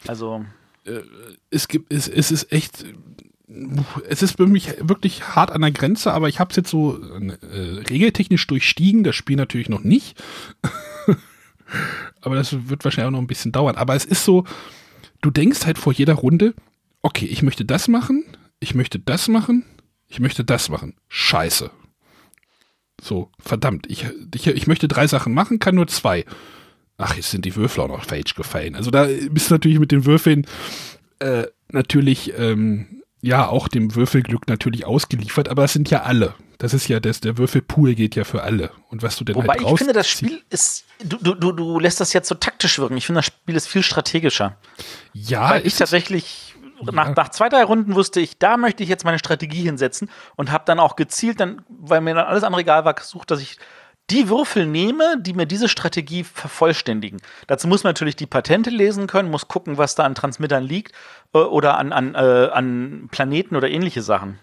Also, 0.08 0.46
es 1.50 1.68
gibt, 1.68 1.92
es, 1.94 2.08
es 2.08 2.32
ist 2.32 2.52
echt, 2.52 2.86
es 4.08 4.24
ist 4.24 4.38
für 4.38 4.48
mich 4.48 4.74
wirklich 4.80 5.36
hart 5.36 5.52
an 5.52 5.62
der 5.62 5.72
Grenze, 5.72 6.14
aber 6.14 6.30
ich 6.30 6.40
habe 6.40 6.52
es 6.52 6.56
jetzt 6.56 6.70
so 6.70 6.98
äh, 6.98 7.38
regeltechnisch 7.90 8.46
durchstiegen, 8.48 9.04
das 9.04 9.16
Spiel 9.16 9.36
natürlich 9.36 9.70
noch 9.70 9.84
nicht. 9.84 10.22
aber 12.28 12.36
das 12.36 12.70
wird 12.70 12.84
wahrscheinlich 12.84 13.08
auch 13.08 13.12
noch 13.12 13.20
ein 13.22 13.28
bisschen 13.28 13.52
dauern. 13.52 13.76
Aber 13.76 13.96
es 13.96 14.06
ist 14.06 14.24
so, 14.24 14.44
du 15.22 15.32
denkst 15.32 15.66
halt 15.66 15.78
vor 15.78 15.94
jeder 15.94 16.14
Runde, 16.14 16.54
okay, 17.02 17.26
ich 17.26 17.42
möchte 17.42 17.66
das 17.66 17.88
machen, 17.88 18.24
ich 18.60 18.76
möchte 18.76 19.00
das 19.00 19.28
machen, 19.28 19.66
ich 20.08 20.20
möchte 20.20 20.44
das 20.44 20.70
machen. 20.70 20.96
Scheiße. 21.08 21.72
So, 23.02 23.32
verdammt, 23.40 23.86
ich, 23.90 24.06
ich, 24.34 24.48
ich 24.48 24.68
möchte 24.68 24.88
drei 24.88 25.08
Sachen 25.08 25.34
machen, 25.34 25.60
kann 25.60 25.76
nur 25.76 25.88
zwei. 25.88 26.26
Ach, 26.98 27.16
jetzt 27.16 27.32
sind 27.32 27.46
die 27.46 27.56
Würfel 27.56 27.84
auch 27.84 27.90
noch 27.90 28.04
falsch 28.04 28.34
gefallen. 28.34 28.76
Also 28.76 28.90
da 28.90 29.08
bist 29.30 29.50
du 29.50 29.54
natürlich 29.54 29.80
mit 29.80 29.92
den 29.92 30.06
Würfeln 30.06 30.48
äh, 31.20 31.46
natürlich, 31.72 32.34
ähm, 32.38 33.04
ja, 33.22 33.48
auch 33.48 33.68
dem 33.68 33.96
Würfelglück 33.96 34.48
natürlich 34.48 34.86
ausgeliefert, 34.86 35.50
aber 35.50 35.64
es 35.64 35.74
sind 35.74 35.90
ja 35.90 36.04
alle. 36.04 36.34
Das 36.58 36.74
ist 36.74 36.88
ja, 36.88 37.00
das, 37.00 37.22
der 37.22 37.38
Würfelpool 37.38 37.94
geht 37.94 38.16
ja 38.16 38.24
für 38.24 38.44
alle. 38.44 38.72
Und 38.90 39.04
was 39.04 39.16
du 39.16 39.24
denn 39.24 39.36
wobei 39.36 39.54
halt 39.54 39.62
ich 39.62 39.78
finde, 39.78 39.94
das 39.94 40.08
Spiel 40.08 40.42
ist, 40.50 40.86
du, 41.04 41.18
du, 41.18 41.52
du, 41.52 41.80
lässt 41.80 42.00
das 42.00 42.14
jetzt 42.14 42.28
so 42.28 42.36
taktisch 42.36 42.80
wirken. 42.80 42.98
Ich 42.98 43.06
finde, 43.06 43.20
das 43.20 43.28
Spiel 43.28 43.56
ist 43.56 43.68
viel 43.68 43.84
strategischer. 43.84 44.58
Ja, 45.14 45.52
Weil 45.52 45.60
ich 45.62 45.68
ist 45.68 45.74
es, 45.74 45.80
tatsächlich 45.80 46.56
nach, 46.82 47.16
nach 47.16 47.30
zwei, 47.30 47.50
drei 47.50 47.64
Runden 47.64 47.96
wusste 47.96 48.20
ich, 48.20 48.38
da 48.38 48.58
möchte 48.58 48.84
ich 48.84 48.90
jetzt 48.90 49.06
meine 49.06 49.20
Strategie 49.20 49.64
hinsetzen 49.64 50.10
und 50.36 50.52
habe 50.52 50.64
dann 50.66 50.80
auch 50.80 50.96
gezielt, 50.96 51.40
dann, 51.40 51.62
weil 51.70 52.02
mir 52.02 52.16
dann 52.16 52.26
alles 52.26 52.44
andere 52.44 52.62
egal 52.62 52.86
war, 52.86 52.94
gesucht, 52.94 53.32
dass 53.32 53.42
ich 53.42 53.58
die 54.10 54.30
Würfel 54.30 54.66
nehme, 54.66 55.18
die 55.20 55.34
mir 55.34 55.46
diese 55.46 55.68
Strategie 55.68 56.24
vervollständigen. 56.24 57.20
Dazu 57.48 57.68
muss 57.68 57.84
man 57.84 57.90
natürlich 57.90 58.16
die 58.16 58.26
Patente 58.26 58.70
lesen 58.70 59.06
können, 59.08 59.30
muss 59.30 59.48
gucken, 59.48 59.78
was 59.78 59.96
da 59.96 60.04
an 60.04 60.16
Transmittern 60.16 60.64
liegt 60.64 60.94
äh, 61.34 61.40
oder 61.40 61.78
an, 61.78 61.92
an, 61.92 62.16
äh, 62.16 62.50
an 62.52 63.10
Planeten 63.12 63.56
oder 63.56 63.70
ähnliche 63.70 64.02
Sachen. 64.02 64.40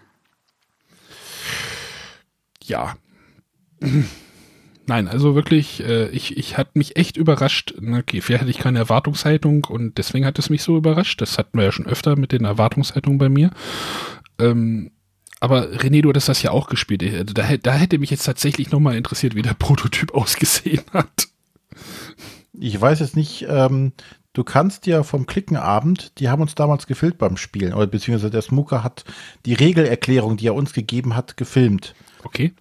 Ja. 2.67 2.95
Nein, 4.87 5.07
also 5.07 5.33
wirklich, 5.33 5.83
äh, 5.83 6.09
ich, 6.09 6.37
ich 6.37 6.57
hat 6.57 6.75
mich 6.75 6.95
echt 6.95 7.17
überrascht. 7.17 7.73
Na, 7.79 7.99
Okay, 7.99 8.21
vielleicht 8.21 8.41
hatte 8.41 8.51
ich 8.51 8.59
keine 8.59 8.79
Erwartungshaltung 8.79 9.63
und 9.65 9.97
deswegen 9.97 10.25
hat 10.25 10.37
es 10.37 10.49
mich 10.49 10.61
so 10.61 10.77
überrascht. 10.77 11.21
Das 11.21 11.37
hatten 11.37 11.57
wir 11.57 11.65
ja 11.65 11.71
schon 11.71 11.87
öfter 11.87 12.15
mit 12.15 12.31
den 12.31 12.45
Erwartungshaltungen 12.45 13.17
bei 13.17 13.29
mir. 13.29 13.49
Ähm, 14.37 14.91
aber 15.39 15.69
René, 15.73 16.01
du 16.01 16.09
hattest 16.09 16.29
das 16.29 16.41
ja 16.43 16.51
auch 16.51 16.67
gespielt. 16.67 17.03
Also 17.03 17.33
Da, 17.33 17.57
da 17.57 17.73
hätte 17.73 17.97
mich 17.97 18.11
jetzt 18.11 18.25
tatsächlich 18.25 18.71
nochmal 18.71 18.95
interessiert, 18.95 19.35
wie 19.35 19.41
der 19.41 19.53
Prototyp 19.59 20.13
ausgesehen 20.13 20.83
hat. 20.93 21.27
Ich 22.53 22.79
weiß 22.79 22.99
jetzt 22.99 23.15
nicht, 23.15 23.45
ähm, 23.49 23.91
du 24.33 24.43
kannst 24.43 24.85
ja 24.85 25.03
vom 25.03 25.25
Klickenabend, 25.25 26.19
die 26.19 26.29
haben 26.29 26.41
uns 26.41 26.55
damals 26.55 26.87
gefilmt 26.87 27.17
beim 27.17 27.37
Spielen, 27.37 27.73
oder 27.73 27.87
beziehungsweise 27.87 28.31
der 28.31 28.41
Smucker 28.41 28.83
hat 28.83 29.03
die 29.45 29.53
Regelerklärung, 29.53 30.37
die 30.37 30.47
er 30.47 30.55
uns 30.55 30.73
gegeben 30.73 31.15
hat, 31.15 31.37
gefilmt. 31.37 31.95
Okay. 32.25 32.53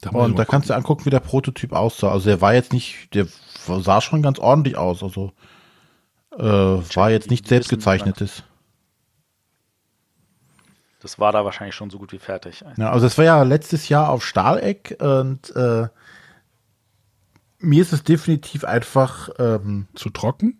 Da 0.00 0.10
Und 0.10 0.38
da 0.38 0.44
kannst 0.44 0.70
du 0.70 0.74
angucken, 0.74 1.04
wie 1.04 1.10
der 1.10 1.20
Prototyp 1.20 1.72
aussah. 1.72 2.10
Also 2.10 2.30
der 2.30 2.40
war 2.40 2.54
jetzt 2.54 2.72
nicht, 2.72 3.14
der 3.14 3.26
sah 3.66 4.00
schon 4.00 4.22
ganz 4.22 4.38
ordentlich 4.38 4.76
aus. 4.76 5.02
Also 5.02 5.32
äh, 6.32 6.42
war 6.42 7.10
jetzt 7.10 7.30
nicht 7.30 7.46
selbst 7.46 7.68
gezeichnetes. 7.68 8.42
Das 11.00 11.18
war 11.18 11.32
da 11.32 11.44
wahrscheinlich 11.44 11.74
schon 11.74 11.90
so 11.90 11.98
gut 11.98 12.12
wie 12.12 12.18
fertig. 12.18 12.64
Ja, 12.76 12.90
also 12.90 13.06
es 13.06 13.16
war 13.18 13.24
ja 13.24 13.42
letztes 13.42 13.88
Jahr 13.88 14.10
auf 14.10 14.24
Stahleck 14.24 14.96
und 15.00 15.54
äh, 15.54 15.88
mir 17.58 17.82
ist 17.82 17.92
es 17.92 18.02
definitiv 18.02 18.64
einfach, 18.64 19.28
ähm, 19.38 19.86
zu 19.94 20.10
trocken. 20.10 20.58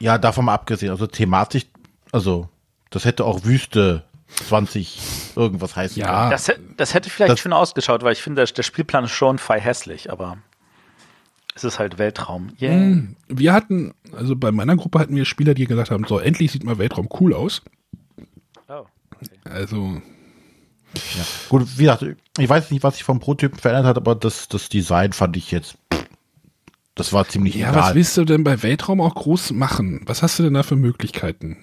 ja, 0.00 0.18
davon 0.18 0.46
mal 0.46 0.54
abgesehen, 0.54 0.90
also 0.90 1.06
thematisch, 1.06 1.66
also 2.12 2.48
das 2.90 3.04
hätte 3.04 3.24
auch 3.24 3.44
Wüste 3.44 4.04
20 4.48 4.98
irgendwas 5.36 5.76
heißen 5.76 6.00
Ja. 6.00 6.30
Das, 6.30 6.50
das 6.76 6.94
hätte 6.94 7.10
vielleicht 7.10 7.32
Das- 7.32 7.40
schön 7.40 7.52
ausgeschaut, 7.52 8.02
weil 8.02 8.12
ich 8.12 8.22
finde, 8.22 8.44
der, 8.44 8.52
der 8.54 8.62
Spielplan 8.62 9.04
ist 9.04 9.12
schon 9.12 9.38
fei 9.38 9.60
hässlich, 9.60 10.10
aber 10.10 10.38
es 11.54 11.64
ist 11.64 11.78
halt 11.78 11.98
Weltraum. 11.98 12.52
Yeah. 12.60 12.72
Hm, 12.72 13.16
Wir 13.28 13.52
hatten, 13.52 13.94
also 14.12 14.34
bei 14.36 14.50
meiner 14.52 14.76
Gruppe 14.76 14.98
hatten 14.98 15.14
wir 15.16 15.24
Spieler, 15.24 15.54
die 15.54 15.66
gesagt 15.66 15.90
haben, 15.90 16.04
so, 16.04 16.18
endlich 16.18 16.50
sieht 16.52 16.64
mal 16.64 16.78
Weltraum 16.78 17.08
cool 17.20 17.32
aus. 17.34 17.62
Oh, 18.68 18.84
okay. 19.14 19.30
Also, 19.44 20.00
Ja. 21.16 21.24
Gut, 21.48 21.66
wie 21.78 21.84
gesagt, 21.84 22.04
ich 22.38 22.48
weiß 22.48 22.70
nicht, 22.70 22.82
was 22.82 22.94
sich 22.94 23.04
vom 23.04 23.20
Prototypen 23.20 23.58
verändert 23.58 23.86
hat, 23.86 23.96
aber 23.96 24.14
das, 24.14 24.48
das 24.48 24.68
Design 24.68 25.12
fand 25.12 25.36
ich 25.36 25.50
jetzt, 25.52 25.76
das 26.96 27.12
war 27.12 27.26
ziemlich 27.28 27.54
ja, 27.56 27.68
was 27.68 27.76
egal. 27.76 27.94
willst 27.96 28.16
du 28.16 28.24
denn 28.24 28.44
bei 28.44 28.62
Weltraum 28.62 29.00
auch 29.00 29.14
groß 29.14 29.52
machen? 29.52 30.02
Was 30.06 30.22
hast 30.22 30.38
du 30.38 30.42
denn 30.44 30.54
da 30.54 30.62
für 30.62 30.76
Möglichkeiten? 30.76 31.56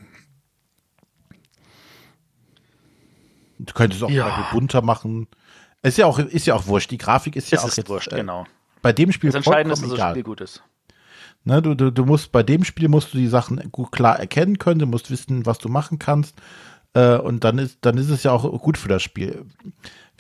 Du 3.66 3.74
könntest 3.74 4.04
auch 4.04 4.10
Ja. 4.10 4.48
bunter 4.52 4.82
machen. 4.82 5.28
Ist 5.84 5.98
ja 5.98 6.06
auch, 6.06 6.20
ist 6.20 6.46
ja 6.46 6.56
auch 6.56 6.68
wurscht. 6.68 6.92
Die 6.92 6.98
Grafik 6.98 7.36
ist 7.36 7.52
ja 7.52 7.58
Es 7.58 7.64
auch 7.64 7.68
ist 7.70 7.78
jetzt, 7.78 7.90
wurscht, 7.90 8.12
äh, 8.14 8.18
genau. 8.18 8.46
bei 8.82 8.94
dem 8.94 9.12
Spiel 9.12 9.30
Das 9.30 9.36
Entscheidende 9.38 9.74
ist, 9.74 9.84
dass 9.84 9.94
das. 9.94 10.10
Spiel 10.12 10.24
gut 10.24 10.42
ist. 10.42 10.64
Ne, 11.44 11.60
du, 11.62 11.74
du, 11.74 11.92
du 11.92 12.06
musst 12.06 12.32
bei 12.32 12.44
dem 12.44 12.64
Spiel 12.64 12.88
musst 12.88 13.14
du 13.14 13.18
die 13.18 13.28
Sachen 13.28 13.72
gut 13.72 13.92
klar 13.92 14.20
erkennen 14.20 14.60
können, 14.60 14.80
du 14.80 14.86
musst 14.86 15.10
wissen, 15.10 15.46
was 15.48 15.58
du 15.58 15.70
machen 15.70 15.98
kannst. 15.98 16.36
Äh, 16.94 17.18
und 17.18 17.44
dann 17.44 17.58
ist, 17.58 17.80
dann 17.82 17.98
ist 17.98 18.10
es 18.10 18.22
ja 18.24 18.32
auch 18.32 18.44
gut 18.62 18.78
für 18.78 18.90
das 18.90 19.02
Spiel. 19.02 19.46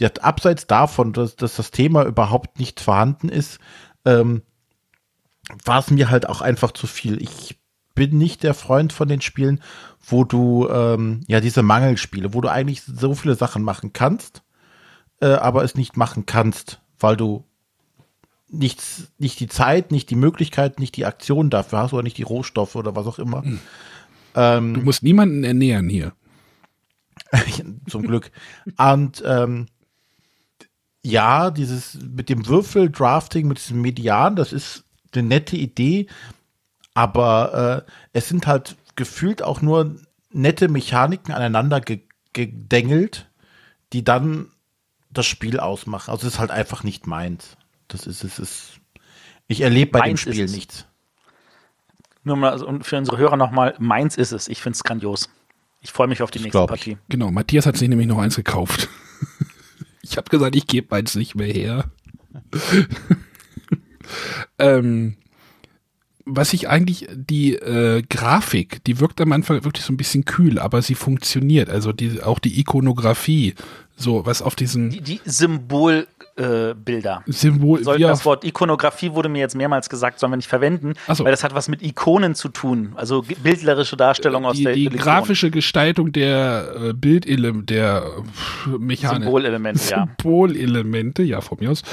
Hat 0.01 0.23
abseits 0.23 0.65
davon, 0.65 1.13
dass, 1.13 1.35
dass 1.35 1.57
das 1.57 1.69
Thema 1.69 2.05
überhaupt 2.05 2.57
nicht 2.57 2.79
vorhanden 2.79 3.29
ist, 3.29 3.59
ähm, 4.03 4.41
war 5.65 5.77
es 5.79 5.91
mir 5.91 6.09
halt 6.09 6.27
auch 6.27 6.41
einfach 6.41 6.71
zu 6.71 6.87
viel. 6.87 7.21
Ich 7.21 7.59
bin 7.95 8.17
nicht 8.17 8.43
der 8.43 8.53
Freund 8.53 8.93
von 8.93 9.07
den 9.07 9.21
Spielen, 9.21 9.61
wo 10.05 10.23
du 10.23 10.67
ähm, 10.69 11.21
ja 11.27 11.39
diese 11.39 11.63
Mangelspiele, 11.63 12.33
wo 12.33 12.41
du 12.41 12.49
eigentlich 12.49 12.83
so 12.83 13.13
viele 13.13 13.35
Sachen 13.35 13.63
machen 13.63 13.93
kannst, 13.93 14.43
äh, 15.21 15.27
aber 15.27 15.63
es 15.63 15.75
nicht 15.75 15.97
machen 15.97 16.25
kannst, 16.25 16.81
weil 16.99 17.17
du 17.17 17.45
nichts, 18.49 19.11
nicht 19.17 19.39
die 19.39 19.47
Zeit, 19.47 19.91
nicht 19.91 20.09
die 20.09 20.15
Möglichkeit, 20.15 20.79
nicht 20.79 20.97
die 20.97 21.05
Aktion 21.05 21.49
dafür 21.49 21.79
hast 21.79 21.93
oder 21.93 22.03
nicht 22.03 22.17
die 22.17 22.23
Rohstoffe 22.23 22.75
oder 22.75 22.95
was 22.95 23.07
auch 23.07 23.19
immer. 23.19 23.43
Ähm, 24.35 24.73
Du 24.73 24.81
musst 24.81 25.03
niemanden 25.03 25.43
ernähren 25.43 25.89
hier. 25.89 26.13
zum 27.87 28.03
Glück. 28.03 28.31
Und 28.77 29.23
ähm, 29.25 29.67
ja, 31.03 31.49
dieses 31.49 31.97
mit 32.01 32.29
dem 32.29 32.47
Würfel-Drafting, 32.47 33.47
mit 33.47 33.57
diesem 33.59 33.81
Median, 33.81 34.35
das 34.35 34.53
ist 34.53 34.83
eine 35.13 35.23
nette 35.23 35.57
Idee, 35.57 36.07
aber 36.93 37.85
äh, 37.87 37.91
es 38.13 38.29
sind 38.29 38.47
halt 38.47 38.77
gefühlt 38.95 39.43
auch 39.43 39.61
nur 39.61 39.95
nette 40.31 40.67
Mechaniken 40.67 41.33
aneinander 41.33 41.81
ge 41.81 42.01
gedengelt, 42.33 43.29
die 43.91 44.05
dann 44.05 44.47
das 45.09 45.25
Spiel 45.25 45.59
ausmachen. 45.59 46.11
Also 46.11 46.27
es 46.27 46.35
ist 46.35 46.39
halt 46.39 46.49
einfach 46.49 46.83
nicht 46.83 47.07
meins. 47.07 47.57
Das 47.89 48.07
ist 48.07 48.23
es. 48.23 48.39
Ist, 48.39 48.79
ich 49.47 49.59
erlebe 49.59 49.91
bei 49.91 49.99
dem 49.99 50.11
Meins 50.11 50.25
ist 50.25 50.35
Spiel 50.35 50.45
nichts. 50.45 50.85
Nur 52.23 52.37
mal 52.37 52.51
also, 52.51 52.65
und 52.65 52.85
für 52.85 52.97
unsere 52.97 53.17
Hörer 53.17 53.35
nochmal, 53.35 53.75
meins 53.79 54.15
ist 54.15 54.31
es. 54.31 54.47
Ich 54.47 54.61
finde 54.61 54.77
es 54.77 54.83
grandios. 54.83 55.29
Ich 55.81 55.91
freue 55.91 56.07
mich 56.07 56.21
auf 56.21 56.31
die 56.31 56.37
Das 56.37 56.43
nächste 56.43 56.61
ich. 56.61 56.67
Partie. 56.67 56.97
Genau, 57.09 57.31
Matthias 57.31 57.65
hat 57.65 57.75
sich 57.75 57.89
nämlich 57.89 58.07
noch 58.07 58.19
eins 58.19 58.35
gekauft. 58.35 58.87
ich 60.01 60.17
habe 60.17 60.29
gesagt, 60.29 60.55
ich 60.55 60.67
gebe 60.67 60.87
meins 60.89 61.15
nicht 61.15 61.35
mehr 61.35 61.51
her. 61.51 61.91
ähm, 64.59 65.17
was 66.35 66.53
ich 66.53 66.69
eigentlich, 66.69 67.07
die 67.13 67.55
äh, 67.55 68.01
Grafik, 68.09 68.83
die 68.85 68.99
wirkt 68.99 69.21
am 69.21 69.31
Anfang 69.31 69.63
wirklich 69.63 69.85
so 69.85 69.93
ein 69.93 69.97
bisschen 69.97 70.25
kühl, 70.25 70.59
aber 70.59 70.81
sie 70.81 70.95
funktioniert. 70.95 71.69
Also 71.69 71.91
die, 71.91 72.21
auch 72.21 72.39
die 72.39 72.59
Ikonografie, 72.59 73.55
so 73.95 74.25
was 74.25 74.41
auf 74.41 74.55
diesen 74.55 74.89
Die, 74.89 75.01
die 75.01 75.21
Symbolbilder. 75.25 76.07
Äh, 76.37 76.73
Bilder. 76.73 77.23
Symbol, 77.27 77.83
Sollten 77.83 77.99
wie 78.01 78.07
das 78.07 78.23
Wort 78.23 78.45
Ikonografie 78.45 79.11
wurde 79.11 79.27
mir 79.27 79.39
jetzt 79.39 79.53
mehrmals 79.53 79.89
gesagt, 79.89 80.17
sollen 80.17 80.31
wir 80.31 80.37
nicht 80.37 80.47
verwenden, 80.47 80.93
so. 81.13 81.25
weil 81.25 81.31
das 81.31 81.43
hat 81.43 81.53
was 81.53 81.67
mit 81.67 81.83
Ikonen 81.83 82.35
zu 82.35 82.47
tun, 82.47 82.93
also 82.95 83.21
bildlerische 83.43 83.97
Darstellung 83.97 84.45
aus 84.45 84.55
die, 84.55 84.63
der 84.63 84.73
die 84.73 84.87
Religion. 84.87 85.03
grafische 85.03 85.51
Gestaltung 85.51 86.13
der 86.13 86.73
äh, 86.73 86.93
Bildelement, 86.93 87.69
der 87.69 88.05
Mechanik. 88.79 89.23
Symbolelement, 89.23 89.89
ja. 89.89 90.07
Symbolelemente, 90.17 91.21
ja, 91.21 91.41
von 91.41 91.57
mir 91.59 91.71
aus. 91.71 91.83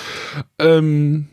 Ähm, 0.60 1.26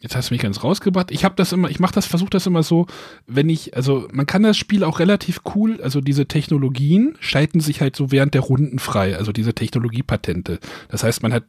jetzt 0.00 0.14
hast 0.16 0.30
du 0.30 0.34
mich 0.34 0.42
ganz 0.42 0.62
rausgebracht. 0.62 1.10
Ich 1.10 1.24
habe 1.24 1.34
das 1.36 1.52
immer, 1.52 1.70
ich 1.70 1.80
mache 1.80 1.94
das, 1.94 2.06
versuche 2.06 2.30
das 2.30 2.46
immer 2.46 2.62
so, 2.62 2.86
wenn 3.26 3.48
ich, 3.48 3.76
also 3.76 4.08
man 4.12 4.26
kann 4.26 4.42
das 4.42 4.56
Spiel 4.56 4.84
auch 4.84 4.98
relativ 4.98 5.40
cool, 5.54 5.80
also 5.82 6.00
diese 6.00 6.26
Technologien 6.26 7.16
schalten 7.20 7.60
sich 7.60 7.80
halt 7.80 7.96
so 7.96 8.12
während 8.12 8.34
der 8.34 8.42
Runden 8.42 8.78
frei, 8.78 9.16
also 9.16 9.32
diese 9.32 9.54
Technologiepatente. 9.54 10.60
Das 10.88 11.02
heißt, 11.02 11.22
man 11.22 11.32
hat 11.32 11.44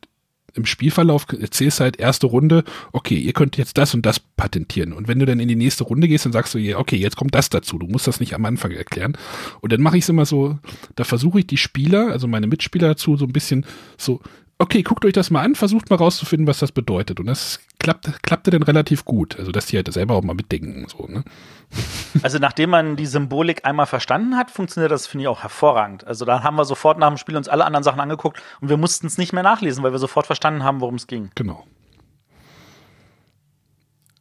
im 0.56 0.66
Spielverlauf 0.66 1.28
erzählst 1.32 1.80
halt 1.80 2.00
erste 2.00 2.26
Runde, 2.28 2.64
okay, 2.92 3.18
ihr 3.18 3.34
könnt 3.34 3.58
jetzt 3.58 3.78
das 3.78 3.94
und 3.94 4.06
das 4.06 4.20
patentieren. 4.20 4.94
Und 4.94 5.08
wenn 5.08 5.20
du 5.20 5.26
dann 5.26 5.40
in 5.40 5.48
die 5.48 5.56
nächste 5.56 5.84
Runde 5.84 6.08
gehst, 6.08 6.26
dann 6.26 6.34
sagst 6.34 6.56
du, 6.56 6.78
okay, 6.78 6.98
jetzt 6.98 7.18
kommt 7.18 7.36
das 7.36 7.50
dazu. 7.50 7.78
Du 7.78 7.88
musst 7.88 8.08
das 8.08 8.20
nicht 8.20 8.34
am 8.34 8.46
Anfang 8.46 8.72
erklären. 8.72 9.18
Und 9.62 9.72
dann 9.72 9.82
mache 9.82 9.98
ich 9.98 10.04
es 10.04 10.10
immer 10.10 10.26
so, 10.26 10.58
da 10.96 11.04
versuche 11.04 11.40
ich 11.40 11.48
die 11.48 11.58
Spieler, 11.58 12.10
also 12.12 12.28
meine 12.28 12.48
Mitspieler 12.48 12.90
dazu, 12.90 13.16
so 13.16 13.26
ein 13.26 13.34
bisschen 13.34 13.66
so, 13.98 14.22
okay, 14.58 14.82
guckt 14.84 15.06
euch 15.06 15.14
das 15.14 15.30
mal 15.30 15.44
an, 15.44 15.56
versucht 15.56 15.90
mal 15.90 15.98
rauszufinden, 15.98 16.48
was 16.48 16.60
das 16.60 16.72
bedeutet. 16.72 17.20
Und 17.20 17.28
das 17.28 17.60
klappt, 17.80 18.24
klappte 18.24 18.52
dann 18.52 18.64
relativ 18.64 19.06
gut. 19.06 19.38
Also, 19.40 19.52
dass 19.52 19.68
die 19.68 19.78
halt 19.78 19.92
selber 19.92 20.16
auch 20.16 20.24
mal 20.24 20.36
mitdenken. 20.36 20.88
So, 20.88 21.08
ne? 21.08 21.24
Also, 22.24 22.40
nachdem 22.40 22.72
man 22.72 22.96
die 22.96 23.06
Symbolik 23.06 23.66
einmal 23.66 23.86
verstanden 23.86 24.36
hat, 24.36 24.52
funktioniert 24.52 24.92
das, 24.92 25.08
finde 25.08 25.24
ich, 25.24 25.28
auch 25.28 25.44
hervorragend. 25.44 26.06
Also, 26.06 26.26
da 26.26 26.44
haben 26.44 26.56
wir 26.56 26.66
sofort 26.66 26.98
nach 26.98 27.08
dem 27.08 27.18
Spiel 27.18 27.38
uns 27.38 27.48
alle 27.48 27.66
anderen 27.66 27.84
Sachen 27.84 28.00
angeguckt 28.00 28.42
und 28.62 28.70
wir 28.70 28.78
mussten 28.78 29.08
es 29.08 29.18
nicht 29.18 29.34
mehr 29.34 29.44
nachlesen, 29.44 29.84
weil 29.84 29.92
wir 29.92 30.00
sofort 30.00 30.26
verstanden 30.26 30.64
haben, 30.64 30.82
worum 30.82 30.96
es 30.96 31.08
ging. 31.08 31.32
Genau. 31.36 31.66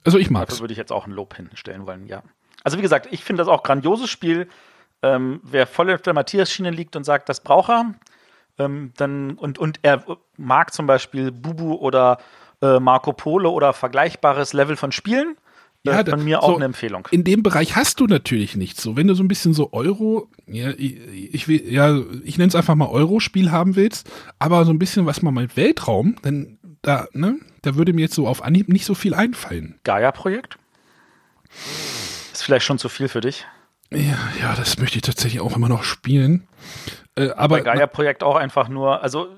Also, 0.05 0.19
ich 0.19 0.31
mag's. 0.31 0.51
Dafür 0.51 0.65
würde 0.65 0.73
ich 0.73 0.79
jetzt 0.79 0.93
auch 0.93 1.07
ein 1.07 1.13
Lob 1.13 1.35
hinstellen 1.35 1.87
wollen, 1.87 2.07
ja. 2.07 2.23
Also, 2.65 2.79
wie 2.79 2.83
gesagt, 2.83 3.09
ich 3.11 3.25
finde 3.25 3.41
das 3.43 3.49
auch 3.49 3.63
grandioses 3.63 4.11
Spiel. 4.11 4.49
Ähm, 5.03 5.41
wer 5.45 5.67
voll 5.67 5.93
auf 5.93 6.03
der 6.03 6.13
Matthias-Schiene 6.13 6.71
liegt 6.71 6.97
und 6.97 7.05
sagt, 7.05 7.29
das 7.29 7.41
braucht 7.41 7.71
er, 7.71 7.95
ähm, 8.59 8.93
dann, 8.97 9.35
und, 9.35 9.59
und 9.59 9.79
er 9.83 10.05
mag 10.37 10.73
zum 10.73 10.87
Beispiel 10.87 11.31
Bubu 11.31 11.75
oder 11.75 12.19
äh, 12.63 12.81
Marco 12.81 13.13
Polo 13.13 13.51
oder 13.51 13.73
vergleichbares 13.73 14.53
Level 14.53 14.77
von 14.77 14.93
Spielen, 14.93 15.37
äh, 15.87 15.91
Ja, 15.91 16.05
von 16.05 16.25
mir 16.25 16.39
so, 16.41 16.49
auch 16.49 16.57
eine 16.57 16.65
Empfehlung. 16.65 17.07
In 17.11 17.25
dem 17.25 17.43
Bereich 17.43 17.77
hast 17.77 18.01
du 18.01 18.07
natürlich 18.07 18.57
nichts. 18.57 18.83
So, 18.83 18.97
wenn 18.97 19.07
du 19.07 19.15
so 19.15 19.23
ein 19.23 19.29
bisschen 19.29 19.55
so 19.55 19.73
Euro, 19.73 20.29
ja, 20.47 20.71
ich, 20.71 20.99
ich 21.35 21.49
will, 21.49 21.73
ja, 21.73 21.99
ich 22.25 22.39
nenne 22.39 22.49
es 22.49 22.55
einfach 22.55 22.75
mal 22.75 22.89
Euro-Spiel 22.89 23.51
haben 23.51 23.77
willst, 23.77 24.11
aber 24.39 24.65
so 24.65 24.73
ein 24.73 24.79
bisschen 24.79 25.07
was 25.07 25.23
mal 25.23 25.31
mit 25.31 25.57
Weltraum, 25.57 26.17
dann 26.23 26.59
da, 26.83 27.07
ne, 27.13 27.39
da 27.63 27.75
würde 27.75 27.93
mir 27.93 28.03
jetzt 28.03 28.15
so 28.15 28.27
auf 28.27 28.43
Anhieb 28.43 28.69
nicht 28.69 28.85
so 28.85 28.95
viel 28.95 29.15
einfallen. 29.15 29.79
Gaia-Projekt? 29.85 30.59
Ist 32.33 32.43
vielleicht 32.43 32.67
schon 32.67 32.79
zu 32.79 32.89
viel 32.89 33.09
für 33.09 33.21
dich. 33.21 33.47
Ja, 33.91 34.19
ja, 34.41 34.55
das 34.55 34.79
möchte 34.79 34.97
ich 34.97 35.03
tatsächlich 35.03 35.41
auch 35.41 35.57
immer 35.57 35.69
noch 35.69 35.83
spielen. 35.83 36.47
Äh, 37.15 37.31
aber 37.31 37.57
Bei 37.57 37.63
Gaia-Projekt 37.63 38.23
auch 38.23 38.37
einfach 38.37 38.69
nur, 38.69 39.03
also 39.03 39.29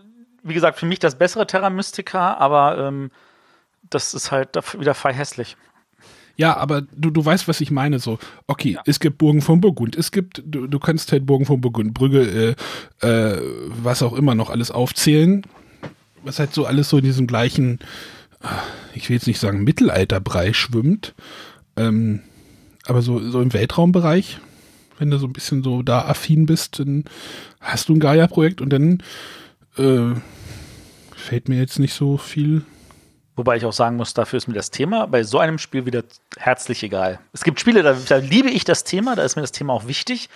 wie 0.43 0.55
gesagt, 0.55 0.79
für 0.79 0.87
mich 0.87 0.99
das 0.99 1.17
bessere 1.17 1.47
Terra 1.47 1.71
Mystica, 1.71 2.35
aber 2.35 2.79
ähm, 2.79 3.11
das 3.89 4.15
ist 4.15 4.31
halt 4.31 4.57
wieder 4.79 4.95
frei 4.95 5.13
hässlich. 5.13 5.57
Ja, 6.37 6.57
aber 6.57 6.83
du, 6.83 7.11
du 7.11 7.23
weißt, 7.25 7.49
was 7.49 7.61
ich 7.61 7.71
meine. 7.71 7.99
So, 7.99 8.19
okay, 8.47 8.73
Ja. 8.73 8.83
es 8.87 8.99
gibt 9.01 9.19
Burgen 9.19 9.43
von 9.43 9.61
Burgund, 9.61 9.97
es 9.97 10.11
gibt, 10.11 10.43
du, 10.47 10.67
du 10.67 10.79
kannst 10.79 11.13
halt 11.13 11.27
Burgen 11.27 11.45
von 11.45 11.61
Burgund, 11.61 11.93
Brügge, 11.93 12.57
äh, 13.03 13.07
äh, 13.07 13.41
was 13.83 14.03
auch 14.03 14.15
immer 14.15 14.35
noch 14.35 14.49
alles 14.49 14.71
aufzählen. 14.71 15.43
Was 16.23 16.39
halt 16.39 16.53
so 16.55 16.67
alles 16.67 16.89
so 16.91 16.99
in 16.99 17.05
diesem 17.05 17.27
gleichen, 17.27 17.79
äh, 18.43 18.47
ich 18.95 19.09
will 19.09 19.17
jetzt 19.17 19.27
nicht 19.27 19.41
sagen 19.41 19.65
Mittelalterbereich 19.65 20.57
schwimmt, 20.57 21.15
ähm, 21.77 22.21
aber 22.87 23.03
so, 23.03 23.21
so 23.31 23.41
im 23.43 23.53
Weltraumbereich, 23.53 24.39
wenn 24.99 25.11
du 25.11 25.19
so 25.19 25.27
ein 25.27 25.33
bisschen 25.33 25.63
so 25.63 25.83
da 25.83 26.03
affin 26.07 26.47
bist, 26.47 26.79
dann 26.79 27.05
hast 27.61 27.89
du 27.89 27.95
ein 27.95 28.01
Gaia-Projekt 28.01 28.61
und 28.61 28.71
dann 28.71 29.03
äh, 29.81 30.15
fällt 31.17 31.49
mir 31.49 31.59
jetzt 31.59 31.79
nicht 31.79 31.95
so 31.95 32.17
viel 32.17 32.63
Wobei 33.37 33.57
ich 33.57 33.65
auch 33.65 33.73
sagen 33.73 33.97
muss, 33.97 34.13
dafür 34.13 34.37
ist 34.37 34.49
mir 34.49 34.55
das 34.55 34.71
Thema 34.71 35.07
bei 35.07 35.23
so 35.23 35.39
einem 35.39 35.57
Spiel 35.57 35.87
wieder 35.87 36.03
herzlich 36.37 36.83
egal. 36.83 37.21
Es 37.33 37.43
gibt 37.43 37.59
Spiele, 37.59 37.83
da, 37.83 37.95
da 37.95 38.17
liebe 38.17 38.51
ich 38.51 38.65
das 38.65 38.85
Thema, 38.85 39.17
da 39.17 39.23
ist 39.23 39.35
mir 39.37 39.41
das 39.41 39.53
Thema 39.53 39.73
auch 39.73 39.87
wichtig, 39.87 40.29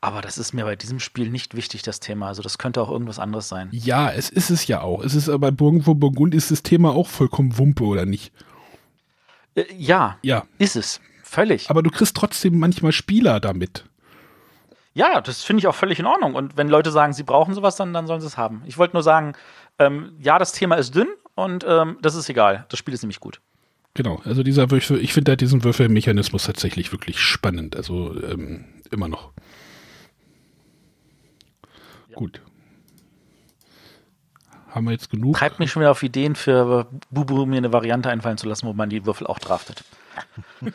aber 0.00 0.20
das 0.20 0.38
ist 0.38 0.52
mir 0.52 0.64
bei 0.64 0.76
diesem 0.76 1.00
Spiel 1.00 1.30
nicht 1.30 1.56
wichtig, 1.56 1.82
das 1.82 1.98
Thema. 1.98 2.28
Also 2.28 2.42
das 2.42 2.56
könnte 2.58 2.80
auch 2.80 2.90
irgendwas 2.90 3.18
anderes 3.18 3.48
sein. 3.48 3.70
Ja, 3.72 4.12
es 4.12 4.30
ist 4.30 4.50
es 4.50 4.68
ja 4.68 4.82
auch. 4.82 5.02
Es 5.02 5.16
ist 5.16 5.28
aber 5.28 5.38
bei 5.38 5.50
Burgen 5.50 5.82
von 5.82 5.98
Burgund 5.98 6.32
ist 6.32 6.52
das 6.52 6.62
Thema 6.62 6.90
auch 6.90 7.08
vollkommen 7.08 7.58
Wumpe, 7.58 7.82
oder 7.82 8.06
nicht? 8.06 8.32
Äh, 9.56 9.64
ja, 9.76 10.18
Ja. 10.22 10.44
ist 10.58 10.76
es. 10.76 11.00
Völlig. 11.24 11.70
Aber 11.70 11.82
du 11.82 11.90
kriegst 11.90 12.16
trotzdem 12.16 12.58
manchmal 12.58 12.92
Spieler 12.92 13.40
damit. 13.40 13.84
Ja, 14.94 15.20
das 15.20 15.42
finde 15.42 15.58
ich 15.58 15.66
auch 15.66 15.74
völlig 15.74 15.98
in 15.98 16.06
Ordnung. 16.06 16.34
Und 16.34 16.56
wenn 16.56 16.68
Leute 16.68 16.92
sagen, 16.92 17.12
sie 17.12 17.24
brauchen 17.24 17.52
sowas, 17.52 17.76
dann, 17.76 17.92
dann 17.92 18.06
sollen 18.06 18.20
sie 18.20 18.28
es 18.28 18.38
haben. 18.38 18.62
Ich 18.64 18.78
wollte 18.78 18.94
nur 18.94 19.02
sagen, 19.02 19.34
ähm, 19.78 20.16
ja, 20.20 20.38
das 20.38 20.52
Thema 20.52 20.76
ist 20.76 20.94
dünn 20.94 21.08
und 21.34 21.64
ähm, 21.68 21.98
das 22.00 22.14
ist 22.14 22.28
egal. 22.28 22.64
Das 22.68 22.78
Spiel 22.78 22.94
ist 22.94 23.02
nämlich 23.02 23.18
gut. 23.18 23.40
Genau. 23.94 24.20
Also 24.24 24.44
dieser 24.44 24.70
Würfel, 24.70 25.00
ich 25.00 25.12
finde 25.12 25.32
halt 25.32 25.40
diesen 25.40 25.64
Würfelmechanismus 25.64 26.44
tatsächlich 26.44 26.92
wirklich 26.92 27.18
spannend. 27.18 27.76
Also 27.76 28.14
ähm, 28.22 28.66
immer 28.92 29.08
noch. 29.08 29.32
Gut. 32.14 32.40
Haben 34.68 34.86
wir 34.86 34.92
jetzt 34.92 35.10
genug? 35.10 35.36
Treibt 35.36 35.58
mich 35.58 35.72
schon 35.72 35.80
wieder 35.80 35.90
auf 35.90 36.02
Ideen 36.02 36.36
für 36.36 36.88
Bubu, 37.10 37.46
mir 37.46 37.58
eine 37.58 37.72
Variante 37.72 38.10
einfallen 38.10 38.38
zu 38.38 38.48
lassen, 38.48 38.66
wo 38.66 38.72
man 38.72 38.90
die 38.90 39.06
Würfel 39.06 39.26
auch 39.26 39.38
draftet. 39.40 39.84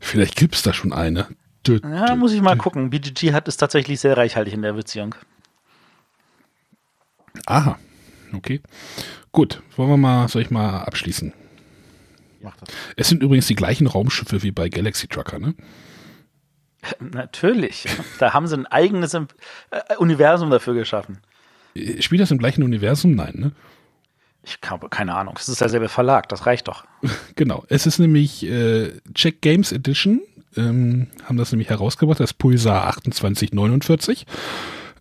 Vielleicht 0.00 0.36
gibt's 0.36 0.62
da 0.62 0.72
schon 0.72 0.92
eine. 0.92 1.26
Dö, 1.66 1.78
Ja, 1.82 2.06
dö, 2.06 2.16
muss 2.16 2.32
ich 2.32 2.40
mal 2.42 2.54
dö. 2.54 2.60
gucken. 2.62 2.90
BGG 2.90 3.32
hat 3.32 3.48
es 3.48 3.56
tatsächlich 3.56 4.00
sehr 4.00 4.16
reichhaltig 4.16 4.54
in 4.54 4.62
der 4.62 4.72
Beziehung. 4.74 5.14
Aha. 7.46 7.78
Okay. 8.34 8.60
Gut. 9.32 9.62
Wollen 9.76 9.90
wir 9.90 9.96
mal, 9.96 10.28
soll 10.28 10.42
ich 10.42 10.50
mal 10.50 10.80
abschließen? 10.82 11.32
Mach 12.42 12.56
das. 12.56 12.68
Es 12.96 13.08
sind 13.08 13.22
übrigens 13.22 13.46
die 13.46 13.54
gleichen 13.54 13.86
Raumschiffe 13.86 14.42
wie 14.42 14.52
bei 14.52 14.68
Galaxy 14.68 15.08
Trucker, 15.08 15.38
ne? 15.38 15.54
Natürlich. 17.00 17.86
Da 18.18 18.32
haben 18.32 18.46
sie 18.46 18.56
ein 18.56 18.66
eigenes 18.66 19.14
äh, 19.14 19.26
Universum 19.98 20.50
dafür 20.50 20.74
geschaffen. 20.74 21.18
Äh, 21.74 22.00
Spielt 22.02 22.20
das 22.20 22.30
im 22.30 22.38
gleichen 22.38 22.62
Universum? 22.62 23.14
Nein, 23.14 23.34
ne? 23.36 23.52
Ich 24.44 24.58
habe 24.66 24.88
keine 24.88 25.14
Ahnung. 25.16 25.34
Es 25.38 25.48
ist 25.48 25.60
derselbe 25.60 25.88
Verlag, 25.88 26.28
das 26.28 26.46
reicht 26.46 26.68
doch. 26.68 26.84
Genau. 27.34 27.64
Es 27.68 27.86
ist 27.86 27.98
nämlich 27.98 28.44
äh, 28.46 28.92
Check 29.14 29.42
Games 29.42 29.72
Edition. 29.72 30.20
Ähm, 30.56 31.08
haben 31.24 31.36
das 31.36 31.52
nämlich 31.52 31.68
herausgebracht, 31.68 32.20
das 32.20 32.32
Pulsar 32.32 32.94
2849. 33.02 34.26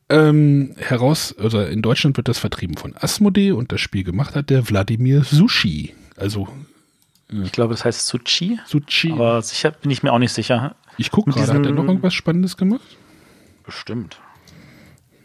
Ähm, 0.08 0.76
heraus, 0.78 1.34
also 1.40 1.62
in 1.62 1.82
Deutschland 1.82 2.18
wird 2.18 2.28
das 2.28 2.38
vertrieben 2.38 2.78
von 2.78 2.96
Asmodee 2.96 3.52
und 3.52 3.72
das 3.72 3.82
Spiel 3.82 4.04
gemacht 4.04 4.36
hat 4.36 4.50
der 4.52 4.70
Wladimir 4.70 5.24
Sushi. 5.24 5.96
Also 6.16 6.48
Ich 7.44 7.52
glaube, 7.52 7.74
das 7.74 7.86
heißt 7.86 8.06
Suchi, 8.06 8.60
Sushi. 8.68 9.12
aber 9.14 9.42
sicher 9.42 9.72
bin 9.72 9.90
ich 9.90 10.04
mir 10.04 10.14
auch 10.14 10.20
nicht 10.20 10.34
sicher. 10.34 10.76
ich 10.98 11.10
gucke 11.10 11.32
gerade, 11.32 11.54
hat 11.54 11.66
er 11.66 11.72
noch 11.72 11.86
irgendwas 11.86 12.14
Spannendes 12.14 12.56
gemacht? 12.56 12.98
Bestimmt. 13.66 14.20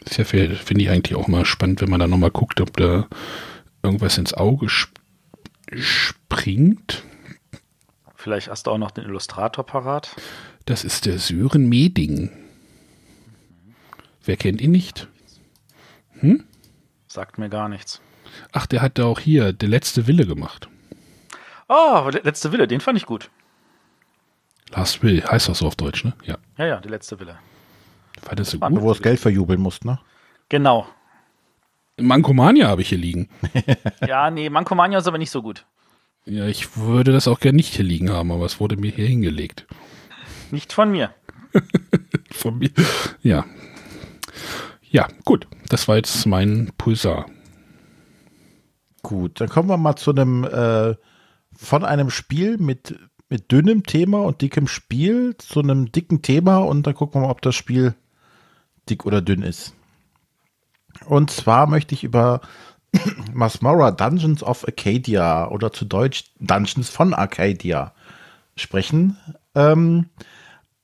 Ist 0.07 0.17
ja 0.17 0.25
finde 0.25 0.83
ich 0.83 0.89
eigentlich 0.89 1.15
auch 1.15 1.29
mal 1.29 1.45
spannend, 1.45 1.83
wenn 1.83 1.91
man 1.91 2.01
da 2.01 2.07
nochmal 2.07 2.31
guckt, 2.31 2.61
ob 2.63 2.75
da 2.77 3.07
irgendwas 3.83 4.17
ins 4.17 4.33
Auge 4.33 4.67
sp 4.73 4.97
springt. 5.77 7.05
Vielleicht 8.21 8.49
hast 8.51 8.67
du 8.67 8.71
auch 8.73 8.79
noch 8.79 8.91
den 8.91 9.05
Illustrator 9.05 9.65
parat. 9.65 10.15
Das 10.67 10.85
ist 10.85 11.07
der 11.07 11.19
Sören 11.19 11.69
Meding. 11.71 12.31
Wer 14.25 14.37
kennt 14.37 14.61
ihn 14.61 14.73
nicht? 14.73 15.09
Sagt 17.07 17.39
mir 17.39 17.49
gar 17.49 17.69
nichts. 17.71 18.03
Ach, 18.53 18.67
der 18.67 18.83
hat 18.83 18.99
da 18.99 19.07
auch 19.07 19.19
hier 19.21 19.55
Der 19.55 19.69
letzte 19.71 20.07
Wille 20.07 20.27
gemacht. 20.27 20.69
Oh, 21.69 22.09
Le- 22.13 22.21
letzte 22.23 22.53
Wille, 22.53 22.69
den 22.69 22.81
fand 22.81 22.99
ich 22.99 23.07
gut. 23.07 23.31
Last 24.71 25.03
Will 25.03 25.25
heißt 25.25 25.49
das 25.49 25.59
so 25.59 25.67
auf 25.67 25.77
Deutsch, 25.77 26.05
ne? 26.05 26.13
Ja. 26.25 26.37
Ja, 26.59 26.67
ja, 26.67 26.81
die 26.81 26.89
letzte 26.91 27.19
Wille. 27.21 27.39
Fandest 28.23 28.53
du 28.53 28.61
Warte, 28.61 28.75
gut? 28.75 28.83
Wo 28.85 28.93
das 28.93 29.03
Geld 29.03 29.19
verjubeln 29.19 29.61
musst, 29.61 29.85
ne? 29.85 29.99
Genau. 30.51 30.87
Mankomania 31.99 32.69
habe 32.69 32.83
ich 32.83 32.91
hier 32.91 32.99
liegen. 32.99 33.29
Ja, 34.07 34.31
nee, 34.31 34.51
Mankomania 34.51 34.99
ist 34.99 35.07
aber 35.09 35.19
nicht 35.19 35.31
so 35.31 35.43
gut. 35.43 35.65
Ja, 36.27 36.47
ich 36.47 36.77
würde 36.77 37.13
das 37.13 37.29
auch 37.29 37.41
gerne 37.41 37.57
nicht 37.57 37.75
hier 37.75 37.85
liegen 37.85 38.11
haben, 38.11 38.31
aber 38.31 38.45
es 38.45 38.61
wurde 38.61 38.77
mir 38.77 38.91
hier 38.91 39.07
hingelegt. 39.07 39.67
Nicht 40.51 40.73
von 40.73 40.91
mir. 40.91 41.15
Von 42.31 42.59
mir. 42.59 42.71
Ja. 43.23 43.45
Ja, 44.89 45.09
gut. 45.25 45.49
Das 45.69 45.89
war 45.89 45.97
jetzt 45.97 46.27
mein 46.27 46.71
Pulsar. 46.79 47.27
Gut, 49.03 49.41
dann 49.41 49.49
kommen 49.49 49.69
wir 49.69 49.77
mal 49.77 49.97
zu 49.97 50.11
einem 50.13 50.45
äh, 50.45 50.95
von 51.57 51.85
einem 51.85 52.11
Spiel 52.11 52.59
mit, 52.59 52.99
mit 53.29 53.51
dünnem 53.53 53.83
Thema 53.85 54.23
und 54.23 54.43
dickem 54.43 54.67
Spiel 54.67 55.37
zu 55.39 55.61
einem 55.61 55.93
dicken 55.93 56.23
Thema 56.23 56.59
und 56.59 56.87
dann 56.87 56.95
gucken 56.95 57.21
wir 57.21 57.27
mal, 57.27 57.33
ob 57.33 57.43
das 57.43 57.55
Spiel 57.55 57.95
dick 58.89 59.07
oder 59.07 59.21
dünn 59.21 59.43
ist. 59.43 59.75
Und 61.07 61.31
zwar 61.31 61.67
möchte 61.67 61.95
ich 61.95 62.05
über 62.05 62.41
Masmora 63.33 63.91
Dungeons 63.91 64.43
of 64.43 64.67
Arcadia 64.67 65.49
oder 65.49 65.73
zu 65.73 65.85
Deutsch 65.85 66.25
Dungeons 66.39 66.89
von 66.89 67.15
Arcadia 67.15 67.93
sprechen. 68.57 69.17
Ähm, 69.55 70.07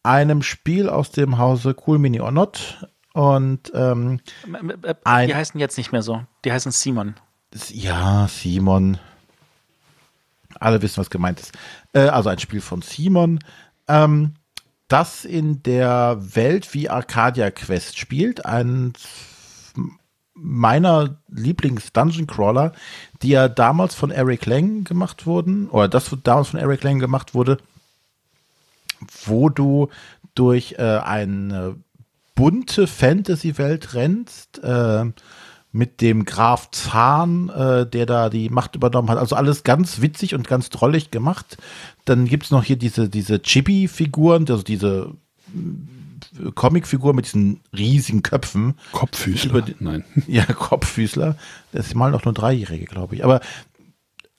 einem 0.02 0.42
Spiel 0.42 0.88
aus 0.88 1.10
dem 1.10 1.38
Hause 1.38 1.74
Cool 1.86 1.98
Mini 1.98 2.20
or 2.20 2.30
Not. 2.30 2.86
Und 3.12 3.72
ähm, 3.74 4.20
äh, 4.82 5.26
Die 5.26 5.34
heißen 5.34 5.58
jetzt 5.58 5.78
nicht 5.78 5.92
mehr 5.92 6.02
so. 6.02 6.22
Die 6.44 6.52
heißen 6.52 6.70
Simon. 6.70 7.14
Ja, 7.68 8.28
Simon. 8.28 8.98
Alle 10.60 10.80
wissen, 10.82 10.98
was 10.98 11.10
gemeint 11.10 11.40
ist. 11.40 11.52
Äh, 11.92 12.08
also 12.08 12.28
ein 12.28 12.38
Spiel 12.38 12.60
von 12.60 12.82
Simon, 12.82 13.40
ähm, 13.88 14.34
das 14.88 15.24
in 15.24 15.62
der 15.62 16.18
Welt 16.20 16.72
wie 16.74 16.88
Arcadia 16.88 17.50
Quest 17.50 17.98
spielt. 17.98 18.44
Ein 18.46 18.92
meiner 20.36 21.18
Lieblings-Dungeon 21.30 22.26
Crawler, 22.26 22.72
die 23.22 23.30
ja 23.30 23.48
damals 23.48 23.94
von 23.94 24.10
Eric 24.10 24.46
Lang 24.46 24.84
gemacht 24.84 25.26
wurden, 25.26 25.68
oder 25.68 25.88
das 25.88 26.14
damals 26.22 26.48
von 26.48 26.60
Eric 26.60 26.84
Lang 26.84 26.98
gemacht 26.98 27.34
wurde, 27.34 27.58
wo 29.24 29.48
du 29.48 29.88
durch 30.34 30.74
äh, 30.78 30.98
eine 30.98 31.76
bunte 32.34 32.86
Fantasy-Welt 32.86 33.94
rennst, 33.94 34.62
äh, 34.62 35.06
mit 35.72 36.00
dem 36.00 36.24
Graf 36.24 36.70
Zahn, 36.70 37.50
äh, 37.50 37.86
der 37.86 38.06
da 38.06 38.30
die 38.30 38.48
Macht 38.48 38.76
übernommen 38.76 39.10
hat. 39.10 39.18
Also 39.18 39.36
alles 39.36 39.62
ganz 39.62 40.00
witzig 40.00 40.34
und 40.34 40.48
ganz 40.48 40.70
drollig 40.70 41.10
gemacht. 41.10 41.58
Dann 42.04 42.26
gibt 42.26 42.44
es 42.44 42.50
noch 42.50 42.64
hier 42.64 42.76
diese, 42.76 43.08
diese 43.08 43.42
Chibi-Figuren, 43.42 44.46
also 44.48 44.62
diese 44.62 45.12
Comicfigur 46.54 47.14
mit 47.14 47.26
diesen 47.26 47.60
riesigen 47.76 48.22
Köpfen. 48.22 48.74
Kopffüßler. 48.92 49.62
Die, 49.62 49.76
Nein. 49.80 50.04
Ja, 50.26 50.44
Kopffüßler. 50.44 51.36
Das 51.72 51.86
ist 51.86 51.94
mal 51.94 52.10
noch 52.10 52.24
nur 52.24 52.34
Dreijährige, 52.34 52.86
glaube 52.86 53.14
ich. 53.14 53.24
Aber 53.24 53.40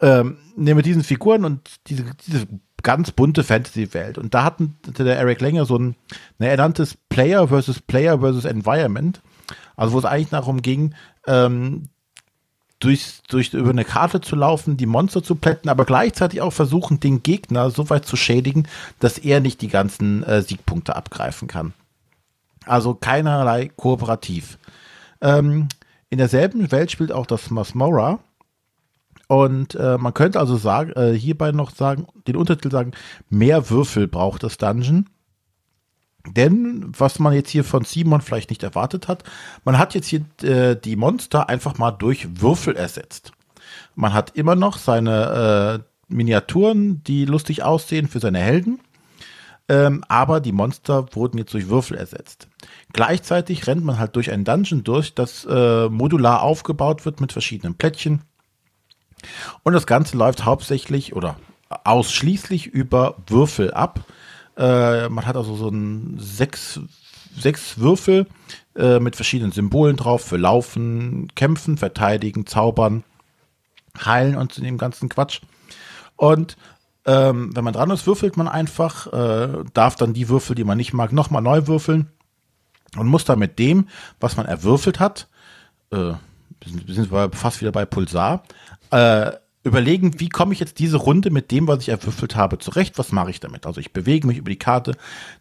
ähm, 0.02 0.38
ne, 0.56 0.76
mit 0.76 0.86
diesen 0.86 1.04
Figuren 1.04 1.46
und 1.46 1.62
diese, 1.88 2.06
diese 2.26 2.48
ganz 2.84 3.12
bunte 3.12 3.44
Fantasy-Welt. 3.44 4.18
Und 4.18 4.34
da 4.34 4.44
hatten 4.44 4.78
der 4.98 5.18
Eric 5.18 5.42
Langer 5.42 5.66
so 5.66 5.78
ein, 5.78 5.96
ne, 6.38 6.50
er 6.50 6.58
nannte 6.58 6.84
es 6.84 6.96
Player 7.10 7.48
versus 7.48 7.82
Player 7.82 8.20
versus 8.20 8.46
Environment. 8.46 9.22
Also 9.76 9.94
wo 9.94 10.00
es 10.00 10.06
eigentlich 10.06 10.30
darum 10.30 10.62
ging, 10.62 10.94
ähm, 11.26 11.90
durch, 12.80 13.22
durch, 13.28 13.54
über 13.54 13.72
eine 13.72 13.86
Karte 13.86 14.22
zu 14.22 14.36
laufen, 14.36 14.78
die 14.78 14.86
Monster 14.86 15.24
zu 15.24 15.36
plätten, 15.36 15.70
aber 15.70 15.86
gleichzeitig 15.86 16.42
auch 16.42 16.54
versuchen, 16.54 17.00
den 17.00 17.24
Gegner 17.24 17.72
so 17.72 17.90
weit 17.90 18.06
zu 18.06 18.16
schädigen, 18.16 18.68
dass 19.00 19.18
er 19.18 19.40
nicht 19.40 19.62
die 19.62 19.68
ganzen 19.68 20.24
äh, 20.24 20.42
Siegpunkte 20.42 20.96
abgreifen 20.96 21.48
kann. 21.48 21.74
Also 22.66 22.94
keinerlei 22.94 23.70
kooperativ. 23.76 24.58
Ähm, 25.22 25.70
in 26.10 26.18
derselben 26.18 26.72
Welt 26.72 26.92
spielt 26.92 27.12
auch 27.12 27.26
das 27.26 27.50
Masmora. 27.50 28.20
Und 29.28 29.76
äh, 29.76 29.98
man 29.98 30.13
könnte 30.13 30.40
also 30.40 30.56
sagen, 30.56 30.92
äh, 30.94 31.13
hierbei 31.13 31.52
noch 31.52 31.72
sagen, 31.72 32.08
den 32.28 32.38
Untertitel 32.38 32.72
sagen, 32.72 32.92
mehr 33.30 33.70
Würfel 33.70 34.08
braucht 34.08 34.44
das 34.44 34.58
Dungeon. 34.58 35.10
Denn, 36.34 36.92
was 36.98 37.20
man 37.20 37.34
jetzt 37.34 37.50
hier 37.50 37.63
von 37.63 37.84
Simon 37.84 38.22
vielleicht 38.22 38.50
nicht 38.50 38.63
erwartet 38.63 39.08
hat, 39.08 39.24
man 39.63 39.78
hat 39.78 39.94
jetzt 39.96 40.08
hier 40.08 40.26
äh, 40.44 40.76
die 40.76 40.96
Monster 40.96 41.50
einfach 41.50 41.78
mal 41.78 41.92
durch 41.92 42.42
Würfel 42.42 42.76
ersetzt. 42.76 43.32
Man 43.96 44.13
hat 44.13 44.36
immer 44.36 44.56
noch 44.56 44.78
seine 44.78 45.84
äh, 45.84 46.13
Miniaturen, 46.13 47.04
die 47.04 47.26
lustig 47.26 47.63
aussehen 47.63 48.08
für 48.08 48.20
seine 48.20 48.40
Helden. 48.40 48.80
Ähm, 49.70 50.04
aber 50.08 50.40
die 50.40 50.54
Monster 50.54 51.13
wurden 51.13 51.38
jetzt 51.38 51.54
durch 51.54 51.68
Würfel 51.68 51.98
ersetzt. 51.98 52.48
Gleichzeitig 52.94 53.68
rennt 53.68 53.84
man 53.84 54.00
halt 54.00 54.16
durch 54.16 54.32
ein 54.32 54.46
Dungeon 54.46 54.84
durch, 54.84 55.13
das 55.13 55.46
äh, 55.46 55.90
modular 55.90 56.42
aufgebaut 56.42 57.06
wird 57.06 57.20
mit 57.20 57.34
verschiedenen 57.34 57.76
Plättchen. 57.76 58.22
Und 59.63 59.74
das 59.74 59.86
Ganze 59.86 60.18
läuft 60.18 60.46
hauptsächlich 60.46 61.16
oder 61.16 61.38
ausschließlich 61.84 62.68
über 62.68 63.16
Würfel 63.28 63.74
ab 63.74 64.06
äh, 64.58 65.08
man 65.10 65.26
hat 65.26 65.36
also 65.36 65.56
so 65.56 65.70
ein 65.70 66.17
sechs, 66.20 66.80
sechs 67.38 67.78
Würfel 67.78 68.28
äh, 68.76 69.00
mit 69.00 69.15
verschiedenen 69.15 69.52
Symbolen 69.52 69.96
drauf 69.96 70.24
für 70.24 70.38
Laufen, 70.38 71.28
Kämpfen, 71.36 71.78
Verteidigen, 71.78 72.46
Zaubern, 72.46 73.04
Heilen 74.04 74.36
und 74.36 74.58
dem 74.58 74.78
ganzen 74.78 75.10
Quatsch. 75.10 75.41
Und 76.15 76.58
ähm, 77.06 77.56
wenn 77.56 77.63
man 77.63 77.74
dran 77.74 77.91
ist, 77.91 78.06
würfelt 78.06 78.36
man 78.36 78.48
einfach, 78.48 79.08
äh, 79.13 79.63
darf 79.74 79.96
dann 79.96 80.13
die 80.13 80.28
Würfel, 80.30 80.56
die 80.56 80.63
man 80.63 80.78
nicht 80.78 80.93
mag, 80.93 81.13
nochmal 81.13 81.41
neu 81.41 81.67
würfeln 81.67 82.12
und 82.98 83.08
muss 83.08 83.26
dann 83.26 83.39
mit 83.39 83.60
dem, 83.60 83.88
was 84.20 84.36
man 84.36 84.46
erwürfelt 84.46 85.00
hat, 85.00 85.28
äh, 85.91 86.13
wir 86.60 86.96
sind 86.96 87.10
fast 87.36 87.62
wieder 87.62 87.72
bei 87.72 87.86
Pulsar, 87.86 88.43
äh, 88.91 89.32
überlegen, 89.67 90.19
wie 90.19 90.30
komme 90.30 90.53
ich 90.53 90.60
jetzt 90.60 90.80
diese 90.80 90.97
Runde 90.97 91.30
mit 91.30 91.51
dem, 91.51 91.67
was 91.67 91.80
ich 91.80 91.89
erwürfelt 91.89 92.36
habe, 92.36 92.58
zurecht? 92.58 92.97
Was 92.97 93.12
mache 93.12 93.30
ich 93.30 93.39
damit? 93.39 93.65
Also 93.65 93.80
ich 93.80 93.93
bewege 93.93 94.27
mich 94.27 94.38
über 94.38 94.49
die 94.49 94.60
Karte, 94.60 94.95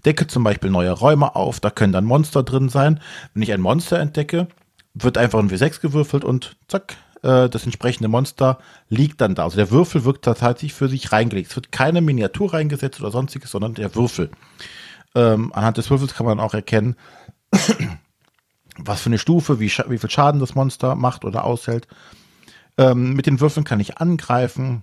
decke 0.04 0.26
zum 0.26 0.44
Beispiel 0.44 0.70
neue 0.70 0.90
Räume 0.92 1.34
auf, 1.34 1.60
da 1.60 1.70
können 1.70 1.92
dann 1.92 2.04
Monster 2.04 2.42
drin 2.42 2.68
sein. 2.68 3.00
Wenn 3.34 3.42
ich 3.42 3.52
ein 3.52 3.60
Monster 3.60 3.98
entdecke, 3.98 4.48
wird 4.94 5.18
einfach 5.18 5.38
ein 5.38 5.50
W6 5.50 5.80
gewürfelt 5.80 6.24
und 6.24 6.56
zack, 6.68 6.96
äh, 7.22 7.48
das 7.48 7.64
entsprechende 7.64 8.08
Monster 8.08 8.58
liegt 8.88 9.20
dann 9.20 9.34
da. 9.34 9.44
Also 9.44 9.56
der 9.56 9.70
Würfel 9.70 10.04
wirkt 10.04 10.24
tatsächlich 10.24 10.74
für 10.74 10.88
sich 10.88 11.12
reingelegt. 11.12 11.50
Es 11.50 11.56
wird 11.56 11.72
keine 11.72 12.00
Miniatur 12.00 12.54
reingesetzt 12.54 13.00
oder 13.00 13.10
sonstiges, 13.10 13.50
sondern 13.50 13.74
der 13.74 13.94
Würfel. 13.94 14.30
Ähm, 15.14 15.52
anhand 15.52 15.76
des 15.76 15.90
Würfels 15.90 16.14
kann 16.14 16.26
man 16.26 16.40
auch 16.40 16.54
erkennen, 16.54 16.96
was 18.78 19.00
für 19.00 19.08
eine 19.08 19.18
Stufe, 19.18 19.60
wie, 19.60 19.70
wie 19.88 19.98
viel 19.98 20.10
Schaden 20.10 20.40
das 20.40 20.54
Monster 20.54 20.94
macht 20.94 21.24
oder 21.24 21.44
aushält. 21.44 21.88
Ähm, 22.78 23.14
mit 23.14 23.26
den 23.26 23.40
Würfeln 23.40 23.64
kann 23.64 23.80
ich 23.80 23.98
angreifen. 23.98 24.82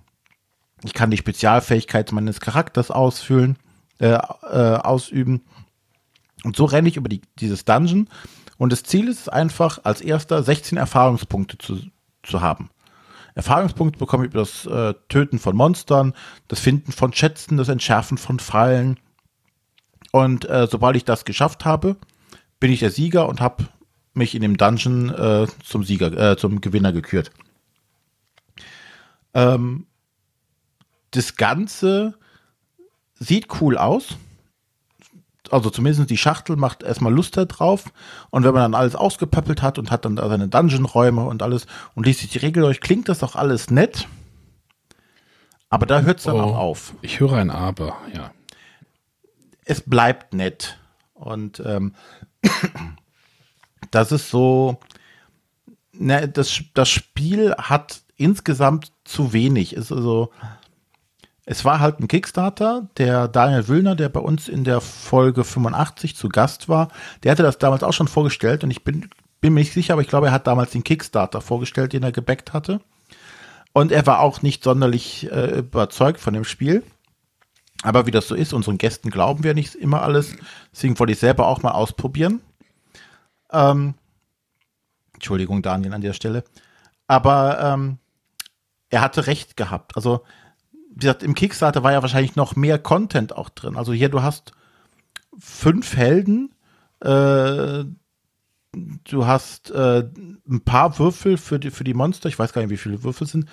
Ich 0.82 0.94
kann 0.94 1.10
die 1.10 1.16
Spezialfähigkeit 1.16 2.12
meines 2.12 2.40
Charakters 2.40 2.90
ausfüllen, 2.90 3.56
äh, 3.98 4.08
äh, 4.08 4.76
ausüben. 4.76 5.42
Und 6.42 6.56
so 6.56 6.64
renne 6.64 6.88
ich 6.88 6.96
über 6.96 7.08
die, 7.08 7.22
dieses 7.38 7.64
Dungeon. 7.64 8.08
Und 8.58 8.72
das 8.72 8.82
Ziel 8.82 9.08
ist 9.08 9.20
es 9.20 9.28
einfach, 9.28 9.80
als 9.84 10.00
erster 10.00 10.42
16 10.42 10.78
Erfahrungspunkte 10.78 11.58
zu, 11.58 11.80
zu 12.22 12.40
haben. 12.40 12.70
Erfahrungspunkte 13.34 13.98
bekomme 13.98 14.24
ich 14.24 14.30
über 14.30 14.40
das 14.40 14.66
äh, 14.66 14.94
Töten 15.08 15.38
von 15.38 15.56
Monstern, 15.56 16.14
das 16.48 16.60
Finden 16.60 16.92
von 16.92 17.12
Schätzen, 17.12 17.56
das 17.56 17.68
Entschärfen 17.68 18.18
von 18.18 18.38
Fallen. 18.38 18.98
Und 20.12 20.48
äh, 20.48 20.68
sobald 20.70 20.96
ich 20.96 21.04
das 21.04 21.24
geschafft 21.24 21.64
habe, 21.64 21.96
bin 22.60 22.70
ich 22.70 22.80
der 22.80 22.90
Sieger 22.90 23.28
und 23.28 23.40
habe 23.40 23.64
mich 24.12 24.36
in 24.36 24.42
dem 24.42 24.56
Dungeon 24.56 25.10
äh, 25.10 25.46
zum 25.64 25.82
Sieger, 25.82 26.12
äh, 26.12 26.36
zum 26.36 26.60
Gewinner 26.60 26.92
gekürt. 26.92 27.32
Ähm, 29.34 29.86
das 31.10 31.36
Ganze 31.36 32.14
sieht 33.14 33.60
cool 33.60 33.78
aus. 33.78 34.16
Also 35.50 35.70
zumindest 35.70 36.10
die 36.10 36.16
Schachtel 36.16 36.56
macht 36.56 36.82
erstmal 36.82 37.12
Lust 37.12 37.36
da 37.36 37.44
drauf. 37.44 37.92
Und 38.30 38.44
wenn 38.44 38.54
man 38.54 38.62
dann 38.62 38.74
alles 38.74 38.96
ausgepöppelt 38.96 39.62
hat 39.62 39.78
und 39.78 39.90
hat 39.90 40.04
dann 40.04 40.16
da 40.16 40.28
seine 40.28 40.48
Dungeon-Räume 40.48 41.24
und 41.24 41.42
alles 41.42 41.66
und 41.94 42.06
liest 42.06 42.20
sich 42.20 42.30
die 42.30 42.38
Regel 42.38 42.62
durch, 42.62 42.80
klingt 42.80 43.08
das 43.08 43.22
auch 43.22 43.36
alles 43.36 43.70
nett. 43.70 44.08
Aber 45.68 45.86
da 45.86 46.00
hört 46.00 46.18
es 46.18 46.24
dann 46.24 46.36
oh, 46.36 46.44
auch 46.44 46.56
auf. 46.56 46.94
Ich 47.02 47.20
höre 47.20 47.34
ein 47.34 47.50
Aber, 47.50 47.96
ja. 48.14 48.32
Es 49.64 49.80
bleibt 49.80 50.32
nett. 50.32 50.78
Und 51.14 51.60
ähm, 51.64 51.94
das 53.90 54.12
ist 54.12 54.30
so, 54.30 54.78
ne, 55.92 56.28
das, 56.28 56.62
das 56.74 56.88
Spiel 56.88 57.54
hat 57.56 58.02
insgesamt 58.16 58.92
zu 59.04 59.32
wenig. 59.32 59.74
Ist 59.74 59.92
also, 59.92 60.30
es 61.46 61.64
war 61.64 61.80
halt 61.80 62.00
ein 62.00 62.08
Kickstarter. 62.08 62.88
Der 62.96 63.28
Daniel 63.28 63.68
Wüllner, 63.68 63.94
der 63.94 64.08
bei 64.08 64.20
uns 64.20 64.48
in 64.48 64.64
der 64.64 64.80
Folge 64.80 65.44
85 65.44 66.16
zu 66.16 66.28
Gast 66.28 66.68
war, 66.68 66.88
der 67.22 67.32
hatte 67.32 67.42
das 67.42 67.58
damals 67.58 67.82
auch 67.82 67.92
schon 67.92 68.08
vorgestellt 68.08 68.64
und 68.64 68.70
ich 68.70 68.84
bin, 68.84 69.10
bin 69.40 69.54
mir 69.54 69.60
nicht 69.60 69.72
sicher, 69.72 69.92
aber 69.92 70.02
ich 70.02 70.08
glaube, 70.08 70.28
er 70.28 70.32
hat 70.32 70.46
damals 70.46 70.70
den 70.70 70.84
Kickstarter 70.84 71.40
vorgestellt, 71.40 71.92
den 71.92 72.02
er 72.02 72.12
gebackt 72.12 72.52
hatte. 72.52 72.80
Und 73.72 73.90
er 73.92 74.06
war 74.06 74.20
auch 74.20 74.40
nicht 74.40 74.62
sonderlich 74.62 75.30
äh, 75.32 75.58
überzeugt 75.58 76.20
von 76.20 76.32
dem 76.32 76.44
Spiel. 76.44 76.84
Aber 77.82 78.06
wie 78.06 78.12
das 78.12 78.28
so 78.28 78.34
ist, 78.34 78.54
unseren 78.54 78.78
Gästen 78.78 79.10
glauben 79.10 79.44
wir 79.44 79.52
nicht 79.52 79.74
immer 79.74 80.02
alles. 80.02 80.36
Deswegen 80.72 80.98
wollte 80.98 81.12
ich 81.12 81.18
selber 81.18 81.48
auch 81.48 81.62
mal 81.62 81.72
ausprobieren. 81.72 82.40
Ähm, 83.52 83.94
Entschuldigung, 85.12 85.60
Daniel, 85.60 85.92
an 85.92 86.00
der 86.00 86.12
Stelle. 86.12 86.44
Aber 87.08 87.60
ähm, 87.60 87.98
er 88.94 89.00
hatte 89.00 89.26
recht 89.26 89.56
gehabt. 89.56 89.96
Also, 89.96 90.22
wie 90.90 91.00
gesagt, 91.00 91.24
im 91.24 91.34
Kickstarter 91.34 91.82
war 91.82 91.90
ja 91.90 92.02
wahrscheinlich 92.02 92.36
noch 92.36 92.54
mehr 92.54 92.78
Content 92.78 93.36
auch 93.36 93.48
drin. 93.48 93.76
Also 93.76 93.92
hier, 93.92 94.08
du 94.08 94.22
hast 94.22 94.52
fünf 95.36 95.96
Helden, 95.96 96.54
äh, 97.00 97.84
du 98.72 99.26
hast 99.26 99.72
äh, 99.72 100.08
ein 100.48 100.60
paar 100.64 100.96
Würfel 101.00 101.38
für 101.38 101.58
die, 101.58 101.72
für 101.72 101.82
die 101.82 101.94
Monster, 101.94 102.28
ich 102.28 102.38
weiß 102.38 102.52
gar 102.52 102.62
nicht, 102.62 102.70
wie 102.70 102.76
viele 102.76 103.02
Würfel 103.02 103.26
sind. 103.26 103.46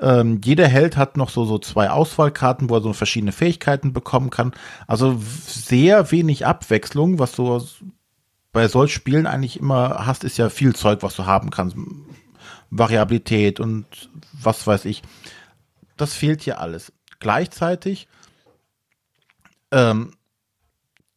Ähm, 0.00 0.40
jeder 0.42 0.66
Held 0.66 0.96
hat 0.96 1.18
noch 1.18 1.28
so, 1.28 1.44
so 1.44 1.58
zwei 1.58 1.90
Auswahlkarten, 1.90 2.70
wo 2.70 2.76
er 2.76 2.82
so 2.82 2.94
verschiedene 2.94 3.32
Fähigkeiten 3.32 3.92
bekommen 3.92 4.30
kann. 4.30 4.52
Also 4.86 5.20
sehr 5.20 6.10
wenig 6.10 6.46
Abwechslung, 6.46 7.18
was 7.18 7.32
du 7.32 7.60
bei 8.52 8.66
solchen 8.68 8.94
Spielen 8.94 9.26
eigentlich 9.26 9.60
immer 9.60 10.06
hast, 10.06 10.24
ist 10.24 10.38
ja 10.38 10.48
viel 10.48 10.74
Zeug, 10.74 11.02
was 11.02 11.16
du 11.16 11.26
haben 11.26 11.50
kannst. 11.50 11.76
Variabilität 12.76 13.60
und 13.60 13.86
was 14.32 14.66
weiß 14.66 14.84
ich. 14.84 15.02
Das 15.96 16.14
fehlt 16.14 16.42
hier 16.42 16.60
alles. 16.60 16.92
Gleichzeitig, 17.20 18.08
ähm, 19.70 20.12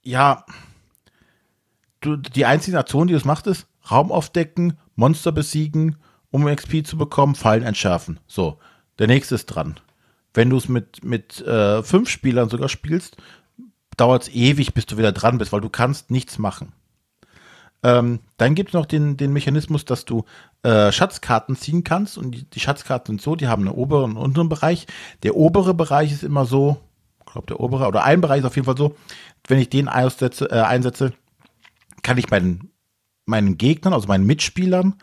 ja, 0.03 0.45
du, 2.01 2.15
die 2.15 2.45
einzige 2.45 2.77
Aktion, 2.77 3.07
die 3.07 3.13
das 3.13 3.25
macht, 3.25 3.47
ist 3.47 3.67
Raum 3.89 4.11
aufdecken, 4.11 4.77
Monster 4.95 5.31
besiegen, 5.31 5.97
um 6.29 6.45
XP 6.45 6.85
zu 6.85 6.97
bekommen, 6.97 7.35
Fallen 7.35 7.63
entschärfen. 7.63 8.19
So, 8.27 8.59
der 8.99 9.07
nächste 9.07 9.35
ist 9.35 9.47
dran. 9.47 9.79
Wenn 10.33 10.49
du 10.49 10.57
es 10.57 10.69
mit, 10.69 11.03
mit 11.03 11.41
äh, 11.41 11.81
fünf 11.81 12.09
Spielern 12.09 12.49
sogar 12.49 12.69
spielst, 12.69 13.17
dauert 13.95 14.23
es 14.23 14.29
ewig, 14.29 14.73
bis 14.75 14.85
du 14.85 14.97
wieder 14.97 15.11
dran 15.11 15.39
bist, 15.39 15.51
weil 15.51 15.61
du 15.61 15.69
kannst 15.69 16.11
nichts 16.11 16.37
machen. 16.37 16.73
Ähm, 17.87 18.19
dann 18.35 18.53
gibt 18.53 18.71
es 18.71 18.73
noch 18.73 18.85
den, 18.85 19.15
den 19.15 19.31
Mechanismus, 19.31 19.85
dass 19.85 20.03
du 20.03 20.25
äh, 20.61 20.91
Schatzkarten 20.91 21.55
ziehen 21.55 21.85
kannst. 21.85 22.17
Und 22.17 22.31
die, 22.31 22.43
die 22.43 22.59
Schatzkarten 22.59 23.13
sind 23.13 23.21
so, 23.21 23.37
die 23.37 23.47
haben 23.47 23.65
einen 23.65 23.75
oberen 23.75 24.17
und 24.17 24.25
unteren 24.25 24.49
Bereich. 24.49 24.87
Der 25.23 25.37
obere 25.37 25.73
Bereich 25.73 26.11
ist 26.11 26.23
immer 26.23 26.45
so, 26.45 26.81
ich 27.25 27.31
glaube 27.31 27.47
der 27.47 27.61
obere, 27.61 27.87
oder 27.87 28.03
ein 28.03 28.19
Bereich 28.19 28.39
ist 28.39 28.45
auf 28.45 28.57
jeden 28.57 28.65
Fall 28.65 28.77
so, 28.77 28.97
wenn 29.47 29.59
ich 29.59 29.69
den 29.69 29.87
aussetze, 29.87 30.51
äh, 30.51 30.59
einsetze, 30.59 31.13
kann 32.03 32.17
ich 32.17 32.29
meinen, 32.29 32.71
meinen 33.25 33.57
Gegnern, 33.57 33.93
also 33.93 34.09
meinen 34.09 34.25
Mitspielern, 34.25 34.95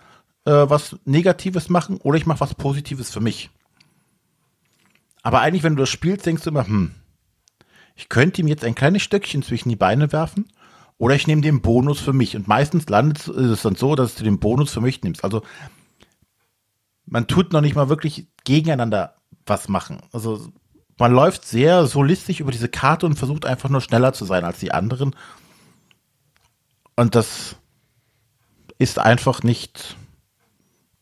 äh, 0.45 0.51
was 0.51 0.97
Negatives 1.07 1.71
machen 1.71 1.97
oder 2.03 2.19
ich 2.19 2.27
mache 2.27 2.41
was 2.41 2.55
Positives 2.55 3.11
für 3.11 3.21
mich. 3.21 3.49
Aber 5.23 5.41
eigentlich, 5.41 5.63
wenn 5.63 5.77
du 5.77 5.81
das 5.81 5.89
spielst, 5.91 6.27
denkst 6.27 6.43
du 6.43 6.51
immer, 6.51 6.67
hm, 6.67 6.91
ich 7.97 8.11
könnte 8.11 8.43
ihm 8.43 8.49
jetzt 8.49 8.63
ein 8.63 8.75
kleines 8.75 9.01
Stöckchen 9.01 9.43
zwischen 9.43 9.71
die 9.71 9.77
Beine 9.77 10.13
werfen 10.13 10.49
oder 10.99 11.15
ich 11.15 11.27
nehme 11.27 11.43
den 11.43 11.61
Bonus 11.61 12.01
für 12.01 12.13
mich. 12.13 12.37
Und 12.37 12.49
meistens 12.49 12.89
landet 12.89 13.27
es 13.29 13.63
dann 13.63 13.75
so, 13.75 13.95
dass 13.95 14.15
du 14.15 14.25
den 14.25 14.39
Bonus 14.39 14.73
für 14.73 14.81
mich 14.81 15.03
nimmst. 15.03 15.25
Also 15.25 15.43
man 17.07 17.27
tut 17.27 17.53
noch 17.53 17.61
nicht 17.61 17.75
mal 17.75 17.89
wirklich 17.89 18.29
gegeneinander 18.45 19.17
was 19.47 19.69
machen. 19.69 20.01
Also 20.13 20.49
man 20.99 21.13
läuft 21.13 21.45
sehr 21.45 21.87
solistisch 21.87 22.41
über 22.41 22.53
diese 22.53 22.69
Karte 22.69 23.07
und 23.07 23.19
versucht 23.19 23.45
einfach 23.45 23.69
nur 23.69 23.81
schneller 23.81 24.13
zu 24.13 24.25
sein 24.25 24.45
als 24.45 24.61
die 24.61 24.73
anderen. 24.73 25.15
Und 26.97 27.15
das 27.15 27.57
ist 28.79 28.99
einfach 28.99 29.43
nicht 29.43 29.97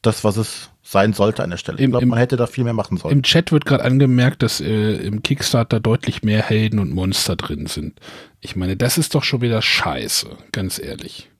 das, 0.00 0.24
was 0.24 0.36
es 0.36 0.71
sein 0.92 1.14
sollte 1.14 1.42
an 1.42 1.50
der 1.50 1.56
Stelle. 1.56 1.78
Im, 1.78 1.86
ich 1.86 1.90
glaube, 1.90 2.06
man 2.06 2.18
hätte 2.18 2.36
da 2.36 2.46
viel 2.46 2.64
mehr 2.64 2.74
machen 2.74 2.98
sollen. 2.98 3.12
Im 3.12 3.22
Chat 3.22 3.50
wird 3.50 3.64
gerade 3.64 3.84
angemerkt, 3.84 4.42
dass 4.42 4.60
äh, 4.60 4.94
im 4.96 5.22
Kickstarter 5.22 5.80
deutlich 5.80 6.22
mehr 6.22 6.42
Helden 6.42 6.78
und 6.78 6.92
Monster 6.92 7.34
drin 7.34 7.66
sind. 7.66 7.98
Ich 8.40 8.54
meine, 8.54 8.76
das 8.76 8.98
ist 8.98 9.14
doch 9.14 9.24
schon 9.24 9.40
wieder 9.40 9.62
scheiße, 9.62 10.28
ganz 10.52 10.78
ehrlich. 10.78 11.30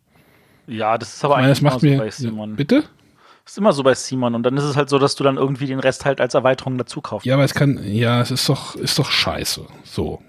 Ja, 0.66 0.96
das 0.96 1.14
ist 1.14 1.24
aber 1.24 1.36
meine, 1.36 1.48
eigentlich 1.48 1.58
das 1.58 1.72
macht 1.72 1.82
immer 1.82 1.90
mir, 1.90 1.98
so 1.98 2.04
bei 2.04 2.10
Simon. 2.10 2.56
Bitte? 2.56 2.84
Das 3.44 3.52
ist 3.52 3.58
immer 3.58 3.72
so 3.72 3.82
bei 3.82 3.94
Simon. 3.94 4.34
Und 4.34 4.42
dann 4.44 4.56
ist 4.56 4.64
es 4.64 4.76
halt 4.76 4.88
so, 4.88 4.98
dass 4.98 5.14
du 5.16 5.24
dann 5.24 5.36
irgendwie 5.36 5.66
den 5.66 5.80
Rest 5.80 6.04
halt 6.04 6.20
als 6.20 6.34
Erweiterung 6.34 6.78
dazu 6.78 7.00
kaufst. 7.00 7.26
Ja, 7.26 7.34
aber 7.34 7.44
es 7.44 7.54
kann, 7.54 7.78
ja, 7.84 8.20
es 8.22 8.30
ist 8.30 8.48
doch, 8.48 8.74
ist 8.74 8.98
doch 8.98 9.10
scheiße. 9.10 9.66
So. 9.84 10.22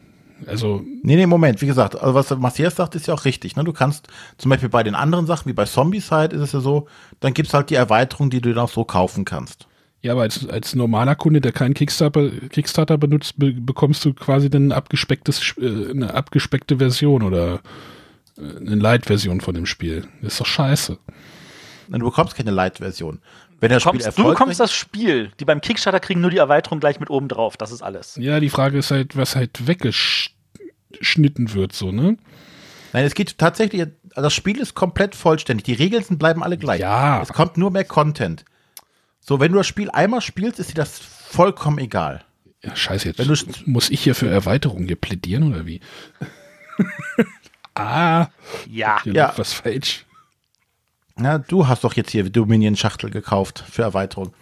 Also. 0.48 0.82
Nee, 1.04 1.16
nee, 1.16 1.26
Moment, 1.26 1.62
wie 1.62 1.68
gesagt, 1.68 1.96
also 2.00 2.14
was 2.14 2.30
Matthias 2.38 2.76
sagt, 2.76 2.96
ist 2.96 3.08
ja 3.08 3.14
auch 3.14 3.26
richtig. 3.26 3.56
Ne? 3.56 3.64
Du 3.64 3.74
kannst 3.74 4.08
zum 4.38 4.50
Beispiel 4.50 4.70
bei 4.70 4.84
den 4.84 4.96
anderen 4.96 5.26
Sachen, 5.26 5.50
wie 5.50 5.54
bei 5.54 5.66
Zombicide 5.66 6.36
ist 6.36 6.42
es 6.42 6.52
ja 6.52 6.60
so, 6.60 6.88
dann 7.20 7.34
gibt 7.34 7.48
es 7.48 7.54
halt 7.54 7.70
die 7.70 7.76
Erweiterung, 7.76 8.30
die 8.30 8.42
du 8.42 8.54
dann 8.54 8.66
auch 8.66 8.70
so 8.70 8.84
kaufen 8.84 9.26
kannst. 9.26 9.68
Ja, 10.02 10.12
aber 10.12 10.24
als, 10.24 10.48
als 10.50 10.76
normaler 10.76 11.16
Kunde, 11.16 11.40
der 11.40 11.54
keinen 11.54 11.74
Kickstarter, 11.74 12.30
Kickstarter 12.50 12.98
benutzt, 12.98 13.40
be 13.40 13.54
bekommst 13.54 14.04
du 14.04 14.14
quasi 14.14 14.50
dann 14.50 14.68
ein 14.68 14.72
abgespecktes, 14.74 15.56
äh, 15.58 15.92
eine 15.92 16.14
abgespeckte 16.14 16.78
Version 16.78 17.24
oder 17.24 17.62
äh, 18.38 18.58
eine 18.60 18.76
Light-Version 18.76 19.40
von 19.40 19.56
dem 19.56 19.66
Spiel. 19.66 20.06
Das 20.22 20.34
ist 20.34 20.42
doch 20.42 20.46
scheiße. 20.46 20.98
Du 21.90 22.00
bekommst 22.00 22.36
keine 22.36 22.52
Light-Version. 22.52 23.20
Wenn 23.62 23.70
das 23.70 23.84
Du, 23.84 23.90
Spiel 23.90 24.02
kommst, 24.02 24.18
du 24.20 24.24
bekommst 24.26 24.60
das 24.60 24.74
Spiel. 24.74 25.32
Die 25.40 25.46
beim 25.46 25.62
Kickstarter 25.62 26.02
kriegen 26.02 26.20
nur 26.20 26.32
die 26.32 26.38
Erweiterung 26.38 26.82
gleich 26.82 27.00
mit 27.00 27.10
oben 27.10 27.30
drauf. 27.30 27.56
Das 27.56 27.72
ist 27.72 27.82
alles. 27.82 28.18
Ja, 28.20 28.42
die 28.42 28.50
Frage 28.50 28.78
ist 28.78 28.92
halt, 28.92 29.16
was 29.16 29.38
halt 29.38 29.68
weggeschnitten 30.94 31.54
wird, 31.54 31.74
so, 31.74 31.92
ne? 31.92 32.18
Nein, 32.94 33.06
es 33.06 33.16
geht 33.16 33.38
tatsächlich, 33.38 33.88
das 34.16 34.34
Spiel 34.34 34.60
ist 34.60 34.76
komplett 34.76 35.16
vollständig. 35.16 35.64
Die 35.66 35.74
Regeln 35.74 36.04
sind, 36.04 36.20
bleiben 36.20 36.44
alle 36.44 36.58
gleich. 36.58 36.80
Ja. 36.82 37.22
Es 37.22 37.30
kommt 37.34 37.58
nur 37.58 37.72
mehr 37.72 37.86
Content. 37.86 38.46
So, 39.20 39.40
wenn 39.40 39.52
du 39.52 39.58
das 39.58 39.68
Spiel 39.68 39.90
einmal 39.90 40.22
spielst, 40.22 40.60
ist 40.60 40.70
dir 40.72 40.76
das 40.76 41.00
vollkommen 41.00 41.80
egal. 41.80 42.24
Ja, 42.64 42.76
scheiße, 42.76 43.08
jetzt 43.08 43.18
Wenn 43.20 43.28
du- 43.28 43.72
muss 43.72 43.90
ich 43.90 44.02
hier 44.02 44.16
für 44.16 44.30
Erweiterungen 44.30 44.86
hier 44.86 44.96
plädieren 44.96 45.52
oder 45.52 45.66
wie? 45.66 45.82
ah, 47.76 48.28
Ja. 48.70 49.00
Ja. 49.06 49.34
was 49.38 49.54
falsch. 49.54 50.06
Ja, 51.20 51.38
du 51.38 51.68
hast 51.68 51.84
doch 51.84 51.94
jetzt 51.94 52.12
hier 52.12 52.28
Dominion-Schachtel 52.30 53.10
gekauft 53.10 53.64
für 53.70 53.84
Erweiterung. 53.84 54.34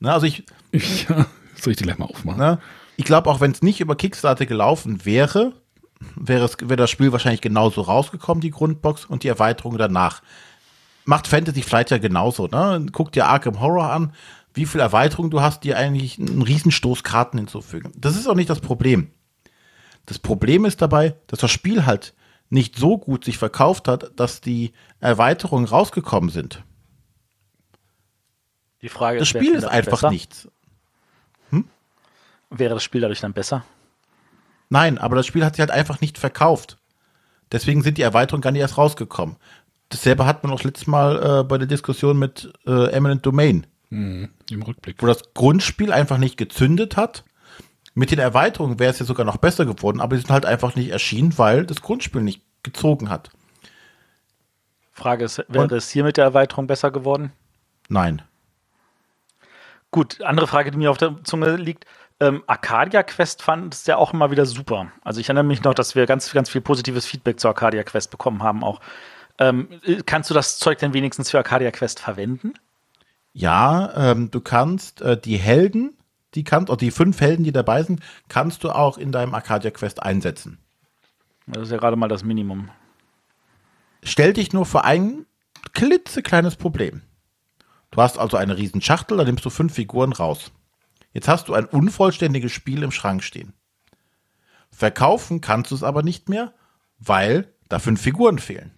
Na, 0.00 0.14
also 0.14 0.26
ich, 0.26 0.44
Ja, 1.08 1.26
soll 1.56 1.72
ich 1.72 1.76
die 1.76 1.84
gleich 1.84 1.98
mal 1.98 2.06
aufmachen? 2.06 2.38
ne, 2.38 2.60
ich 2.96 3.04
glaube, 3.04 3.30
auch 3.30 3.40
wenn 3.40 3.50
es 3.52 3.62
nicht 3.62 3.80
über 3.80 3.96
Kickstarter 3.96 4.46
gelaufen 4.46 5.04
wäre, 5.04 5.52
wäre, 6.16 6.44
es, 6.44 6.56
wäre 6.60 6.76
das 6.76 6.90
Spiel 6.90 7.12
wahrscheinlich 7.12 7.40
genauso 7.40 7.82
rausgekommen, 7.82 8.40
die 8.40 8.50
Grundbox 8.50 9.04
und 9.04 9.22
die 9.22 9.28
Erweiterung 9.28 9.78
danach. 9.78 10.22
Macht 11.04 11.28
Fantasy 11.28 11.62
Flight 11.62 11.90
ja 11.90 11.98
genauso. 11.98 12.48
Ne? 12.48 12.86
Guck 12.92 13.12
dir 13.12 13.26
Arkham 13.26 13.60
Horror 13.60 13.90
an, 13.92 14.12
wie 14.54 14.66
viel 14.66 14.80
Erweiterung 14.80 15.30
du 15.30 15.40
hast, 15.40 15.64
die 15.64 15.74
eigentlich 15.74 16.18
einen 16.18 16.42
Riesenstoß 16.42 17.04
Karten 17.04 17.38
hinzufügen. 17.38 17.92
Das 17.96 18.16
ist 18.16 18.26
auch 18.26 18.34
nicht 18.34 18.50
das 18.50 18.60
Problem. 18.60 19.10
Das 20.06 20.18
Problem 20.18 20.64
ist 20.64 20.82
dabei, 20.82 21.14
dass 21.26 21.40
das 21.40 21.50
Spiel 21.50 21.86
halt 21.86 22.14
nicht 22.48 22.76
so 22.76 22.96
gut 22.98 23.24
sich 23.24 23.38
verkauft 23.38 23.88
hat, 23.88 24.12
dass 24.16 24.40
die 24.40 24.72
Erweiterungen 25.00 25.66
rausgekommen 25.66 26.30
sind. 26.30 26.62
Die 28.82 28.88
Frage 28.88 29.18
Das 29.18 29.28
ist, 29.28 29.36
Spiel 29.36 29.54
ist 29.54 29.64
einfach 29.64 29.92
besser? 29.92 30.10
nichts. 30.10 30.48
Wäre 32.50 32.74
das 32.74 32.84
Spiel 32.84 33.00
dadurch 33.00 33.20
dann 33.20 33.32
besser? 33.32 33.64
Nein, 34.68 34.98
aber 34.98 35.16
das 35.16 35.26
Spiel 35.26 35.44
hat 35.44 35.54
sich 35.56 35.60
halt 35.60 35.70
einfach 35.70 36.00
nicht 36.00 36.18
verkauft. 36.18 36.78
Deswegen 37.52 37.82
sind 37.82 37.98
die 37.98 38.02
Erweiterungen 38.02 38.42
gar 38.42 38.50
nicht 38.50 38.60
erst 38.62 38.78
rausgekommen. 38.78 39.36
Dasselbe 39.88 40.26
hat 40.26 40.42
man 40.42 40.52
auch 40.52 40.64
letztes 40.64 40.88
Mal 40.88 41.40
äh, 41.40 41.44
bei 41.44 41.58
der 41.58 41.68
Diskussion 41.68 42.18
mit 42.18 42.52
äh, 42.66 42.90
Eminent 42.90 43.24
Domain, 43.24 43.66
Hm, 43.90 44.28
Im 44.50 44.62
Rückblick. 44.62 45.00
wo 45.00 45.06
das 45.06 45.32
Grundspiel 45.34 45.92
einfach 45.92 46.18
nicht 46.18 46.36
gezündet 46.36 46.96
hat. 46.96 47.22
Mit 47.94 48.10
den 48.10 48.18
Erweiterungen 48.18 48.80
wäre 48.80 48.90
es 48.90 48.98
ja 48.98 49.06
sogar 49.06 49.24
noch 49.24 49.36
besser 49.36 49.64
geworden, 49.64 50.00
aber 50.00 50.16
die 50.16 50.22
sind 50.22 50.30
halt 50.32 50.44
einfach 50.44 50.74
nicht 50.74 50.90
erschienen, 50.90 51.38
weil 51.38 51.64
das 51.64 51.80
Grundspiel 51.82 52.20
nicht 52.22 52.42
gezogen 52.64 53.08
hat. 53.10 53.30
Frage 54.92 55.24
ist, 55.24 55.38
wäre 55.48 55.64
Und- 55.64 55.72
es 55.72 55.88
hier 55.90 56.02
mit 56.02 56.16
der 56.16 56.24
Erweiterung 56.24 56.66
besser 56.66 56.90
geworden? 56.90 57.32
Nein. 57.88 58.22
Gut, 59.92 60.20
andere 60.22 60.46
Frage, 60.48 60.70
die 60.72 60.78
mir 60.78 60.90
auf 60.90 60.98
der 60.98 61.16
Zunge 61.22 61.56
liegt. 61.56 61.86
Ähm, 62.18 62.42
Arcadia 62.46 63.02
Quest 63.02 63.42
fand 63.42 63.74
es 63.74 63.86
ja 63.86 63.96
auch 63.96 64.14
immer 64.14 64.30
wieder 64.30 64.46
super. 64.46 64.90
Also 65.04 65.20
ich 65.20 65.28
erinnere 65.28 65.44
mich 65.44 65.62
noch, 65.62 65.74
dass 65.74 65.94
wir 65.94 66.06
ganz, 66.06 66.32
ganz 66.32 66.48
viel 66.48 66.62
positives 66.62 67.04
Feedback 67.04 67.38
zu 67.38 67.48
Arcadia 67.48 67.82
Quest 67.82 68.10
bekommen 68.10 68.42
haben 68.42 68.64
auch. 68.64 68.80
Ähm, 69.38 69.68
äh, 69.84 70.02
kannst 70.04 70.30
du 70.30 70.34
das 70.34 70.58
Zeug 70.58 70.78
denn 70.78 70.94
wenigstens 70.94 71.30
für 71.30 71.38
Arcadia 71.38 71.70
Quest 71.70 72.00
verwenden? 72.00 72.54
Ja, 73.34 73.92
ähm, 74.12 74.30
du 74.30 74.40
kannst 74.40 75.02
äh, 75.02 75.20
die 75.20 75.36
Helden, 75.36 75.94
die 76.34 76.42
kannst, 76.42 76.70
oder 76.70 76.78
die 76.78 76.90
fünf 76.90 77.20
Helden, 77.20 77.44
die 77.44 77.52
dabei 77.52 77.82
sind, 77.82 78.00
kannst 78.28 78.64
du 78.64 78.70
auch 78.70 78.96
in 78.96 79.12
deinem 79.12 79.34
Arcadia 79.34 79.70
Quest 79.70 80.02
einsetzen. 80.02 80.58
Das 81.46 81.64
ist 81.64 81.70
ja 81.70 81.76
gerade 81.76 81.96
mal 81.96 82.08
das 82.08 82.24
Minimum. 82.24 82.70
Stell 84.02 84.32
dich 84.32 84.54
nur 84.54 84.64
vor 84.64 84.84
ein 84.86 85.26
klitzekleines 85.74 86.56
Problem. 86.56 87.02
Du 87.90 88.00
hast 88.00 88.18
also 88.18 88.38
eine 88.38 88.56
riesen 88.56 88.80
Schachtel, 88.80 89.18
da 89.18 89.24
nimmst 89.24 89.44
du 89.44 89.50
fünf 89.50 89.74
Figuren 89.74 90.12
raus. 90.12 90.50
Jetzt 91.16 91.28
hast 91.28 91.48
du 91.48 91.54
ein 91.54 91.64
unvollständiges 91.64 92.52
Spiel 92.52 92.82
im 92.82 92.90
Schrank 92.90 93.24
stehen. 93.24 93.54
Verkaufen 94.70 95.40
kannst 95.40 95.70
du 95.70 95.74
es 95.74 95.82
aber 95.82 96.02
nicht 96.02 96.28
mehr, 96.28 96.52
weil 96.98 97.54
da 97.70 97.78
fünf 97.78 98.02
Figuren 98.02 98.38
fehlen. 98.38 98.72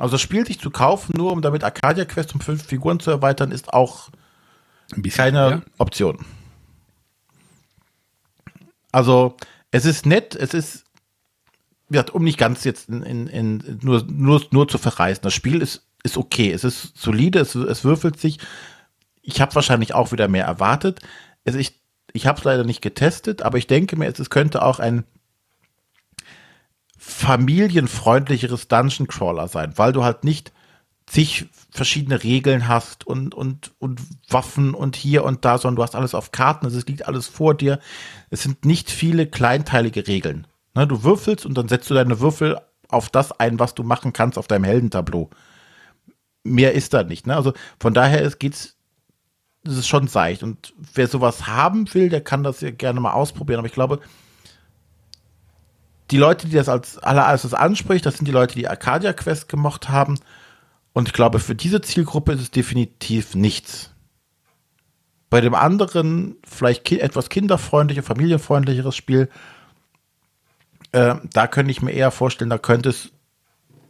Also 0.00 0.14
das 0.14 0.22
Spiel 0.22 0.44
sich 0.44 0.58
zu 0.58 0.72
kaufen, 0.72 1.16
nur 1.16 1.30
um 1.30 1.40
damit 1.40 1.62
Arcadia 1.62 2.04
Quest 2.04 2.34
um 2.34 2.40
fünf 2.40 2.64
Figuren 2.64 2.98
zu 2.98 3.12
erweitern, 3.12 3.52
ist 3.52 3.72
auch 3.72 4.10
bisschen 4.96 5.18
keine 5.18 5.48
mehr. 5.48 5.62
Option. 5.78 6.26
Also, 8.90 9.36
es 9.70 9.84
ist 9.84 10.04
nett, 10.04 10.34
es 10.34 10.52
ist, 10.52 10.84
wie 11.90 11.92
gesagt, 11.92 12.10
um 12.10 12.24
nicht 12.24 12.38
ganz 12.38 12.64
jetzt 12.64 12.88
in, 12.88 13.04
in, 13.04 13.28
in, 13.28 13.78
nur, 13.82 14.02
nur, 14.02 14.44
nur 14.50 14.66
zu 14.66 14.78
verreißen. 14.78 15.22
Das 15.22 15.32
Spiel 15.32 15.62
ist, 15.62 15.86
ist 16.02 16.16
okay, 16.16 16.50
es 16.50 16.64
ist 16.64 16.96
solide, 16.96 17.38
es, 17.38 17.54
es 17.54 17.84
würfelt 17.84 18.18
sich. 18.18 18.40
Ich 19.22 19.40
habe 19.40 19.54
wahrscheinlich 19.54 19.94
auch 19.94 20.12
wieder 20.12 20.28
mehr 20.28 20.44
erwartet. 20.44 21.00
Es, 21.44 21.54
ich 21.54 21.82
ich 22.12 22.26
habe 22.26 22.38
es 22.38 22.44
leider 22.44 22.64
nicht 22.64 22.82
getestet, 22.82 23.42
aber 23.42 23.58
ich 23.58 23.66
denke 23.66 23.96
mir, 23.96 24.06
es, 24.06 24.30
könnte 24.30 24.62
auch 24.62 24.78
ein 24.78 25.04
familienfreundlicheres 26.98 28.68
Dungeon 28.68 29.08
Crawler 29.08 29.48
sein, 29.48 29.76
weil 29.76 29.92
du 29.92 30.04
halt 30.04 30.24
nicht 30.24 30.52
zig 31.06 31.46
verschiedene 31.70 32.22
Regeln 32.22 32.68
hast 32.68 33.06
und, 33.06 33.34
und, 33.34 33.72
und 33.78 34.00
Waffen 34.28 34.74
und 34.74 34.94
hier 34.94 35.24
und 35.24 35.44
da, 35.44 35.58
sondern 35.58 35.76
du 35.76 35.82
hast 35.82 35.94
alles 35.94 36.14
auf 36.14 36.32
Karten, 36.32 36.66
also 36.66 36.78
es 36.78 36.86
liegt 36.86 37.08
alles 37.08 37.26
vor 37.26 37.54
dir. 37.54 37.80
Es 38.30 38.42
sind 38.42 38.64
nicht 38.64 38.90
viele 38.90 39.26
kleinteilige 39.26 40.06
Regeln. 40.06 40.46
Ne, 40.74 40.86
du 40.86 41.02
würfelst 41.02 41.44
und 41.44 41.54
dann 41.56 41.68
setzt 41.68 41.90
du 41.90 41.94
deine 41.94 42.20
Würfel 42.20 42.60
auf 42.88 43.08
das 43.08 43.32
ein, 43.32 43.58
was 43.58 43.74
du 43.74 43.82
machen 43.82 44.12
kannst 44.12 44.38
auf 44.38 44.46
deinem 44.46 44.64
Heldentableau. 44.64 45.30
Mehr 46.44 46.72
ist 46.72 46.94
da 46.94 47.02
nicht. 47.02 47.26
Ne? 47.26 47.36
Also 47.36 47.52
von 47.80 47.94
daher 47.94 48.22
es 48.22 48.38
es 49.64 49.76
ist 49.76 49.88
schon 49.88 50.08
seicht. 50.08 50.42
Und 50.42 50.74
wer 50.94 51.06
sowas 51.06 51.46
haben 51.46 51.92
will, 51.94 52.08
der 52.08 52.20
kann 52.20 52.42
das 52.42 52.60
ja 52.60 52.70
gerne 52.70 53.00
mal 53.00 53.12
ausprobieren. 53.12 53.58
Aber 53.58 53.68
ich 53.68 53.74
glaube, 53.74 54.00
die 56.10 56.18
Leute, 56.18 56.46
die 56.46 56.56
das 56.56 56.68
als 56.68 56.98
allererstes 56.98 57.54
anspricht, 57.54 58.04
das 58.04 58.16
sind 58.16 58.26
die 58.26 58.32
Leute, 58.32 58.54
die 58.54 58.68
Arcadia 58.68 59.12
Quest 59.12 59.48
gemocht 59.48 59.88
haben. 59.88 60.18
Und 60.92 61.08
ich 61.08 61.14
glaube, 61.14 61.38
für 61.38 61.54
diese 61.54 61.80
Zielgruppe 61.80 62.32
ist 62.32 62.40
es 62.40 62.50
definitiv 62.50 63.34
nichts. 63.34 63.90
Bei 65.30 65.40
dem 65.40 65.54
anderen, 65.54 66.36
vielleicht 66.44 66.84
ki 66.84 67.00
etwas 67.00 67.30
kinderfreundlicher, 67.30 68.02
familienfreundlicheres 68.02 68.94
Spiel, 68.94 69.30
äh, 70.92 71.14
da 71.32 71.46
könnte 71.46 71.70
ich 71.70 71.80
mir 71.80 71.92
eher 71.92 72.10
vorstellen, 72.10 72.50
da 72.50 72.58
könnte 72.58 72.90
es 72.90 73.12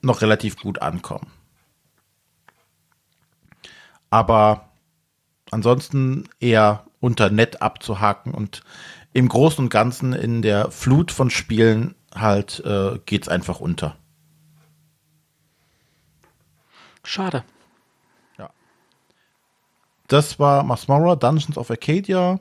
noch 0.02 0.20
relativ 0.20 0.56
gut 0.56 0.80
ankommen. 0.80 1.26
Aber 4.10 4.71
ansonsten 5.52 6.28
eher 6.40 6.84
unter 7.00 7.30
nett 7.30 7.62
abzuhaken 7.62 8.32
und 8.34 8.62
im 9.12 9.28
Großen 9.28 9.64
und 9.64 9.70
Ganzen 9.70 10.12
in 10.12 10.42
der 10.42 10.70
Flut 10.70 11.12
von 11.12 11.30
Spielen 11.30 11.94
halt 12.14 12.60
äh, 12.64 12.98
es 13.16 13.28
einfach 13.28 13.60
unter. 13.60 13.96
Schade. 17.04 17.44
Ja. 18.38 18.50
Das 20.08 20.38
war 20.38 20.62
Masmora 20.62 21.16
Dungeons 21.16 21.58
of 21.58 21.70
Arcadia. 21.70 22.40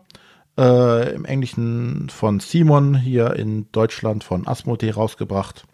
Äh, 0.57 1.15
Im 1.15 1.25
Englischen 1.25 2.09
von 2.09 2.39
Simon, 2.39 2.95
hier 2.95 3.35
in 3.35 3.71
Deutschland 3.71 4.23
von 4.23 4.47
Asmodee 4.47 4.91
rausgebracht. 4.91 5.65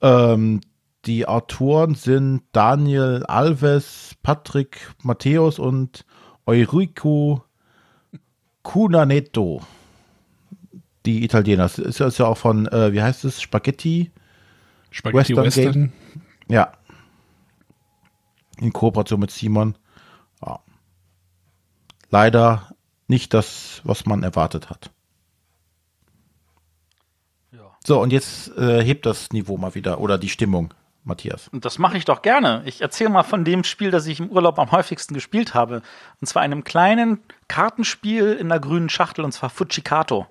Ähm, 0.00 0.60
die 1.04 1.26
Autoren 1.26 1.94
sind 1.94 2.42
Daniel 2.52 3.24
Alves, 3.26 4.14
Patrick 4.22 4.94
Matthäus 5.02 5.58
und 5.58 6.04
Eurico 6.46 7.44
Cunaneto. 8.62 9.62
Die 11.04 11.24
Italiener. 11.24 11.64
Das 11.64 11.78
ist 11.78 12.18
ja 12.18 12.26
auch 12.26 12.38
von, 12.38 12.68
äh, 12.68 12.92
wie 12.92 13.02
heißt 13.02 13.24
es, 13.24 13.42
Spaghetti? 13.42 14.12
Spaghetti 14.90 15.36
Western. 15.36 15.64
Western. 15.64 15.92
Ja. 16.48 16.72
In 18.58 18.72
Kooperation 18.72 19.18
mit 19.18 19.32
Simon. 19.32 19.76
Ja. 20.46 20.60
Leider 22.10 22.76
nicht 23.08 23.34
das, 23.34 23.80
was 23.82 24.06
man 24.06 24.22
erwartet 24.22 24.70
hat. 24.70 24.92
Ja. 27.50 27.76
So, 27.84 28.00
und 28.00 28.12
jetzt 28.12 28.56
äh, 28.56 28.84
hebt 28.84 29.04
das 29.04 29.32
Niveau 29.32 29.56
mal 29.56 29.74
wieder 29.74 29.98
oder 29.98 30.18
die 30.18 30.28
Stimmung. 30.28 30.72
Matthias. 31.04 31.48
Und 31.48 31.64
das 31.64 31.78
mache 31.78 31.96
ich 31.96 32.04
doch 32.04 32.22
gerne. 32.22 32.62
Ich 32.64 32.80
erzähle 32.80 33.10
mal 33.10 33.22
von 33.22 33.44
dem 33.44 33.64
Spiel, 33.64 33.90
das 33.90 34.06
ich 34.06 34.20
im 34.20 34.28
Urlaub 34.28 34.58
am 34.58 34.70
häufigsten 34.70 35.14
gespielt 35.14 35.54
habe. 35.54 35.82
Und 36.20 36.26
zwar 36.26 36.42
einem 36.42 36.64
kleinen 36.64 37.18
Kartenspiel 37.48 38.32
in 38.32 38.48
der 38.48 38.60
grünen 38.60 38.88
Schachtel, 38.88 39.24
und 39.24 39.32
zwar 39.32 39.50
Fujikato. 39.50 40.26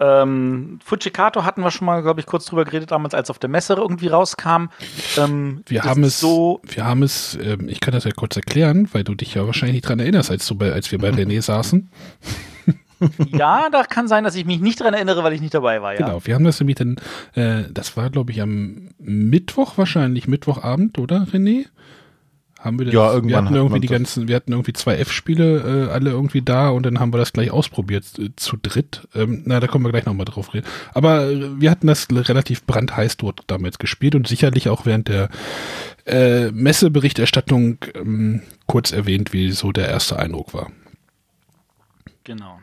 Ähm, 0.00 0.78
Fujikato 0.82 1.44
hatten 1.44 1.62
wir 1.62 1.70
schon 1.70 1.84
mal, 1.84 2.02
glaube 2.02 2.20
ich, 2.20 2.26
kurz 2.26 2.46
drüber 2.46 2.64
geredet, 2.64 2.90
damals, 2.90 3.12
als 3.12 3.28
auf 3.28 3.38
der 3.38 3.50
Messe 3.50 3.74
irgendwie 3.74 4.08
rauskam. 4.08 4.68
Ähm, 5.18 5.62
wir, 5.66 5.84
haben 5.84 6.04
es, 6.04 6.18
so 6.18 6.62
wir 6.62 6.86
haben 6.86 7.02
es, 7.02 7.38
ähm, 7.40 7.68
ich 7.68 7.80
kann 7.80 7.92
das 7.92 8.04
ja 8.04 8.10
kurz 8.10 8.34
erklären, 8.34 8.88
weil 8.92 9.04
du 9.04 9.14
dich 9.14 9.34
ja 9.34 9.44
wahrscheinlich 9.46 9.74
nicht 9.74 9.88
dran 9.88 10.00
erinnerst, 10.00 10.30
als, 10.30 10.46
du 10.46 10.54
bei, 10.54 10.72
als 10.72 10.90
wir 10.90 10.98
bei 10.98 11.10
René 11.10 11.42
saßen. 11.42 11.90
Ja, 13.32 13.68
da 13.70 13.84
kann 13.84 14.08
sein, 14.08 14.24
dass 14.24 14.34
ich 14.34 14.44
mich 14.44 14.60
nicht 14.60 14.80
dran 14.80 14.94
erinnere, 14.94 15.22
weil 15.22 15.32
ich 15.32 15.40
nicht 15.40 15.54
dabei 15.54 15.82
war. 15.82 15.92
Ja. 15.92 16.06
Genau, 16.06 16.20
wir 16.24 16.34
haben 16.34 16.44
das 16.44 16.60
nämlich 16.60 16.76
dann, 16.76 16.96
äh, 17.34 17.64
das 17.72 17.96
war 17.96 18.10
glaube 18.10 18.32
ich 18.32 18.40
am 18.40 18.90
Mittwoch 18.98 19.78
wahrscheinlich, 19.78 20.28
Mittwochabend, 20.28 20.98
oder 20.98 21.26
René? 21.32 21.66
Haben 22.60 22.78
wir 22.78 22.84
das, 22.84 22.94
ja, 22.94 23.10
irgendwann 23.10 23.28
wir 23.28 23.36
hatten 23.38 23.54
irgendwie 23.54 23.80
die 23.80 23.88
ganzen, 23.88 24.28
wir 24.28 24.36
hatten 24.36 24.52
irgendwie 24.52 24.74
zwei 24.74 24.96
F-Spiele 24.96 25.86
äh, 25.88 25.90
alle 25.90 26.10
irgendwie 26.10 26.42
da 26.42 26.68
und 26.68 26.84
dann 26.84 27.00
haben 27.00 27.10
wir 27.10 27.16
das 27.16 27.32
gleich 27.32 27.50
ausprobiert 27.50 28.04
äh, 28.18 28.30
zu 28.36 28.58
dritt. 28.60 29.08
Ähm, 29.14 29.42
na, 29.46 29.60
da 29.60 29.66
kommen 29.66 29.86
wir 29.86 29.92
gleich 29.92 30.04
nochmal 30.04 30.26
drauf 30.26 30.52
reden. 30.52 30.66
Aber 30.92 31.30
äh, 31.30 31.58
wir 31.58 31.70
hatten 31.70 31.86
das 31.86 32.08
relativ 32.10 32.66
brandheiß 32.66 33.16
dort 33.16 33.44
damals 33.46 33.78
gespielt 33.78 34.14
und 34.14 34.28
sicherlich 34.28 34.68
auch 34.68 34.84
während 34.84 35.08
der 35.08 35.30
äh, 36.04 36.50
Messeberichterstattung 36.50 37.78
ähm, 37.94 38.42
kurz 38.66 38.92
erwähnt, 38.92 39.32
wie 39.32 39.52
so 39.52 39.72
der 39.72 39.88
erste 39.88 40.18
Eindruck 40.18 40.52
war. 40.52 40.70
Genau. 42.24 42.58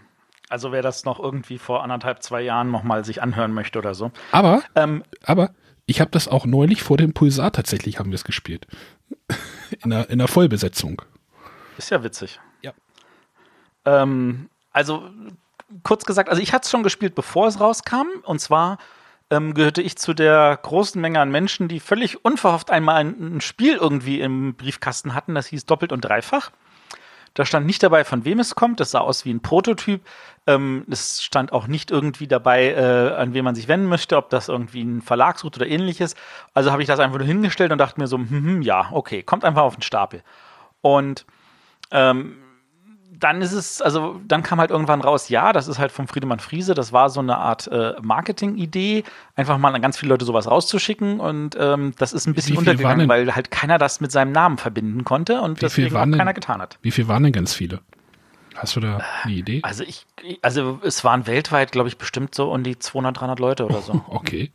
Also 0.50 0.72
wer 0.72 0.82
das 0.82 1.04
noch 1.04 1.20
irgendwie 1.20 1.58
vor 1.58 1.84
anderthalb, 1.84 2.24
zwei 2.24 2.42
Jahren 2.42 2.72
nochmal 2.72 3.04
sich 3.04 3.22
anhören 3.22 3.54
möchte 3.54 3.80
oder 3.80 3.94
so. 3.94 4.12
Aber, 4.32 4.64
ähm, 4.76 5.04
aber 5.24 5.52
ich 5.86 6.00
habe 6.00 6.12
das 6.12 6.28
auch 6.28 6.46
neulich 6.46 6.84
vor 6.84 6.98
dem 6.98 7.14
Pulsar 7.14 7.52
tatsächlich 7.52 8.00
haben 8.00 8.12
wir 8.12 8.16
es 8.16 8.24
gespielt. 8.24 8.68
in, 9.84 9.90
der, 9.90 10.10
in 10.10 10.20
der 10.20 10.28
Vollbesetzung. 10.28 11.02
Ist 11.78 11.90
ja 11.90 12.04
witzig. 12.04 12.40
Ja. 12.62 12.74
Ähm, 13.86 14.50
also 14.72 15.10
kurz 15.84 16.06
gesagt, 16.06 16.30
also 16.30 16.42
ich 16.42 16.54
hatte 16.54 16.66
es 16.66 16.72
schon 16.72 16.84
gespielt, 16.84 17.16
bevor 17.16 17.48
es 17.48 17.60
rauskam. 17.60 18.08
Und 18.24 18.40
zwar 18.40 18.78
ähm, 19.30 19.54
gehörte 19.54 19.82
ich 19.82 19.98
zu 19.98 20.14
der 20.14 20.58
großen 20.62 21.00
Menge 21.00 21.20
an 21.20 21.30
Menschen, 21.30 21.68
die 21.68 21.80
völlig 21.80 22.24
unverhofft 22.24 22.72
einmal 22.72 22.96
ein, 22.96 23.38
ein 23.38 23.42
Spiel 23.42 23.76
irgendwie 23.76 24.22
im 24.22 24.56
Briefkasten 24.56 25.14
hatten. 25.14 25.36
Das 25.36 25.48
hieß 25.48 25.66
doppelt 25.66 25.92
und 25.92 26.02
dreifach. 26.02 26.52
Da 27.34 27.46
stand 27.46 27.66
nicht 27.66 27.84
dabei, 27.84 28.04
von 28.04 28.26
wem 28.26 28.40
es 28.40 28.56
kommt. 28.56 28.80
Das 28.80 28.92
sah 28.92 29.00
aus 29.00 29.26
wie 29.26 29.34
ein 29.34 29.42
Prototyp. 29.42 30.02
Ähm, 30.48 30.86
es 30.90 31.22
stand 31.22 31.52
auch 31.52 31.68
nicht 31.68 31.92
irgendwie 31.92 32.28
dabei, 32.28 32.72
äh, 32.72 33.16
an 33.16 33.34
wen 33.34 33.44
man 33.44 33.56
sich 33.56 33.68
wenden 33.68 33.88
möchte, 33.88 34.18
ob 34.18 34.30
das 34.30 34.48
irgendwie 34.48 34.84
ein 34.84 35.02
Verlag 35.02 35.40
sucht 35.40 35.58
oder 35.58 35.68
ähnliches. 35.68 36.16
Also 36.54 36.72
habe 36.72 36.82
ich 36.82 36.88
das 36.88 37.00
einfach 37.00 37.18
nur 37.18 37.28
hingestellt 37.28 37.72
und 37.72 37.78
dachte 37.78 38.00
mir 38.00 38.08
so, 38.08 38.18
hm, 38.18 38.30
hm, 38.30 38.62
ja, 38.62 38.90
okay, 38.92 39.24
kommt 39.24 39.44
einfach 39.44 39.64
auf 39.64 39.76
den 39.76 39.82
Stapel. 39.82 40.24
Und 40.82 41.26
ähm, 41.92 42.38
dann 43.20 43.42
ist 43.42 43.54
es, 43.54 43.82
also 43.82 44.20
dann 44.28 44.44
kam 44.44 44.60
halt 44.60 44.72
irgendwann 44.72 45.02
raus, 45.02 45.30
ja, 45.30 45.54
das 45.54 45.68
ist 45.68 45.80
halt 45.80 45.92
vom 45.92 46.08
Friedemann 46.08 46.40
Friese, 46.40 46.74
das 46.74 46.94
war 46.94 47.10
so 47.10 47.20
eine 47.20 47.38
Art 47.38 47.68
äh, 47.68 47.94
Marketing-Idee, 48.02 49.04
einfach 49.36 49.58
mal 49.58 49.74
an 49.74 49.82
ganz 49.82 49.98
viele 49.98 50.10
Leute 50.10 50.26
sowas 50.26 50.48
rauszuschicken 50.50 51.20
und 51.20 51.56
ähm, 51.60 51.94
das 51.98 52.14
ist 52.14 52.28
ein 52.28 52.34
bisschen 52.34 52.58
untergegangen, 52.58 53.08
weil 53.08 53.36
halt 53.36 53.52
keiner 53.52 53.78
das 53.78 54.02
mit 54.02 54.12
seinem 54.12 54.32
Namen 54.32 54.58
verbinden 54.58 55.04
konnte 55.04 55.42
und 55.42 55.62
deswegen 55.62 55.96
auch 55.96 56.18
keiner 56.18 56.34
getan 56.34 56.62
hat. 56.62 56.78
Wie 56.82 56.92
viel 56.92 57.08
waren 57.08 57.24
denn 57.24 57.34
ganz 57.34 57.54
viele? 57.54 57.82
Hast 58.56 58.76
du 58.76 58.80
da 58.80 59.00
eine 59.24 59.34
Idee? 59.34 59.60
Also 59.64 59.84
ich, 59.84 60.06
also 60.42 60.80
es 60.84 61.04
waren 61.04 61.28
weltweit, 61.28 61.72
glaube 61.72 61.90
ich, 61.90 61.98
bestimmt 61.98 62.34
so 62.34 62.52
um 62.52 62.64
die 62.64 62.80
200, 62.80 63.20
300 63.20 63.40
Leute 63.40 63.66
oder 63.66 63.82
so. 63.82 64.02
okay. 64.10 64.52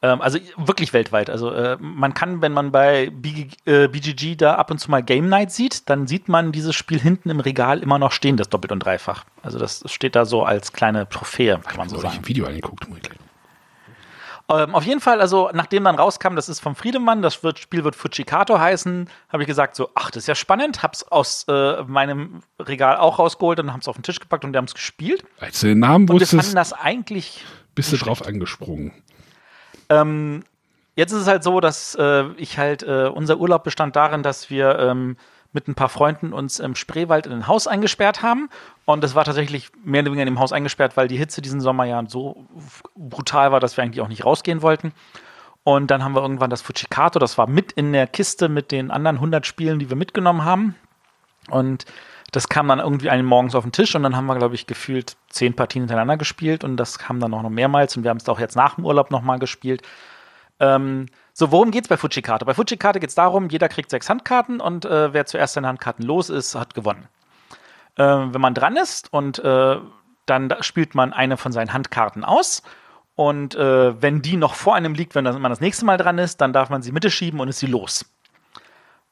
Ähm, 0.00 0.20
also 0.20 0.38
wirklich 0.56 0.92
weltweit. 0.92 1.30
Also 1.30 1.50
äh, 1.50 1.76
man 1.80 2.14
kann, 2.14 2.40
wenn 2.40 2.52
man 2.52 2.70
bei 2.70 3.10
BG, 3.10 3.48
äh, 3.64 3.88
BGG 3.88 4.36
da 4.36 4.54
ab 4.54 4.70
und 4.70 4.78
zu 4.78 4.90
mal 4.90 5.02
Game 5.02 5.28
Night 5.28 5.50
sieht, 5.50 5.88
dann 5.90 6.06
sieht 6.06 6.28
man 6.28 6.52
dieses 6.52 6.74
Spiel 6.74 7.00
hinten 7.00 7.30
im 7.30 7.40
Regal 7.40 7.82
immer 7.82 7.98
noch 7.98 8.12
stehen, 8.12 8.36
das 8.36 8.48
doppelt 8.48 8.72
und 8.72 8.80
dreifach. 8.80 9.24
Also 9.42 9.58
das 9.58 9.82
steht 9.86 10.14
da 10.14 10.24
so 10.24 10.44
als 10.44 10.72
kleine 10.72 11.08
Trophäe, 11.08 11.58
kann 11.58 11.76
man 11.76 11.88
so 11.88 11.96
sagen. 11.96 12.14
Ich 12.14 12.20
ein 12.20 12.28
Video 12.28 12.46
angeguckt. 12.46 12.86
Ähm, 14.50 14.74
auf 14.74 14.84
jeden 14.84 15.00
Fall, 15.00 15.20
also 15.20 15.50
nachdem 15.52 15.84
dann 15.84 15.96
rauskam, 15.96 16.34
das 16.34 16.48
ist 16.48 16.60
vom 16.60 16.74
Friedemann, 16.74 17.20
das 17.20 17.42
wird, 17.42 17.58
Spiel 17.58 17.84
wird 17.84 17.94
Fujikato 17.94 18.58
heißen, 18.58 19.10
habe 19.28 19.42
ich 19.42 19.46
gesagt 19.46 19.76
so, 19.76 19.90
ach, 19.94 20.10
das 20.10 20.22
ist 20.22 20.26
ja 20.26 20.34
spannend, 20.34 20.82
hab's 20.82 21.02
aus 21.02 21.44
äh, 21.48 21.82
meinem 21.82 22.40
Regal 22.58 22.96
auch 22.96 23.18
rausgeholt 23.18 23.60
und 23.60 23.74
hab's 23.74 23.88
auf 23.88 23.96
den 23.96 24.04
Tisch 24.04 24.20
gepackt 24.20 24.46
und 24.46 24.54
wir 24.54 24.58
haben 24.58 24.64
es 24.64 24.72
gespielt. 24.72 25.22
Als 25.38 25.60
du 25.60 25.66
den 25.66 25.80
Namen 25.80 26.08
wusstest, 26.08 26.32
und 26.32 26.38
wir 26.38 26.42
fanden 26.44 26.56
das 26.56 26.72
eigentlich 26.72 27.44
bist 27.74 27.92
du 27.92 27.96
drauf 27.96 28.26
angesprungen. 28.26 28.92
Ähm, 29.88 30.44
jetzt 30.96 31.12
ist 31.12 31.22
es 31.22 31.26
halt 31.28 31.42
so, 31.42 31.60
dass 31.60 31.94
äh, 31.94 32.24
ich 32.36 32.58
halt, 32.58 32.82
äh, 32.82 33.10
unser 33.12 33.38
Urlaub 33.38 33.64
bestand 33.64 33.96
darin, 33.96 34.22
dass 34.22 34.50
wir 34.50 34.78
ähm, 34.78 35.16
mit 35.52 35.66
ein 35.66 35.74
paar 35.74 35.88
Freunden 35.88 36.32
uns 36.32 36.60
im 36.60 36.74
Spreewald 36.74 37.26
in 37.26 37.32
ein 37.32 37.46
Haus 37.46 37.66
eingesperrt 37.66 38.22
haben. 38.22 38.48
Und 38.84 39.02
es 39.02 39.14
war 39.14 39.24
tatsächlich 39.24 39.70
mehr 39.82 40.02
oder 40.02 40.10
weniger 40.10 40.22
in 40.22 40.34
dem 40.34 40.40
Haus 40.40 40.52
eingesperrt, 40.52 40.96
weil 40.96 41.08
die 41.08 41.16
Hitze 41.16 41.40
diesen 41.40 41.60
Sommer 41.60 41.84
ja 41.84 42.02
so 42.06 42.46
brutal 42.94 43.50
war, 43.52 43.60
dass 43.60 43.76
wir 43.76 43.84
eigentlich 43.84 44.02
auch 44.02 44.08
nicht 44.08 44.24
rausgehen 44.24 44.62
wollten. 44.62 44.92
Und 45.64 45.90
dann 45.90 46.02
haben 46.02 46.14
wir 46.14 46.22
irgendwann 46.22 46.50
das 46.50 46.62
Fujikato, 46.62 47.18
das 47.18 47.36
war 47.36 47.46
mit 47.46 47.72
in 47.72 47.92
der 47.92 48.06
Kiste 48.06 48.48
mit 48.48 48.72
den 48.72 48.90
anderen 48.90 49.16
100 49.16 49.46
Spielen, 49.46 49.78
die 49.78 49.90
wir 49.90 49.96
mitgenommen 49.96 50.44
haben. 50.44 50.74
Und 51.50 51.84
das 52.30 52.48
kam 52.48 52.68
dann 52.68 52.78
irgendwie 52.78 53.10
einen 53.10 53.26
morgens 53.26 53.54
auf 53.54 53.64
den 53.64 53.72
Tisch 53.72 53.94
und 53.94 54.02
dann 54.02 54.16
haben 54.16 54.26
wir, 54.26 54.36
glaube 54.36 54.54
ich, 54.54 54.66
gefühlt 54.66 55.16
zehn 55.30 55.54
Partien 55.54 55.82
hintereinander 55.82 56.16
gespielt 56.16 56.64
und 56.64 56.76
das 56.76 56.98
kam 56.98 57.20
dann 57.20 57.32
auch 57.34 57.42
noch 57.42 57.50
mehrmals 57.50 57.96
und 57.96 58.04
wir 58.04 58.10
haben 58.10 58.18
es 58.18 58.28
auch 58.28 58.40
jetzt 58.40 58.56
nach 58.56 58.74
dem 58.74 58.84
Urlaub 58.84 59.10
nochmal 59.10 59.38
gespielt. 59.38 59.82
Ähm, 60.60 61.06
so, 61.32 61.52
worum 61.52 61.70
geht 61.70 61.84
es 61.84 61.88
bei 61.88 61.96
Fujikarte? 61.96 62.44
Bei 62.44 62.54
Fujikarte 62.54 63.00
geht 63.00 63.10
es 63.10 63.14
darum, 63.14 63.48
jeder 63.48 63.68
kriegt 63.68 63.90
sechs 63.90 64.10
Handkarten 64.10 64.60
und 64.60 64.84
äh, 64.84 65.12
wer 65.12 65.24
zuerst 65.24 65.54
seine 65.54 65.68
Handkarten 65.68 66.04
los 66.04 66.30
ist, 66.30 66.54
hat 66.54 66.74
gewonnen. 66.74 67.08
Äh, 67.96 68.04
wenn 68.04 68.40
man 68.40 68.54
dran 68.54 68.76
ist 68.76 69.12
und 69.12 69.38
äh, 69.38 69.76
dann 70.26 70.54
spielt 70.60 70.94
man 70.94 71.12
eine 71.12 71.36
von 71.36 71.52
seinen 71.52 71.72
Handkarten 71.72 72.24
aus 72.24 72.62
und 73.18 73.56
äh, 73.56 74.00
wenn 74.00 74.22
die 74.22 74.36
noch 74.36 74.54
vor 74.54 74.76
einem 74.76 74.94
liegt, 74.94 75.16
wenn 75.16 75.24
man 75.24 75.50
das 75.50 75.60
nächste 75.60 75.84
Mal 75.84 75.96
dran 75.96 76.18
ist, 76.18 76.40
dann 76.40 76.52
darf 76.52 76.70
man 76.70 76.82
sie 76.82 76.92
Mitte 76.92 77.10
schieben 77.10 77.40
und 77.40 77.48
ist 77.48 77.58
sie 77.58 77.66
los. 77.66 78.04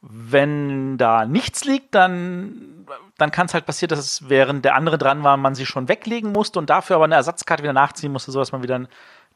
Wenn 0.00 0.96
da 0.96 1.26
nichts 1.26 1.64
liegt, 1.64 1.92
dann, 1.96 2.86
dann 3.18 3.30
kann 3.30 3.46
es 3.46 3.54
halt 3.54 3.66
passieren, 3.66 3.88
dass 3.88 3.98
es, 3.98 4.28
während 4.28 4.64
der 4.64 4.74
andere 4.74 4.98
dran 4.98 5.24
war, 5.24 5.36
man 5.36 5.54
sie 5.54 5.66
schon 5.66 5.88
weglegen 5.88 6.32
musste 6.32 6.58
und 6.58 6.70
dafür 6.70 6.96
aber 6.96 7.06
eine 7.06 7.14
Ersatzkarte 7.14 7.62
wieder 7.62 7.72
nachziehen 7.72 8.12
musste, 8.12 8.30
sodass 8.30 8.52
man 8.52 8.62
wieder 8.62 8.86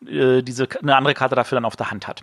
äh, 0.06 0.42
diese, 0.42 0.68
eine 0.82 0.96
andere 0.96 1.14
Karte 1.14 1.34
dafür 1.34 1.56
dann 1.56 1.64
auf 1.64 1.76
der 1.76 1.90
Hand 1.90 2.06
hat. 2.06 2.22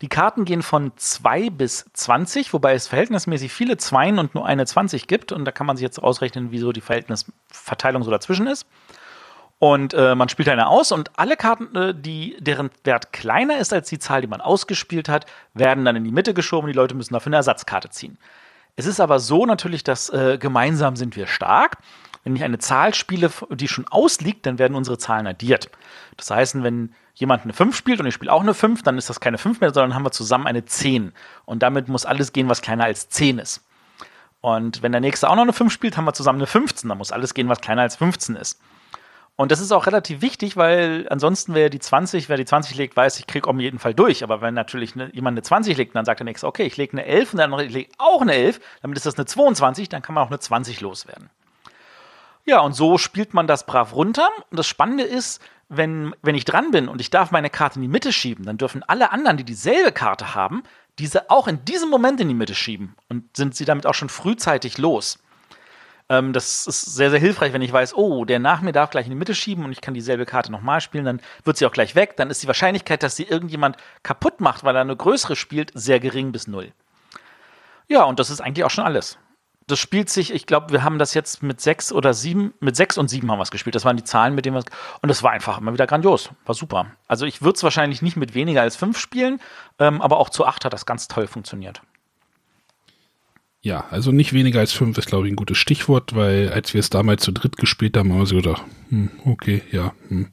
Die 0.00 0.08
Karten 0.08 0.44
gehen 0.44 0.62
von 0.62 0.92
2 0.96 1.50
bis 1.50 1.86
20, 1.92 2.52
wobei 2.52 2.74
es 2.74 2.88
verhältnismäßig 2.88 3.52
viele 3.52 3.76
Zweien 3.76 4.18
und 4.18 4.34
nur 4.34 4.44
eine 4.44 4.66
20 4.66 5.06
gibt. 5.06 5.30
Und 5.32 5.44
da 5.44 5.52
kann 5.52 5.66
man 5.66 5.76
sich 5.76 5.84
jetzt 5.84 6.02
ausrechnen, 6.02 6.50
wieso 6.50 6.72
die 6.72 6.80
Verhältnisverteilung 6.80 8.02
so 8.02 8.10
dazwischen 8.10 8.46
ist. 8.46 8.66
Und 9.60 9.94
äh, 9.94 10.14
man 10.14 10.28
spielt 10.28 10.48
eine 10.48 10.66
aus 10.66 10.90
und 10.92 11.12
alle 11.16 11.36
Karten, 11.36 11.74
äh, 11.76 11.94
die, 11.94 12.36
deren 12.40 12.70
Wert 12.82 13.12
kleiner 13.12 13.58
ist 13.58 13.72
als 13.72 13.88
die 13.88 14.00
Zahl, 14.00 14.20
die 14.20 14.26
man 14.26 14.40
ausgespielt 14.40 15.08
hat, 15.08 15.26
werden 15.54 15.84
dann 15.84 15.96
in 15.96 16.04
die 16.04 16.10
Mitte 16.10 16.34
geschoben. 16.34 16.66
Die 16.66 16.74
Leute 16.74 16.94
müssen 16.94 17.14
dafür 17.14 17.30
eine 17.30 17.36
Ersatzkarte 17.36 17.88
ziehen. 17.88 18.18
Es 18.76 18.86
ist 18.86 19.00
aber 19.00 19.20
so 19.20 19.46
natürlich, 19.46 19.84
dass 19.84 20.08
äh, 20.10 20.38
gemeinsam 20.38 20.96
sind 20.96 21.16
wir 21.16 21.26
stark. 21.26 21.78
wenn 22.24 22.34
ich 22.34 22.42
eine 22.42 22.58
Zahl 22.58 22.94
spiele, 22.94 23.30
die 23.50 23.68
schon 23.68 23.86
ausliegt, 23.86 24.46
dann 24.46 24.58
werden 24.58 24.74
unsere 24.74 24.98
Zahlen 24.98 25.26
addiert. 25.26 25.70
Das 26.16 26.30
heißt, 26.30 26.62
wenn 26.62 26.94
jemand 27.14 27.44
eine 27.44 27.52
5 27.52 27.76
spielt 27.76 28.00
und 28.00 28.06
ich 28.06 28.14
spiele 28.14 28.32
auch 28.32 28.40
eine 28.40 28.54
5, 28.54 28.82
dann 28.82 28.98
ist 28.98 29.10
das 29.10 29.20
keine 29.20 29.38
5 29.38 29.60
mehr, 29.60 29.72
sondern 29.72 29.94
haben 29.94 30.04
wir 30.04 30.10
zusammen 30.10 30.46
eine 30.46 30.64
10. 30.64 31.12
Und 31.44 31.62
damit 31.62 31.88
muss 31.88 32.06
alles 32.06 32.32
gehen, 32.32 32.48
was 32.48 32.62
kleiner 32.62 32.84
als 32.84 33.08
10 33.10 33.38
ist. 33.38 33.62
Und 34.40 34.82
wenn 34.82 34.92
der 34.92 35.00
nächste 35.00 35.28
auch 35.30 35.36
noch 35.36 35.42
eine 35.42 35.52
5 35.52 35.72
spielt, 35.72 35.96
haben 35.96 36.04
wir 36.04 36.12
zusammen 36.12 36.40
eine 36.40 36.46
15. 36.46 36.88
Dann 36.88 36.98
muss 36.98 37.12
alles 37.12 37.34
gehen, 37.34 37.48
was 37.48 37.60
kleiner 37.60 37.82
als 37.82 37.96
15 37.96 38.36
ist. 38.36 38.60
Und 39.36 39.50
das 39.50 39.58
ist 39.58 39.72
auch 39.72 39.86
relativ 39.86 40.22
wichtig, 40.22 40.56
weil 40.56 41.06
ansonsten 41.10 41.54
wer 41.54 41.68
die 41.68 41.80
20, 41.80 42.28
wer 42.28 42.36
die 42.36 42.44
20 42.44 42.76
legt, 42.76 42.96
weiß, 42.96 43.18
ich 43.18 43.26
kriege 43.26 43.48
auf 43.48 43.58
jeden 43.58 43.80
Fall 43.80 43.92
durch. 43.92 44.22
Aber 44.22 44.40
wenn 44.40 44.54
natürlich 44.54 44.94
ne, 44.94 45.10
jemand 45.12 45.34
eine 45.34 45.42
20 45.42 45.76
legt, 45.76 45.96
dann 45.96 46.04
sagt 46.04 46.20
der 46.20 46.24
nächste, 46.24 46.46
okay, 46.46 46.64
ich 46.64 46.76
lege 46.76 46.92
eine 46.92 47.04
11 47.04 47.32
und 47.32 47.38
dann 47.38 47.58
ich 47.58 47.72
lege 47.72 47.90
auch 47.98 48.22
eine 48.22 48.34
11, 48.34 48.60
damit 48.82 48.96
ist 48.96 49.06
das 49.06 49.16
eine 49.16 49.26
22, 49.26 49.88
dann 49.88 50.02
kann 50.02 50.14
man 50.14 50.22
auch 50.22 50.30
eine 50.30 50.38
20 50.38 50.80
loswerden. 50.80 51.30
Ja, 52.44 52.60
und 52.60 52.74
so 52.74 52.96
spielt 52.96 53.34
man 53.34 53.46
das 53.46 53.66
brav 53.66 53.94
runter. 53.94 54.28
Und 54.50 54.58
das 54.58 54.68
Spannende 54.68 55.02
ist, 55.02 55.42
wenn, 55.68 56.14
wenn 56.22 56.36
ich 56.36 56.44
dran 56.44 56.70
bin 56.70 56.88
und 56.88 57.00
ich 57.00 57.10
darf 57.10 57.32
meine 57.32 57.50
Karte 57.50 57.76
in 57.76 57.82
die 57.82 57.88
Mitte 57.88 58.12
schieben, 58.12 58.44
dann 58.44 58.58
dürfen 58.58 58.84
alle 58.84 59.10
anderen, 59.10 59.36
die 59.36 59.44
dieselbe 59.44 59.90
Karte 59.90 60.36
haben, 60.36 60.62
diese 60.98 61.30
auch 61.30 61.48
in 61.48 61.64
diesem 61.64 61.90
Moment 61.90 62.20
in 62.20 62.28
die 62.28 62.34
Mitte 62.34 62.54
schieben 62.54 62.94
und 63.08 63.36
sind 63.36 63.56
sie 63.56 63.64
damit 63.64 63.86
auch 63.86 63.94
schon 63.94 64.10
frühzeitig 64.10 64.78
los. 64.78 65.18
Ähm, 66.08 66.32
das 66.32 66.66
ist 66.66 66.82
sehr, 66.82 67.10
sehr 67.10 67.18
hilfreich, 67.18 67.52
wenn 67.52 67.62
ich 67.62 67.72
weiß, 67.72 67.94
oh, 67.94 68.24
der 68.24 68.38
nach 68.38 68.60
mir 68.60 68.72
darf 68.72 68.90
gleich 68.90 69.06
in 69.06 69.10
die 69.10 69.16
Mitte 69.16 69.34
schieben 69.34 69.64
und 69.64 69.72
ich 69.72 69.80
kann 69.80 69.94
dieselbe 69.94 70.26
Karte 70.26 70.52
nochmal 70.52 70.80
spielen, 70.80 71.04
dann 71.04 71.20
wird 71.44 71.56
sie 71.56 71.66
auch 71.66 71.72
gleich 71.72 71.94
weg. 71.94 72.16
Dann 72.16 72.30
ist 72.30 72.42
die 72.42 72.46
Wahrscheinlichkeit, 72.46 73.02
dass 73.02 73.16
sie 73.16 73.24
irgendjemand 73.24 73.76
kaputt 74.02 74.40
macht, 74.40 74.64
weil 74.64 74.76
er 74.76 74.82
eine 74.82 74.96
größere 74.96 75.36
spielt, 75.36 75.70
sehr 75.74 76.00
gering 76.00 76.32
bis 76.32 76.46
null. 76.46 76.72
Ja, 77.88 78.04
und 78.04 78.18
das 78.18 78.30
ist 78.30 78.40
eigentlich 78.40 78.64
auch 78.64 78.70
schon 78.70 78.84
alles. 78.84 79.18
Das 79.66 79.78
spielt 79.78 80.10
sich, 80.10 80.30
ich 80.34 80.44
glaube, 80.44 80.72
wir 80.72 80.82
haben 80.82 80.98
das 80.98 81.14
jetzt 81.14 81.42
mit 81.42 81.58
sechs 81.58 81.90
oder 81.90 82.12
sieben, 82.12 82.52
mit 82.60 82.76
sechs 82.76 82.98
und 82.98 83.08
sieben 83.08 83.30
haben 83.30 83.38
wir 83.38 83.44
es 83.44 83.50
gespielt. 83.50 83.74
Das 83.74 83.86
waren 83.86 83.96
die 83.96 84.04
Zahlen, 84.04 84.34
mit 84.34 84.44
denen 84.44 84.56
wir 84.56 84.60
es. 84.60 84.66
Und 85.00 85.08
das 85.08 85.22
war 85.22 85.30
einfach 85.30 85.56
immer 85.56 85.72
wieder 85.72 85.86
grandios. 85.86 86.28
War 86.44 86.54
super. 86.54 86.86
Also 87.08 87.24
ich 87.24 87.40
würde 87.40 87.56
es 87.56 87.62
wahrscheinlich 87.62 88.02
nicht 88.02 88.16
mit 88.16 88.34
weniger 88.34 88.60
als 88.60 88.76
fünf 88.76 88.98
spielen, 88.98 89.40
ähm, 89.78 90.02
aber 90.02 90.18
auch 90.18 90.28
zu 90.28 90.44
acht 90.44 90.66
hat 90.66 90.74
das 90.74 90.84
ganz 90.84 91.08
toll 91.08 91.26
funktioniert. 91.26 91.80
Ja, 93.64 93.86
also 93.90 94.12
nicht 94.12 94.34
weniger 94.34 94.60
als 94.60 94.72
fünf 94.72 94.98
ist, 94.98 95.06
glaube 95.06 95.26
ich, 95.26 95.32
ein 95.32 95.36
gutes 95.36 95.56
Stichwort, 95.56 96.14
weil 96.14 96.50
als 96.50 96.74
wir 96.74 96.80
es 96.80 96.90
damals 96.90 97.22
zu 97.22 97.32
dritt 97.32 97.56
gespielt 97.56 97.96
haben, 97.96 98.12
haben 98.12 98.18
wir 98.18 98.26
so 98.26 98.36
gedacht, 98.36 98.62
hm, 98.90 99.08
okay, 99.24 99.62
ja. 99.72 99.94
Hm. 100.08 100.28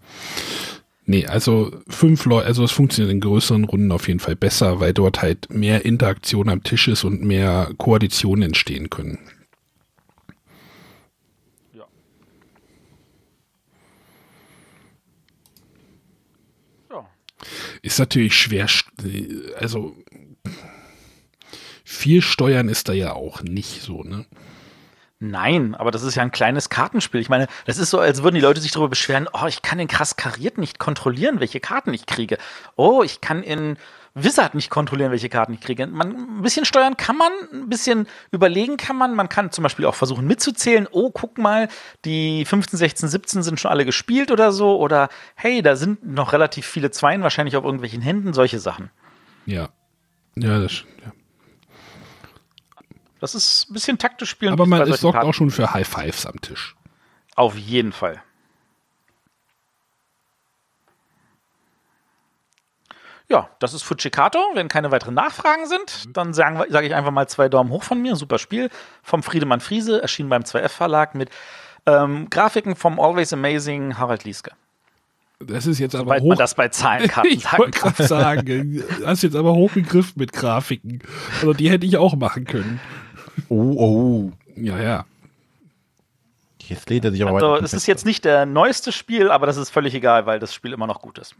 Nee, 1.05 1.25
also 1.25 1.71
fünf 1.87 2.25
Leute, 2.25 2.45
also 2.47 2.65
es 2.65 2.73
funktioniert 2.73 3.13
in 3.13 3.21
größeren 3.21 3.63
Runden 3.63 3.93
auf 3.93 4.09
jeden 4.09 4.19
Fall 4.19 4.35
besser, 4.35 4.81
weil 4.81 4.93
dort 4.93 5.21
halt 5.21 5.49
mehr 5.49 5.85
Interaktion 5.85 6.49
am 6.49 6.61
Tisch 6.61 6.89
ist 6.89 7.05
und 7.05 7.23
mehr 7.23 7.71
Koalitionen 7.77 8.43
entstehen 8.43 8.89
können. 8.89 9.17
Ja. 11.73 11.87
ja. 16.89 17.07
Ist 17.81 17.97
natürlich 17.97 18.35
schwer, 18.35 18.67
also 19.57 19.95
viel 21.91 22.21
steuern 22.21 22.69
ist 22.69 22.89
da 22.89 22.93
ja 22.93 23.13
auch 23.13 23.43
nicht 23.43 23.81
so, 23.81 24.03
ne? 24.03 24.25
Nein, 25.19 25.75
aber 25.75 25.91
das 25.91 26.01
ist 26.01 26.15
ja 26.15 26.23
ein 26.23 26.31
kleines 26.31 26.69
Kartenspiel. 26.69 27.21
Ich 27.21 27.29
meine, 27.29 27.47
das 27.65 27.77
ist 27.77 27.91
so, 27.91 27.99
als 27.99 28.23
würden 28.23 28.33
die 28.33 28.41
Leute 28.41 28.59
sich 28.59 28.71
darüber 28.71 28.89
beschweren, 28.89 29.29
oh, 29.33 29.45
ich 29.45 29.61
kann 29.61 29.77
in 29.77 29.87
krass 29.87 30.15
kariert 30.15 30.57
nicht 30.57 30.79
kontrollieren, 30.79 31.39
welche 31.39 31.59
Karten 31.59 31.93
ich 31.93 32.07
kriege. 32.07 32.39
Oh, 32.75 33.03
ich 33.03 33.21
kann 33.21 33.43
in 33.43 33.77
Wizard 34.15 34.55
nicht 34.55 34.71
kontrollieren, 34.71 35.11
welche 35.11 35.29
Karten 35.29 35.53
ich 35.53 35.61
kriege. 35.61 35.85
Man, 35.85 36.37
ein 36.37 36.41
bisschen 36.41 36.65
steuern 36.65 36.97
kann 36.97 37.17
man, 37.17 37.31
ein 37.53 37.69
bisschen 37.69 38.07
überlegen 38.31 38.77
kann 38.77 38.95
man. 38.95 39.13
Man 39.13 39.29
kann 39.29 39.51
zum 39.51 39.61
Beispiel 39.61 39.85
auch 39.85 39.93
versuchen 39.93 40.25
mitzuzählen. 40.25 40.87
Oh, 40.89 41.11
guck 41.11 41.37
mal, 41.37 41.67
die 42.03 42.43
15, 42.43 42.79
16, 42.79 43.09
17 43.09 43.43
sind 43.43 43.59
schon 43.59 43.69
alle 43.69 43.85
gespielt 43.85 44.31
oder 44.31 44.51
so. 44.51 44.79
Oder 44.79 45.09
hey, 45.35 45.61
da 45.61 45.75
sind 45.75 46.03
noch 46.03 46.33
relativ 46.33 46.65
viele 46.65 46.89
Zweien, 46.89 47.21
wahrscheinlich 47.21 47.55
auf 47.55 47.63
irgendwelchen 47.63 48.01
Händen, 48.01 48.33
solche 48.33 48.59
Sachen. 48.59 48.89
Ja. 49.45 49.69
Ja, 50.35 50.59
das 50.59 50.83
ja. 51.05 51.11
Das 53.21 53.35
ist 53.35 53.69
ein 53.69 53.73
bisschen 53.73 53.97
taktisch 53.97 54.31
spielen. 54.31 54.51
Aber 54.51 54.65
man 54.65 54.85
sorgt 54.93 55.15
Karten. 55.15 55.29
auch 55.29 55.33
schon 55.33 55.51
für 55.51 55.73
High 55.73 55.87
Fives 55.87 56.25
am 56.25 56.41
Tisch. 56.41 56.75
Auf 57.35 57.55
jeden 57.55 57.91
Fall. 57.93 58.21
Ja, 63.29 63.49
das 63.59 63.73
ist 63.73 63.83
Fujikato. 63.83 64.39
Wenn 64.55 64.67
keine 64.67 64.91
weiteren 64.91 65.13
Nachfragen 65.13 65.65
sind, 65.67 66.17
dann 66.17 66.33
sage 66.33 66.65
sag 66.69 66.83
ich 66.83 66.93
einfach 66.93 67.11
mal 67.11 67.27
zwei 67.27 67.47
Daumen 67.47 67.69
hoch 67.69 67.83
von 67.83 68.01
mir. 68.01 68.15
Super 68.17 68.39
Spiel 68.39 68.69
vom 69.03 69.23
Friedemann 69.23 69.61
Friese, 69.61 70.01
erschienen 70.01 70.27
beim 70.29 70.41
2F 70.41 70.67
Verlag 70.69 71.15
mit 71.15 71.29
ähm, 71.85 72.29
Grafiken 72.29 72.75
vom 72.75 72.99
Always 72.99 73.31
Amazing 73.31 73.97
Harald 73.97 74.25
Lieske. 74.25 74.51
Das 75.39 75.65
ist 75.65 75.79
jetzt 75.79 75.95
aber 75.95 76.03
Sobald 76.05 76.23
hoch. 76.23 76.27
man 76.29 76.37
das 76.39 76.55
bei 76.55 76.67
Zahlenkarten 76.67 77.31
ich 77.33 77.43
sagen 77.43 77.71
kann. 77.71 77.93
sagen, 78.07 78.83
du 78.99 79.05
hast 79.07 79.21
jetzt 79.23 79.35
aber 79.35 79.53
hochgegriffen 79.53 80.13
mit 80.17 80.33
Grafiken. 80.33 81.01
Also 81.35 81.53
die 81.53 81.69
hätte 81.69 81.85
ich 81.85 81.97
auch 81.97 82.15
machen 82.15 82.45
können. 82.45 82.79
Oh, 83.49 83.73
oh. 83.77 84.31
Ja, 84.55 84.79
ja. 84.79 85.05
Jetzt 86.59 86.89
lädt 86.89 87.05
er 87.05 87.11
sich 87.11 87.21
aber 87.21 87.33
also, 87.33 87.51
weiter. 87.51 87.63
Es 87.63 87.73
ist 87.73 87.85
jetzt 87.87 88.05
nicht 88.05 88.23
der 88.23 88.45
neueste 88.45 88.91
Spiel, 88.91 89.29
aber 89.29 89.45
das 89.45 89.57
ist 89.57 89.69
völlig 89.69 89.93
egal, 89.93 90.25
weil 90.25 90.39
das 90.39 90.53
Spiel 90.53 90.73
immer 90.73 90.87
noch 90.87 91.01
gut 91.01 91.17
ist. 91.17 91.35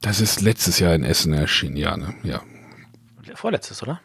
Das 0.00 0.20
ist 0.20 0.40
letztes 0.40 0.78
Jahr 0.78 0.94
in 0.94 1.02
Essen 1.02 1.32
erschienen, 1.32 1.76
ja, 1.76 1.96
ne? 1.96 2.14
Ja. 2.22 2.42
Vorletztes, 3.34 3.82
oder? 3.82 4.00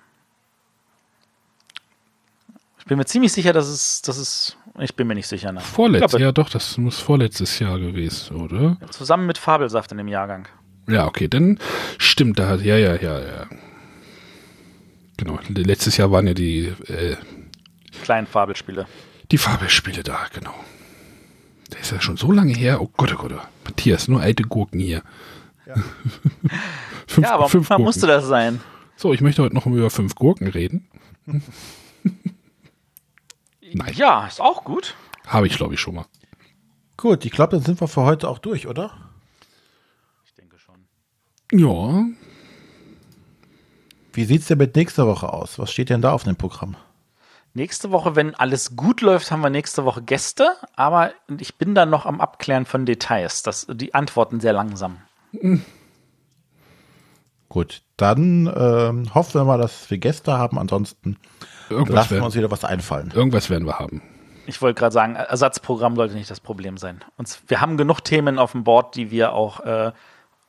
Ich 2.79 2.85
bin 2.85 2.97
mir 2.97 3.05
ziemlich 3.05 3.33
sicher, 3.33 3.53
dass 3.53 3.67
es, 3.67 4.01
dass 4.01 4.17
es 4.17 4.57
ich 4.79 4.95
bin 4.95 5.07
mir 5.07 5.15
nicht 5.15 5.27
sicher. 5.27 5.51
Ne? 5.51 5.59
Vorletztes, 5.59 6.19
ja 6.19 6.31
doch, 6.31 6.49
das 6.49 6.77
muss 6.77 6.99
vorletztes 6.99 7.59
Jahr 7.59 7.77
gewesen, 7.77 8.37
oder? 8.37 8.77
Zusammen 8.89 9.27
mit 9.27 9.37
Fabelsaft 9.37 9.91
in 9.91 9.97
dem 9.97 10.07
Jahrgang. 10.07 10.47
Ja, 10.87 11.05
okay, 11.05 11.27
dann 11.27 11.59
stimmt 11.97 12.39
da, 12.39 12.55
ja, 12.55 12.77
ja, 12.77 12.95
ja, 12.95 13.19
ja. 13.19 13.45
Genau, 15.19 15.37
letztes 15.49 15.97
Jahr 15.97 16.11
waren 16.11 16.27
ja 16.27 16.33
die 16.33 16.73
äh, 16.87 17.17
kleinen 18.03 18.25
Fabelspiele. 18.25 18.87
Die 19.31 19.37
Fabelspiele 19.37 20.01
da, 20.01 20.27
genau. 20.33 20.55
Der 21.73 21.81
ist 21.81 21.91
ja 21.91 21.99
schon 21.99 22.15
so 22.15 22.31
lange 22.31 22.53
her. 22.53 22.81
Oh 22.81 22.89
Gott, 22.95 23.13
oh 23.13 23.17
Gott. 23.17 23.33
Oh. 23.33 23.41
Matthias, 23.65 24.07
nur 24.07 24.21
alte 24.21 24.43
Gurken 24.43 24.79
hier. 24.79 25.03
Ja, 25.67 25.75
fünf, 27.07 27.27
ja 27.27 27.33
aber 27.33 27.49
fünf 27.49 27.69
musste 27.79 28.07
das 28.07 28.27
sein. 28.27 28.61
So, 28.95 29.11
ich 29.13 29.19
möchte 29.19 29.43
heute 29.43 29.55
noch 29.55 29.65
über 29.65 29.89
fünf 29.89 30.15
Gurken 30.15 30.47
reden. 30.47 30.87
Nein. 33.73 33.93
Ja, 33.95 34.25
ist 34.25 34.39
auch 34.39 34.63
gut. 34.63 34.95
Habe 35.27 35.47
ich, 35.47 35.57
glaube 35.57 35.73
ich, 35.73 35.81
schon 35.81 35.95
mal. 35.95 36.05
Gut, 36.95 37.25
ich 37.25 37.31
glaube, 37.33 37.57
dann 37.57 37.65
sind 37.65 37.81
wir 37.81 37.89
für 37.89 38.03
heute 38.03 38.29
auch 38.29 38.39
durch, 38.39 38.67
oder? 38.67 38.93
Ich 40.23 40.33
denke 40.35 40.57
schon. 40.59 40.87
Ja, 41.51 42.05
wie 44.19 44.25
sieht 44.25 44.41
es 44.41 44.47
denn 44.47 44.57
mit 44.57 44.75
nächster 44.75 45.07
Woche 45.07 45.31
aus? 45.31 45.59
Was 45.59 45.71
steht 45.71 45.89
denn 45.89 46.01
da 46.01 46.11
auf 46.11 46.23
dem 46.23 46.35
Programm? 46.35 46.75
Nächste 47.53 47.89
Woche, 47.89 48.17
wenn 48.17 48.35
alles 48.35 48.75
gut 48.75 48.99
läuft, 48.99 49.31
haben 49.31 49.39
wir 49.39 49.49
nächste 49.49 49.85
Woche 49.85 50.01
Gäste, 50.01 50.57
aber 50.75 51.11
ich 51.39 51.55
bin 51.55 51.73
da 51.73 51.85
noch 51.85 52.05
am 52.05 52.19
Abklären 52.19 52.65
von 52.65 52.85
Details. 52.85 53.43
Das, 53.43 53.65
die 53.71 53.93
antworten 53.93 54.41
sehr 54.41 54.51
langsam. 54.51 54.97
Mhm. 55.31 55.63
Gut, 57.47 57.81
dann 57.95 58.47
äh, 58.47 59.09
hoffen 59.13 59.35
wir 59.35 59.45
mal, 59.45 59.57
dass 59.57 59.89
wir 59.89 59.99
Gäste 59.99 60.37
haben. 60.37 60.59
Ansonsten 60.59 61.15
irgendwas 61.69 61.95
lassen 61.95 62.15
wir 62.17 62.25
uns 62.25 62.35
wieder 62.35 62.51
was 62.51 62.65
einfallen. 62.65 63.13
Irgendwas 63.15 63.49
werden 63.49 63.65
wir 63.65 63.79
haben. 63.79 64.01
Ich 64.45 64.61
wollte 64.61 64.77
gerade 64.77 64.93
sagen, 64.93 65.15
Ersatzprogramm 65.15 65.95
sollte 65.95 66.15
nicht 66.15 66.29
das 66.29 66.41
Problem 66.41 66.75
sein. 66.75 67.05
Und 67.15 67.39
wir 67.47 67.61
haben 67.61 67.77
genug 67.77 68.01
Themen 68.01 68.37
auf 68.37 68.51
dem 68.51 68.65
Board, 68.65 68.95
die 68.95 69.11
wir 69.11 69.31
auch 69.31 69.61
äh, 69.61 69.93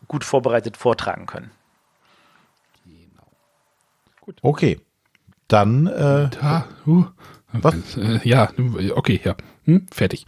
gut 0.08 0.24
vorbereitet 0.24 0.76
vortragen 0.76 1.26
können. 1.26 1.52
Gut. 4.30 4.38
Okay. 4.42 4.80
Dann. 5.48 5.88
Äh, 5.88 6.30
da, 6.30 6.68
uh, 6.86 7.04
was? 7.52 7.96
Äh, 7.96 8.20
ja, 8.22 8.52
okay, 8.94 9.20
ja. 9.24 9.34
Hm, 9.64 9.88
fertig. 9.90 10.24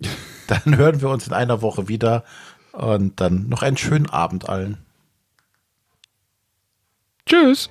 Dann 0.46 0.76
hören 0.76 1.00
wir 1.00 1.08
uns 1.08 1.26
in 1.26 1.32
einer 1.32 1.62
Woche 1.62 1.88
wieder 1.88 2.22
und 2.72 3.18
dann 3.18 3.48
noch 3.48 3.62
einen 3.62 3.78
schönen 3.78 4.10
Abend 4.10 4.48
allen. 4.50 4.76
Tschüss. 7.24 7.70